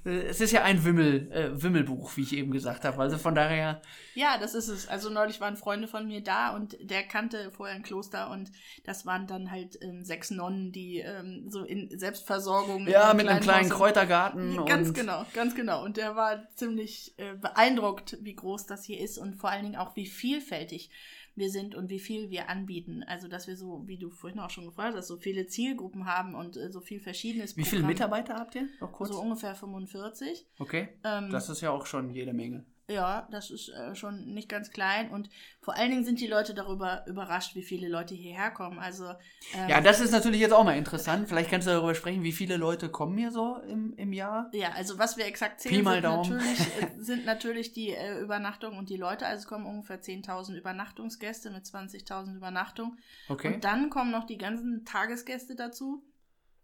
Es 0.06 0.42
ist 0.42 0.52
ja 0.52 0.64
ein 0.64 0.84
Wimmel, 0.84 1.32
äh, 1.32 1.62
Wimmelbuch, 1.62 2.18
wie 2.18 2.22
ich 2.24 2.36
eben 2.36 2.52
gesagt 2.52 2.84
habe. 2.84 3.02
Also 3.02 3.18
von 3.18 3.36
daher. 3.36 3.82
Ja, 4.16 4.38
das 4.38 4.54
ist 4.54 4.68
es. 4.68 4.88
Also 4.88 5.10
neulich 5.10 5.40
waren 5.40 5.56
Freunde 5.56 5.88
von 5.88 6.08
mir 6.08 6.22
da 6.22 6.54
und 6.56 6.78
der 6.82 7.04
kannte 7.04 7.52
vorher 7.52 7.76
ein 7.76 7.84
Kloster 7.84 8.30
und 8.30 8.52
das 8.84 9.06
waren 9.06 9.28
dann 9.28 9.50
halt 9.50 9.78
ähm, 9.82 10.04
sechs 10.04 10.30
Nonnen, 10.30 10.72
die 10.72 11.00
ähm, 11.00 11.46
so 11.50 11.64
in 11.64 11.98
Selbstversorgung. 11.98 12.88
Ja, 12.88 13.12
in 13.12 13.18
mit 13.18 13.28
einem 13.28 13.40
kleinen 13.40 13.70
Haus 13.70 13.78
Kräutergarten. 13.78 14.66
Ganz 14.66 14.94
genau, 14.94 15.26
ganz 15.34 15.56
genau. 15.56 15.84
Und 15.84 15.98
der 15.98 16.16
war 16.16 16.48
ziemlich 16.56 17.14
äh, 17.18 17.36
beeindruckt, 17.36 18.18
wie 18.22 18.36
groß 18.36 18.66
das 18.66 18.84
hier 18.84 19.00
ist 19.00 19.18
und 19.18 19.36
vor 19.36 19.50
allen 19.50 19.64
Dingen 19.64 19.76
auch 19.76 19.96
wie 19.96 20.06
vielfältig 20.06 20.90
wir 21.36 21.50
sind 21.50 21.76
und 21.76 21.90
wie 21.90 22.00
viel 22.00 22.30
wir 22.30 22.50
anbieten. 22.50 23.04
Also, 23.04 23.28
dass 23.28 23.48
wir 23.48 23.56
so, 23.56 23.84
wie 23.88 23.98
du 23.98 24.10
vorhin 24.10 24.40
auch 24.40 24.50
schon 24.50 24.66
gefragt 24.66 24.96
hast, 24.96 25.08
so 25.08 25.18
viele 25.18 25.48
Zielgruppen 25.48 26.06
haben 26.06 26.36
und 26.36 26.58
äh, 26.58 26.72
so 26.72 26.80
viel 26.80 27.00
verschiedenes. 27.00 27.58
Wie 27.58 27.62
Programm. 27.62 27.78
viele 27.80 27.88
Mitarbeiter 27.88 28.36
habt 28.36 28.56
ihr? 28.56 28.68
Noch 28.80 28.92
kurz? 28.92 29.10
So 29.10 29.20
ungefähr 29.20 29.56
45. 29.56 30.48
Okay. 30.60 30.90
Ähm, 31.04 31.30
das 31.32 31.50
ist 31.50 31.62
ja 31.62 31.72
auch 31.72 31.86
schon 31.86 32.10
jede 32.10 32.34
Menge. 32.34 32.66
Ja, 32.90 33.30
das 33.32 33.50
ist 33.50 33.70
äh, 33.70 33.96
schon 33.96 34.34
nicht 34.34 34.50
ganz 34.50 34.70
klein 34.72 35.10
und 35.10 35.30
vor 35.62 35.78
allen 35.78 35.90
Dingen 35.90 36.04
sind 36.04 36.20
die 36.20 36.28
Leute 36.28 36.54
darüber 36.54 37.06
überrascht, 37.08 37.56
wie 37.56 37.64
viele 37.64 37.88
Leute 37.88 38.14
hierher 38.14 38.52
kommen. 38.52 38.78
Also 38.78 39.06
ähm, 39.54 39.70
ja, 39.70 39.80
das 39.80 40.02
ist 40.02 40.12
natürlich 40.12 40.42
jetzt 40.42 40.52
auch 40.52 40.66
mal 40.66 40.78
interessant. 40.78 41.30
Vielleicht 41.30 41.50
kannst 41.50 41.66
du 41.66 41.72
darüber 41.72 41.96
sprechen, 41.96 42.24
wie 42.24 42.34
viele 42.34 42.58
Leute 42.58 42.90
kommen 42.90 43.18
hier 43.18 43.32
so 43.32 43.56
im, 43.70 43.94
im 43.94 44.12
Jahr? 44.12 44.50
Ja, 44.52 44.72
also 44.74 45.00
was 45.00 45.16
wir 45.16 45.26
exakt 45.26 45.62
zählen, 45.62 45.86
sind 45.86 46.04
natürlich, 46.04 46.60
äh, 46.60 46.88
sind 47.00 47.26
natürlich 47.26 47.72
die 47.72 47.92
äh, 47.92 48.20
Übernachtungen 48.20 48.78
und 48.78 48.90
die 48.90 48.98
Leute. 48.98 49.26
Also 49.28 49.44
es 49.44 49.48
kommen 49.48 49.66
ungefähr 49.66 50.02
10.000 50.02 50.56
Übernachtungsgäste 50.56 51.52
mit 51.52 51.64
20.000 51.64 52.36
Übernachtungen. 52.36 53.00
Okay. 53.30 53.54
Und 53.54 53.64
dann 53.64 53.90
kommen 53.92 54.12
noch 54.12 54.26
die 54.26 54.38
ganzen 54.38 54.84
Tagesgäste 54.84 55.56
dazu, 55.56 56.04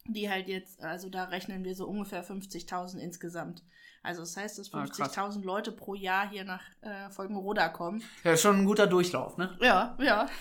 die 0.05 0.29
halt 0.29 0.49
jetzt, 0.49 0.81
also 0.81 1.09
da 1.09 1.25
rechnen 1.25 1.63
wir 1.63 1.75
so 1.75 1.87
ungefähr 1.87 2.25
50.000 2.25 2.97
insgesamt. 2.97 3.63
Also 4.01 4.21
das 4.21 4.37
heißt, 4.37 4.57
dass 4.57 4.71
50.000 4.71 5.17
ah, 5.17 5.41
Leute 5.43 5.71
pro 5.71 5.93
Jahr 5.93 6.29
hier 6.29 6.45
nach 6.45 6.63
äh, 6.81 7.09
Folgenroda 7.09 7.69
kommen. 7.69 8.01
Ja, 8.23 8.37
schon 8.37 8.57
ein 8.57 8.65
guter 8.65 8.87
Durchlauf, 8.87 9.37
ne? 9.37 9.57
Ja, 9.61 9.97
ja. 9.99 10.27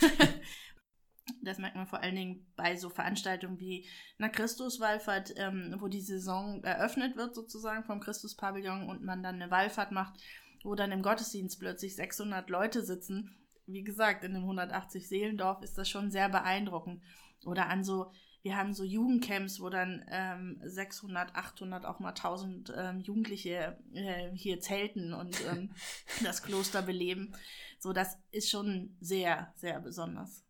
Das 1.42 1.58
merkt 1.58 1.76
man 1.76 1.86
vor 1.86 2.00
allen 2.00 2.16
Dingen 2.16 2.46
bei 2.56 2.76
so 2.76 2.88
Veranstaltungen 2.88 3.58
wie 3.60 3.86
einer 4.18 4.30
Christuswallfahrt, 4.30 5.34
ähm, 5.36 5.76
wo 5.78 5.88
die 5.88 6.00
Saison 6.00 6.62
eröffnet 6.64 7.16
wird 7.16 7.34
sozusagen 7.34 7.84
vom 7.84 8.00
Christuspavillon 8.00 8.88
und 8.88 9.04
man 9.04 9.22
dann 9.22 9.36
eine 9.36 9.50
Wallfahrt 9.50 9.92
macht, 9.92 10.20
wo 10.64 10.74
dann 10.74 10.92
im 10.92 11.02
Gottesdienst 11.02 11.58
plötzlich 11.58 11.96
600 11.96 12.48
Leute 12.50 12.82
sitzen. 12.82 13.36
Wie 13.66 13.82
gesagt, 13.82 14.24
in 14.24 14.34
einem 14.34 14.44
180 14.44 15.08
Seelendorf 15.08 15.62
ist 15.62 15.76
das 15.76 15.88
schon 15.88 16.10
sehr 16.10 16.28
beeindruckend. 16.28 17.02
Oder 17.44 17.68
an 17.68 17.84
so, 17.84 18.10
wir 18.42 18.56
haben 18.56 18.72
so 18.72 18.84
Jugendcamps, 18.84 19.60
wo 19.60 19.68
dann 19.68 20.04
ähm, 20.10 20.60
600, 20.64 21.34
800, 21.34 21.84
auch 21.84 21.98
mal 21.98 22.10
1000 22.10 22.72
ähm, 22.76 23.00
Jugendliche 23.00 23.78
äh, 23.92 24.30
hier 24.34 24.60
zelten 24.60 25.12
und 25.12 25.44
ähm, 25.46 25.70
das 26.22 26.42
Kloster 26.42 26.82
beleben. 26.82 27.32
So, 27.78 27.92
das 27.92 28.18
ist 28.30 28.50
schon 28.50 28.96
sehr, 29.00 29.52
sehr 29.56 29.80
besonders. 29.80 30.44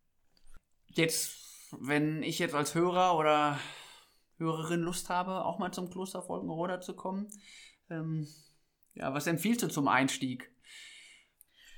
Jetzt, 0.87 1.35
wenn 1.79 2.23
ich 2.23 2.39
jetzt 2.39 2.55
als 2.55 2.75
Hörer 2.75 3.17
oder 3.17 3.59
Hörerin 4.37 4.81
Lust 4.81 5.09
habe, 5.09 5.45
auch 5.45 5.59
mal 5.59 5.71
zum 5.71 5.89
Kloster 5.89 6.27
Volkenroda 6.27 6.81
zu 6.81 6.95
kommen, 6.95 7.27
ähm, 7.89 8.27
ja, 8.95 9.13
was 9.13 9.27
empfiehlst 9.27 9.63
du 9.63 9.67
zum 9.67 9.87
Einstieg? 9.87 10.51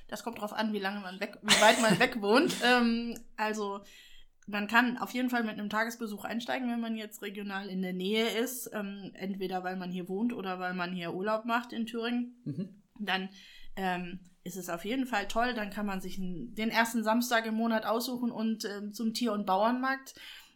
Das 0.08 0.22
kommt 0.22 0.38
darauf 0.38 0.52
an, 0.52 0.72
wie 0.74 0.78
lange 0.78 1.00
man 1.00 1.20
weg, 1.20 1.38
wie 1.42 1.60
weit 1.60 1.80
man 1.80 1.98
weg 1.98 2.20
wohnt. 2.20 2.54
Ähm, 2.64 3.18
also 3.36 3.82
man 4.46 4.66
kann 4.66 4.98
auf 4.98 5.10
jeden 5.12 5.30
Fall 5.30 5.44
mit 5.44 5.58
einem 5.58 5.70
Tagesbesuch 5.70 6.24
einsteigen, 6.24 6.70
wenn 6.70 6.80
man 6.80 6.96
jetzt 6.96 7.22
regional 7.22 7.68
in 7.68 7.82
der 7.82 7.92
Nähe 7.92 8.28
ist. 8.28 8.70
Ähm, 8.72 9.12
entweder 9.14 9.62
weil 9.64 9.76
man 9.76 9.90
hier 9.90 10.08
wohnt 10.08 10.32
oder 10.32 10.58
weil 10.58 10.74
man 10.74 10.92
hier 10.92 11.14
Urlaub 11.14 11.44
macht 11.44 11.72
in 11.72 11.86
Thüringen. 11.86 12.34
Mhm. 12.44 12.82
Dann 12.98 13.28
ähm, 13.76 14.20
ist 14.44 14.56
es 14.56 14.68
auf 14.68 14.84
jeden 14.84 15.06
Fall 15.06 15.28
toll. 15.28 15.54
Dann 15.54 15.70
kann 15.70 15.86
man 15.86 16.00
sich 16.00 16.18
den 16.18 16.70
ersten 16.70 17.04
Samstag 17.04 17.46
im 17.46 17.54
Monat 17.54 17.86
aussuchen 17.86 18.30
und 18.30 18.64
ähm, 18.64 18.92
zum 18.92 19.14
Tier- 19.14 19.32
und 19.32 19.46
Bauernmarkt 19.46 20.14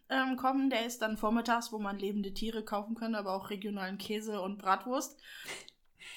ähm, 0.09 0.37
kommen. 0.37 0.71
Der 0.71 0.87
ist 0.87 1.03
dann 1.03 1.17
vormittags, 1.17 1.73
wo 1.73 1.79
man 1.79 1.99
lebende 1.99 2.35
Tiere 2.35 2.65
kaufen 2.65 2.97
kann, 2.97 3.15
aber 3.15 3.35
auch 3.35 3.51
regionalen 3.51 3.99
Käse 3.99 4.41
und 4.41 4.59
Bratwurst. 4.59 5.21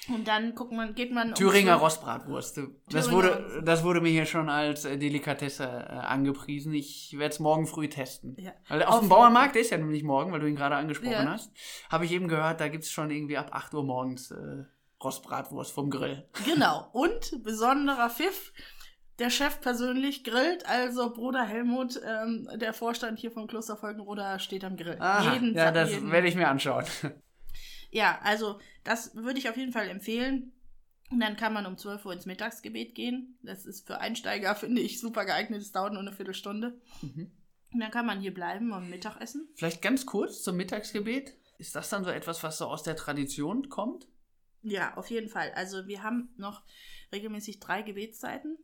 Und 0.08 0.26
dann 0.26 0.54
guckt 0.54 0.72
man, 0.72 0.94
geht 0.94 1.12
man. 1.12 1.34
Thüringer 1.34 1.76
um 1.76 1.82
Rostbratwurst. 1.82 2.56
Das, 2.56 3.06
Thüringer 3.06 3.12
wurde, 3.12 3.62
das 3.64 3.84
wurde 3.84 4.00
mir 4.00 4.10
hier 4.10 4.26
schon 4.26 4.48
als 4.48 4.84
äh, 4.84 4.96
Delikatesse 4.96 5.64
äh, 5.64 5.92
angepriesen. 5.92 6.72
Ich 6.72 7.14
werde 7.18 7.32
es 7.32 7.38
morgen 7.38 7.66
früh 7.66 7.88
testen. 7.88 8.34
Ja. 8.38 8.52
Weil 8.68 8.82
auf, 8.82 8.94
auf 8.94 9.00
dem 9.00 9.08
Bauernmarkt, 9.08 9.54
der 9.54 9.62
ist 9.62 9.70
ja 9.70 9.78
nämlich 9.78 10.02
morgen, 10.02 10.32
weil 10.32 10.40
du 10.40 10.48
ihn 10.48 10.56
gerade 10.56 10.76
angesprochen 10.76 11.12
ja. 11.12 11.32
hast, 11.32 11.52
habe 11.90 12.06
ich 12.06 12.12
eben 12.12 12.28
gehört, 12.28 12.60
da 12.60 12.68
gibt 12.68 12.84
es 12.84 12.90
schon 12.90 13.10
irgendwie 13.10 13.36
ab 13.36 13.50
8 13.52 13.74
Uhr 13.74 13.84
morgens 13.84 14.30
äh, 14.30 14.64
Rostbratwurst 15.02 15.72
vom 15.72 15.90
Grill. 15.90 16.26
Genau. 16.44 16.88
Und 16.92 17.42
besonderer 17.42 18.10
Pfiff. 18.10 18.52
Der 19.18 19.28
Chef 19.28 19.60
persönlich 19.60 20.24
grillt, 20.24 20.64
also 20.66 21.12
Bruder 21.12 21.44
Helmut, 21.44 22.00
ähm, 22.02 22.48
der 22.54 22.72
Vorstand 22.72 23.18
hier 23.18 23.30
vom 23.30 23.46
Kloster 23.48 23.76
Volkenroda, 23.76 24.38
steht 24.38 24.64
am 24.64 24.78
Grill. 24.78 24.96
Aha, 24.98 25.34
jeden 25.34 25.54
ja, 25.54 25.70
das 25.70 25.90
werde 26.10 26.26
ich 26.26 26.36
mir 26.36 26.48
anschauen. 26.48 26.86
Ja, 27.90 28.20
also 28.22 28.60
das 28.84 29.14
würde 29.16 29.38
ich 29.38 29.48
auf 29.48 29.56
jeden 29.56 29.72
Fall 29.72 29.88
empfehlen. 29.88 30.52
Und 31.10 31.20
dann 31.20 31.36
kann 31.36 31.52
man 31.52 31.66
um 31.66 31.76
12 31.76 32.06
Uhr 32.06 32.12
ins 32.12 32.26
Mittagsgebet 32.26 32.94
gehen. 32.94 33.36
Das 33.42 33.66
ist 33.66 33.86
für 33.86 33.98
Einsteiger, 33.98 34.54
finde 34.56 34.80
ich, 34.80 35.00
super 35.00 35.24
geeignet. 35.24 35.60
Es 35.60 35.72
dauert 35.72 35.92
nur 35.92 36.02
eine 36.02 36.12
Viertelstunde. 36.12 36.80
Mhm. 37.02 37.32
Und 37.72 37.80
dann 37.80 37.90
kann 37.90 38.06
man 38.06 38.20
hier 38.20 38.34
bleiben 38.34 38.72
und 38.72 38.90
Mittagessen. 38.90 39.48
Vielleicht 39.54 39.82
ganz 39.82 40.06
kurz 40.06 40.42
zum 40.42 40.56
Mittagsgebet. 40.56 41.36
Ist 41.58 41.74
das 41.74 41.88
dann 41.88 42.04
so 42.04 42.10
etwas, 42.10 42.42
was 42.42 42.58
so 42.58 42.66
aus 42.66 42.82
der 42.82 42.96
Tradition 42.96 43.68
kommt? 43.68 44.08
Ja, 44.62 44.96
auf 44.96 45.10
jeden 45.10 45.28
Fall. 45.28 45.52
Also 45.54 45.86
wir 45.86 46.02
haben 46.02 46.30
noch 46.36 46.62
regelmäßig 47.12 47.60
drei 47.60 47.82
Gebetszeiten. 47.82 48.58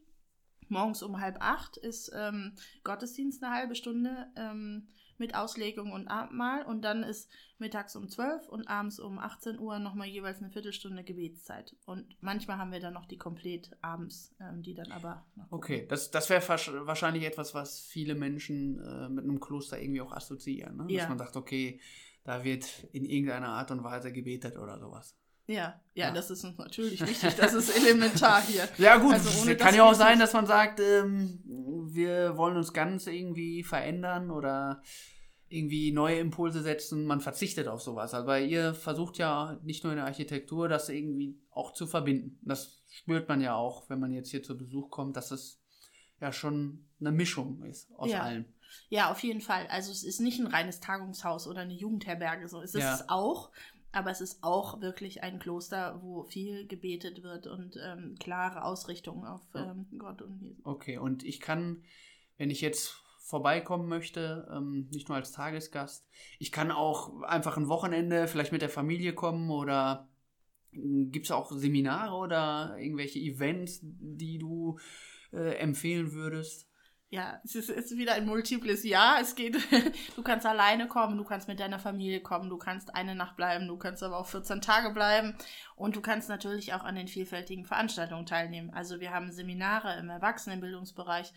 Morgens 0.69 1.03
um 1.03 1.21
halb 1.21 1.37
acht 1.41 1.77
ist 1.77 2.11
ähm, 2.15 2.57
Gottesdienst 2.83 3.43
eine 3.43 3.55
halbe 3.55 3.75
Stunde. 3.75 4.29
Ähm, 4.37 4.89
mit 5.19 5.35
Auslegung 5.35 5.93
und 5.93 6.09
Abendmahl. 6.09 6.65
Und 6.65 6.83
dann 6.83 7.03
ist 7.03 7.31
mittags 7.59 7.97
um 7.97 8.09
12 8.09 8.49
und 8.49 8.69
abends 8.69 8.99
um 8.99 9.19
18 9.19 9.59
Uhr 9.59 9.79
nochmal 9.79 10.09
jeweils 10.09 10.39
eine 10.39 10.51
Viertelstunde 10.51 11.05
Gebetszeit. 11.05 11.75
Und 11.85 12.17
manchmal 12.21 12.59
haben 12.59 12.73
wir 12.73 12.81
dann 12.81 12.95
noch 12.95 13.07
die 13.07 13.19
komplett 13.19 13.71
abends, 13.83 14.35
ähm, 14.41 14.63
die 14.63 14.75
dann 14.75 14.93
aber. 14.93 15.25
Okay, 15.51 15.87
das, 15.89 16.11
das 16.11 16.29
wäre 16.31 16.43
wahrscheinlich 16.87 17.25
etwas, 17.25 17.55
was 17.55 17.81
viele 17.81 18.15
Menschen 18.15 18.81
äh, 18.81 19.09
mit 19.09 19.25
einem 19.25 19.41
Kloster 19.41 19.81
irgendwie 19.81 20.01
auch 20.01 20.13
assoziieren. 20.13 20.77
Ne? 20.77 20.87
Ja. 20.89 21.01
Dass 21.01 21.09
man 21.09 21.19
sagt, 21.19 21.37
okay, 21.37 21.81
da 22.25 22.45
wird 22.45 22.85
in 22.93 23.05
irgendeiner 23.05 23.49
Art 23.49 23.71
und 23.71 23.85
Weise 23.85 24.13
gebetet 24.13 24.59
oder 24.59 24.79
sowas. 24.79 25.17
Ja, 25.49 25.81
ja, 25.95 26.09
ja, 26.09 26.11
das 26.11 26.31
ist 26.31 26.45
uns 26.45 26.59
natürlich 26.59 27.01
wichtig, 27.01 27.35
das 27.37 27.55
ist 27.55 27.71
elementar 27.77 28.43
hier. 28.43 28.69
Ja 28.79 28.97
gut, 28.97 29.15
also 29.15 29.55
kann 29.55 29.75
ja 29.75 29.85
auch 29.85 29.95
sein, 29.95 30.19
dass 30.19 30.33
man 30.33 30.47
sagt, 30.47 30.81
ähm, 30.81 31.41
wir 31.89 32.37
wollen 32.37 32.57
uns 32.57 32.73
ganz 32.73 33.07
irgendwie 33.07 33.63
verändern 33.63 34.31
oder 34.31 34.83
irgendwie 35.49 35.93
neue 35.93 36.19
Impulse 36.19 36.63
setzen, 36.63 37.07
man 37.07 37.21
verzichtet 37.21 37.69
auf 37.69 37.81
sowas. 37.81 38.15
Aber 38.15 38.33
also, 38.33 38.49
ihr 38.49 38.75
versucht 38.75 39.19
ja 39.19 39.59
nicht 39.63 39.85
nur 39.85 39.93
in 39.93 39.99
der 39.99 40.07
Architektur, 40.07 40.69
das 40.69 40.89
irgendwie 40.89 41.39
auch 41.51 41.73
zu 41.73 41.87
verbinden. 41.87 42.39
Das 42.43 42.83
spürt 42.91 43.29
man 43.29 43.41
ja 43.41 43.55
auch, 43.55 43.89
wenn 43.89 44.01
man 44.01 44.13
jetzt 44.13 44.31
hier 44.31 44.43
zu 44.43 44.59
Besuch 44.59 44.91
kommt, 44.91 45.17
dass 45.17 45.31
es 45.31 45.63
ja 46.21 46.33
schon 46.33 46.89
eine 46.99 47.13
Mischung 47.13 47.63
ist 47.65 47.93
aus 47.95 48.11
ja. 48.11 48.23
allem. 48.23 48.47
Ja, 48.89 49.11
auf 49.13 49.23
jeden 49.23 49.41
Fall. 49.41 49.67
Also 49.69 49.93
es 49.93 50.03
ist 50.03 50.21
nicht 50.21 50.41
ein 50.41 50.49
reines 50.49 50.81
Tagungshaus 50.81 51.47
oder 51.47 51.61
eine 51.61 51.75
Jugendherberge, 51.75 52.49
so 52.49 52.61
ist 52.61 52.75
es 52.75 52.83
ja. 52.83 53.05
auch. 53.09 53.53
Aber 53.97 54.11
es 54.11 54.21
ist 54.21 54.45
auch 54.45 54.83
wirklich 54.83 55.23
ein 55.23 55.39
Kloster, 55.39 56.03
wo 56.03 56.23
viel 56.23 56.67
gebetet 56.67 57.23
wird 57.23 57.47
und 57.47 57.79
ähm, 57.83 58.15
klare 58.21 58.63
Ausrichtung 58.63 59.25
auf 59.25 59.41
ähm, 59.55 59.87
Gott 59.97 60.21
und 60.21 60.39
Jesus. 60.39 60.67
Okay, 60.67 60.99
und 60.99 61.25
ich 61.25 61.41
kann, 61.41 61.83
wenn 62.37 62.51
ich 62.51 62.61
jetzt 62.61 63.03
vorbeikommen 63.21 63.89
möchte, 63.89 64.47
ähm, 64.55 64.87
nicht 64.93 65.09
nur 65.09 65.17
als 65.17 65.33
Tagesgast, 65.33 66.07
ich 66.39 66.53
kann 66.53 66.71
auch 66.71 67.23
einfach 67.23 67.57
ein 67.57 67.69
Wochenende 67.69 68.29
vielleicht 68.29 68.53
mit 68.53 68.61
der 68.61 68.69
Familie 68.69 69.15
kommen 69.15 69.51
oder 69.51 70.07
hm, 70.73 71.11
gibt 71.11 71.25
es 71.25 71.33
auch 71.33 71.51
Seminare 71.51 72.17
oder 72.17 72.77
irgendwelche 72.79 73.19
Events, 73.19 73.81
die 73.83 74.37
du 74.37 74.79
äh, 75.33 75.55
empfehlen 75.57 76.13
würdest? 76.13 76.66
Ja, 77.09 77.41
es 77.45 77.55
ist, 77.55 77.71
ist 77.71 77.97
wieder 77.97 78.15
ein 78.15 78.27
multiples 78.27 78.83
Ja. 78.85 79.19
Es 79.21 79.35
geht, 79.35 79.57
du 80.17 80.23
kannst 80.23 80.45
alleine 80.45 80.89
kommen, 80.89 81.17
du 81.17 81.25
kannst 81.25 81.47
mit 81.47 81.61
deiner 81.61 81.79
Familie 81.79 82.21
kommen, 82.21 82.51
du 82.51 82.59
kannst 82.59 82.95
eine 82.95 83.15
Nacht 83.15 83.37
bleiben, 83.37 83.69
du 83.69 83.77
kannst 83.77 84.03
aber 84.03 84.19
auch 84.19 84.27
14 84.27 84.61
Tage 84.61 84.91
bleiben 84.91 85.37
und 85.77 85.95
du 85.95 86.01
kannst 86.01 86.29
natürlich 86.29 86.75
auch 86.75 86.83
an 86.83 86.97
den 86.97 87.09
vielfältigen 87.09 87.65
Veranstaltungen 87.65 88.27
teilnehmen. 88.27 88.71
Also 88.71 88.99
wir 89.01 89.13
haben 89.13 89.31
Seminare 89.31 89.99
im 89.99 90.09
Erwachsenenbildungsbereich, 90.09 91.33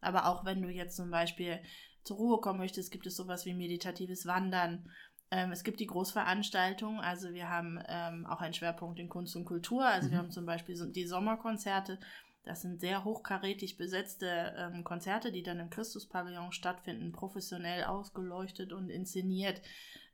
aber 0.00 0.26
auch 0.26 0.44
wenn 0.44 0.60
du 0.60 0.68
jetzt 0.68 0.96
zum 0.96 1.10
Beispiel 1.10 1.60
zur 2.04 2.18
Ruhe 2.18 2.40
kommen 2.40 2.58
möchtest, 2.58 2.90
gibt 2.90 3.06
es 3.06 3.16
sowas 3.16 3.46
wie 3.46 3.54
meditatives 3.54 4.26
Wandern. 4.26 4.90
Ähm, 5.30 5.52
es 5.52 5.64
gibt 5.64 5.80
die 5.80 5.86
Großveranstaltungen, 5.86 7.00
also 7.00 7.32
wir 7.32 7.48
haben 7.48 7.82
ähm, 7.88 8.26
auch 8.26 8.42
einen 8.42 8.52
Schwerpunkt 8.52 9.00
in 9.00 9.08
Kunst 9.08 9.34
und 9.36 9.46
Kultur. 9.46 9.86
Also 9.86 10.08
mhm. 10.08 10.12
wir 10.12 10.18
haben 10.18 10.30
zum 10.30 10.44
Beispiel 10.44 10.76
die 10.92 11.06
Sommerkonzerte, 11.06 11.98
das 12.44 12.62
sind 12.62 12.80
sehr 12.80 13.04
hochkarätig 13.04 13.76
besetzte 13.76 14.54
ähm, 14.56 14.84
Konzerte, 14.84 15.32
die 15.32 15.42
dann 15.42 15.60
im 15.60 15.70
Christuspavillon 15.70 16.52
stattfinden, 16.52 17.12
professionell 17.12 17.84
ausgeleuchtet 17.84 18.72
und 18.72 18.90
inszeniert. 18.90 19.62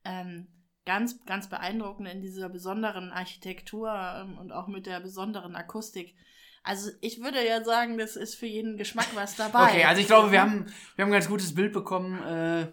Ähm, 0.04 0.46
ganz, 0.86 1.24
ganz 1.24 1.48
beeindruckend 1.48 2.08
in 2.08 2.22
dieser 2.22 2.48
besonderen 2.48 3.10
Architektur 3.10 3.92
ähm, 3.92 4.38
und 4.38 4.52
auch 4.52 4.68
mit 4.68 4.86
der 4.86 5.00
besonderen 5.00 5.56
Akustik. 5.56 6.14
Also 6.62 6.90
ich 7.00 7.22
würde 7.22 7.44
ja 7.46 7.64
sagen, 7.64 7.98
das 7.98 8.16
ist 8.16 8.34
für 8.34 8.46
jeden 8.46 8.76
Geschmack 8.76 9.08
was 9.14 9.34
dabei. 9.36 9.64
Okay, 9.64 9.84
also 9.84 10.00
ich 10.00 10.06
glaube, 10.06 10.30
wir 10.30 10.40
haben, 10.40 10.66
wir 10.94 11.04
haben 11.04 11.10
ein 11.10 11.14
ganz 11.14 11.28
gutes 11.28 11.54
Bild 11.54 11.72
bekommen, 11.72 12.22
äh, 12.22 12.66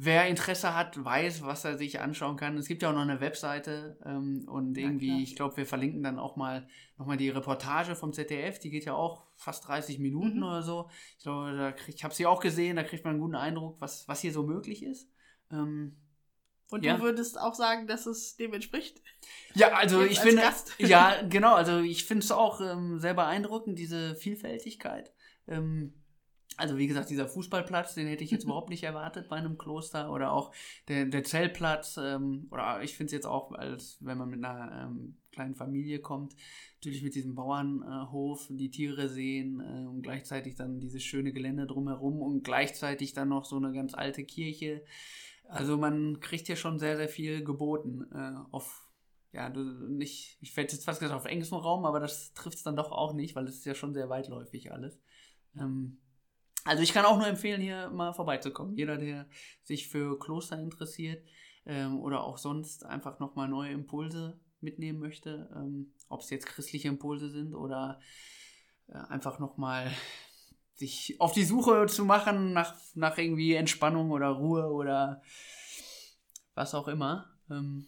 wer 0.00 0.28
Interesse 0.28 0.76
hat, 0.76 1.04
weiß, 1.04 1.42
was 1.42 1.64
er 1.64 1.76
sich 1.76 2.00
anschauen 2.00 2.36
kann. 2.36 2.56
Es 2.56 2.68
gibt 2.68 2.82
ja 2.82 2.90
auch 2.90 2.94
noch 2.94 3.02
eine 3.02 3.20
Webseite 3.20 3.98
ähm, 4.06 4.46
und 4.48 4.76
ja, 4.76 4.84
irgendwie, 4.84 5.08
klar. 5.08 5.20
ich 5.20 5.36
glaube, 5.36 5.56
wir 5.56 5.66
verlinken 5.66 6.04
dann 6.04 6.20
auch 6.20 6.36
mal 6.36 6.68
nochmal 6.98 7.16
die 7.16 7.30
Reportage 7.30 7.96
vom 7.96 8.12
ZDF, 8.12 8.60
die 8.60 8.70
geht 8.70 8.84
ja 8.84 8.94
auch 8.94 9.26
fast 9.34 9.66
30 9.66 9.98
Minuten 9.98 10.36
mhm. 10.36 10.44
oder 10.44 10.62
so. 10.62 10.88
Ich 11.16 11.24
glaube, 11.24 11.56
da 11.56 11.72
krieg, 11.72 11.96
ich 11.96 12.04
habe 12.04 12.14
sie 12.14 12.26
auch 12.26 12.38
gesehen, 12.38 12.76
da 12.76 12.84
kriegt 12.84 13.04
man 13.04 13.14
einen 13.14 13.20
guten 13.20 13.34
Eindruck, 13.34 13.80
was, 13.80 14.06
was 14.06 14.20
hier 14.20 14.32
so 14.32 14.44
möglich 14.44 14.84
ist. 14.84 15.10
Ähm, 15.50 15.96
und 16.70 16.84
ja. 16.84 16.96
du 16.96 17.02
würdest 17.02 17.40
auch 17.40 17.54
sagen, 17.54 17.88
dass 17.88 18.06
es 18.06 18.36
dem 18.36 18.54
entspricht? 18.54 19.02
Ja, 19.54 19.72
also 19.72 20.04
ich 20.04 20.20
finde, 20.20 20.42
ja, 20.78 21.22
genau, 21.28 21.54
also 21.54 21.80
ich 21.80 22.04
finde 22.04 22.22
es 22.22 22.30
auch 22.30 22.60
ähm, 22.60 23.00
sehr 23.00 23.14
beeindruckend, 23.14 23.80
diese 23.80 24.14
Vielfältigkeit. 24.14 25.12
Ähm, 25.48 25.94
also 26.58 26.76
wie 26.76 26.88
gesagt, 26.88 27.08
dieser 27.08 27.28
Fußballplatz, 27.28 27.94
den 27.94 28.08
hätte 28.08 28.24
ich 28.24 28.30
jetzt 28.30 28.44
überhaupt 28.44 28.68
nicht 28.68 28.82
erwartet 28.82 29.28
bei 29.28 29.36
einem 29.36 29.56
Kloster 29.56 30.12
oder 30.12 30.32
auch 30.32 30.52
der, 30.88 31.06
der 31.06 31.24
Zellplatz 31.24 31.96
ähm, 31.96 32.48
oder 32.50 32.82
ich 32.82 32.96
finde 32.96 33.06
es 33.06 33.12
jetzt 33.12 33.26
auch, 33.26 33.52
als 33.52 33.96
wenn 34.00 34.18
man 34.18 34.28
mit 34.28 34.44
einer 34.44 34.88
ähm, 34.88 35.16
kleinen 35.32 35.54
Familie 35.54 36.00
kommt, 36.00 36.34
natürlich 36.76 37.02
mit 37.02 37.14
diesem 37.14 37.36
Bauernhof, 37.36 38.48
die 38.50 38.70
Tiere 38.70 39.08
sehen 39.08 39.60
äh, 39.60 39.86
und 39.86 40.02
gleichzeitig 40.02 40.56
dann 40.56 40.80
dieses 40.80 41.02
schöne 41.02 41.32
Gelände 41.32 41.66
drumherum 41.66 42.20
und 42.20 42.42
gleichzeitig 42.42 43.12
dann 43.12 43.28
noch 43.28 43.44
so 43.44 43.56
eine 43.56 43.72
ganz 43.72 43.94
alte 43.94 44.24
Kirche. 44.24 44.84
Also 45.48 45.78
man 45.78 46.20
kriegt 46.20 46.46
hier 46.46 46.56
schon 46.56 46.78
sehr, 46.78 46.96
sehr 46.96 47.08
viel 47.08 47.42
geboten 47.42 48.04
äh, 48.12 48.34
auf 48.50 48.84
ja, 49.30 49.50
du 49.50 49.60
nicht, 49.62 50.38
ich 50.40 50.56
hätte 50.56 50.74
jetzt 50.74 50.86
fast 50.86 51.00
gesagt 51.00 51.14
auf 51.14 51.26
engstem 51.26 51.58
Raum, 51.58 51.84
aber 51.84 52.00
das 52.00 52.32
trifft 52.32 52.56
es 52.56 52.62
dann 52.62 52.76
doch 52.76 52.90
auch 52.90 53.12
nicht, 53.12 53.36
weil 53.36 53.46
es 53.46 53.56
ist 53.56 53.66
ja 53.66 53.74
schon 53.74 53.92
sehr 53.92 54.08
weitläufig 54.08 54.72
alles. 54.72 54.98
Ähm, 55.54 55.98
Also 56.68 56.82
ich 56.82 56.92
kann 56.92 57.06
auch 57.06 57.16
nur 57.16 57.26
empfehlen, 57.26 57.62
hier 57.62 57.88
mal 57.90 58.12
vorbeizukommen. 58.12 58.76
Jeder, 58.76 58.98
der 58.98 59.26
sich 59.62 59.88
für 59.88 60.18
Kloster 60.18 60.58
interessiert 60.58 61.26
ähm, 61.64 61.98
oder 61.98 62.24
auch 62.24 62.36
sonst 62.36 62.84
einfach 62.84 63.18
nochmal 63.20 63.48
neue 63.48 63.72
Impulse 63.72 64.38
mitnehmen 64.60 64.98
möchte, 64.98 65.48
ähm, 65.56 65.92
ob 66.08 66.20
es 66.20 66.30
jetzt 66.30 66.46
christliche 66.46 66.88
Impulse 66.88 67.30
sind 67.30 67.54
oder 67.54 68.00
äh, 68.88 68.98
einfach 69.08 69.38
nochmal 69.38 69.90
sich 70.74 71.16
auf 71.20 71.32
die 71.32 71.44
Suche 71.44 71.86
zu 71.86 72.04
machen 72.04 72.52
nach, 72.52 72.74
nach 72.94 73.16
irgendwie 73.16 73.54
Entspannung 73.54 74.10
oder 74.10 74.28
Ruhe 74.28 74.70
oder 74.70 75.22
was 76.54 76.74
auch 76.74 76.88
immer. 76.88 77.30
Ähm, 77.50 77.86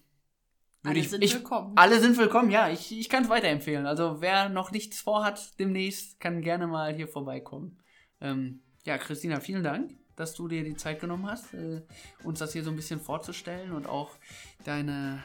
Alle 0.84 0.98
ich, 0.98 1.10
sind 1.10 1.22
ich, 1.22 1.34
willkommen. 1.34 1.72
Alle 1.76 2.00
sind 2.00 2.16
willkommen, 2.16 2.50
ja. 2.50 2.70
Ich, 2.70 2.98
ich 2.98 3.08
kann 3.10 3.24
es 3.24 3.28
weiterempfehlen. 3.28 3.86
Also 3.86 4.20
wer 4.20 4.48
noch 4.48 4.70
nichts 4.70 5.00
vorhat 5.00 5.58
demnächst, 5.58 6.18
kann 6.18 6.40
gerne 6.40 6.66
mal 6.66 6.94
hier 6.94 7.08
vorbeikommen. 7.08 7.78
Ähm, 8.20 8.62
ja, 8.84 8.98
Christina, 8.98 9.40
vielen 9.40 9.62
Dank, 9.62 9.92
dass 10.16 10.34
du 10.34 10.48
dir 10.48 10.64
die 10.64 10.76
Zeit 10.76 11.00
genommen 11.00 11.26
hast, 11.26 11.54
äh, 11.54 11.82
uns 12.24 12.38
das 12.38 12.52
hier 12.52 12.62
so 12.62 12.70
ein 12.70 12.76
bisschen 12.76 13.00
vorzustellen 13.00 13.72
und 13.72 13.86
auch 13.86 14.16
deine, 14.64 15.22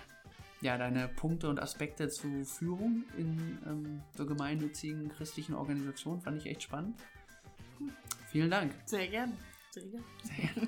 ja, 0.62 0.78
deine 0.78 1.08
Punkte 1.08 1.50
und 1.50 1.60
Aspekte 1.60 2.10
zu 2.10 2.46
Führung 2.46 3.04
in 3.18 3.60
ähm, 3.66 4.02
so 4.16 4.26
gemeinnützigen 4.26 5.10
christlichen 5.10 5.56
Organisationen. 5.56 6.22
Fand 6.22 6.38
ich 6.38 6.46
echt 6.48 6.64
spannend. 6.64 6.96
Vielen 8.32 8.50
Dank. 8.50 8.74
Sehr 8.86 9.08
gerne. 9.08 9.34
Sehr 9.72 9.84
gerne. 9.84 10.68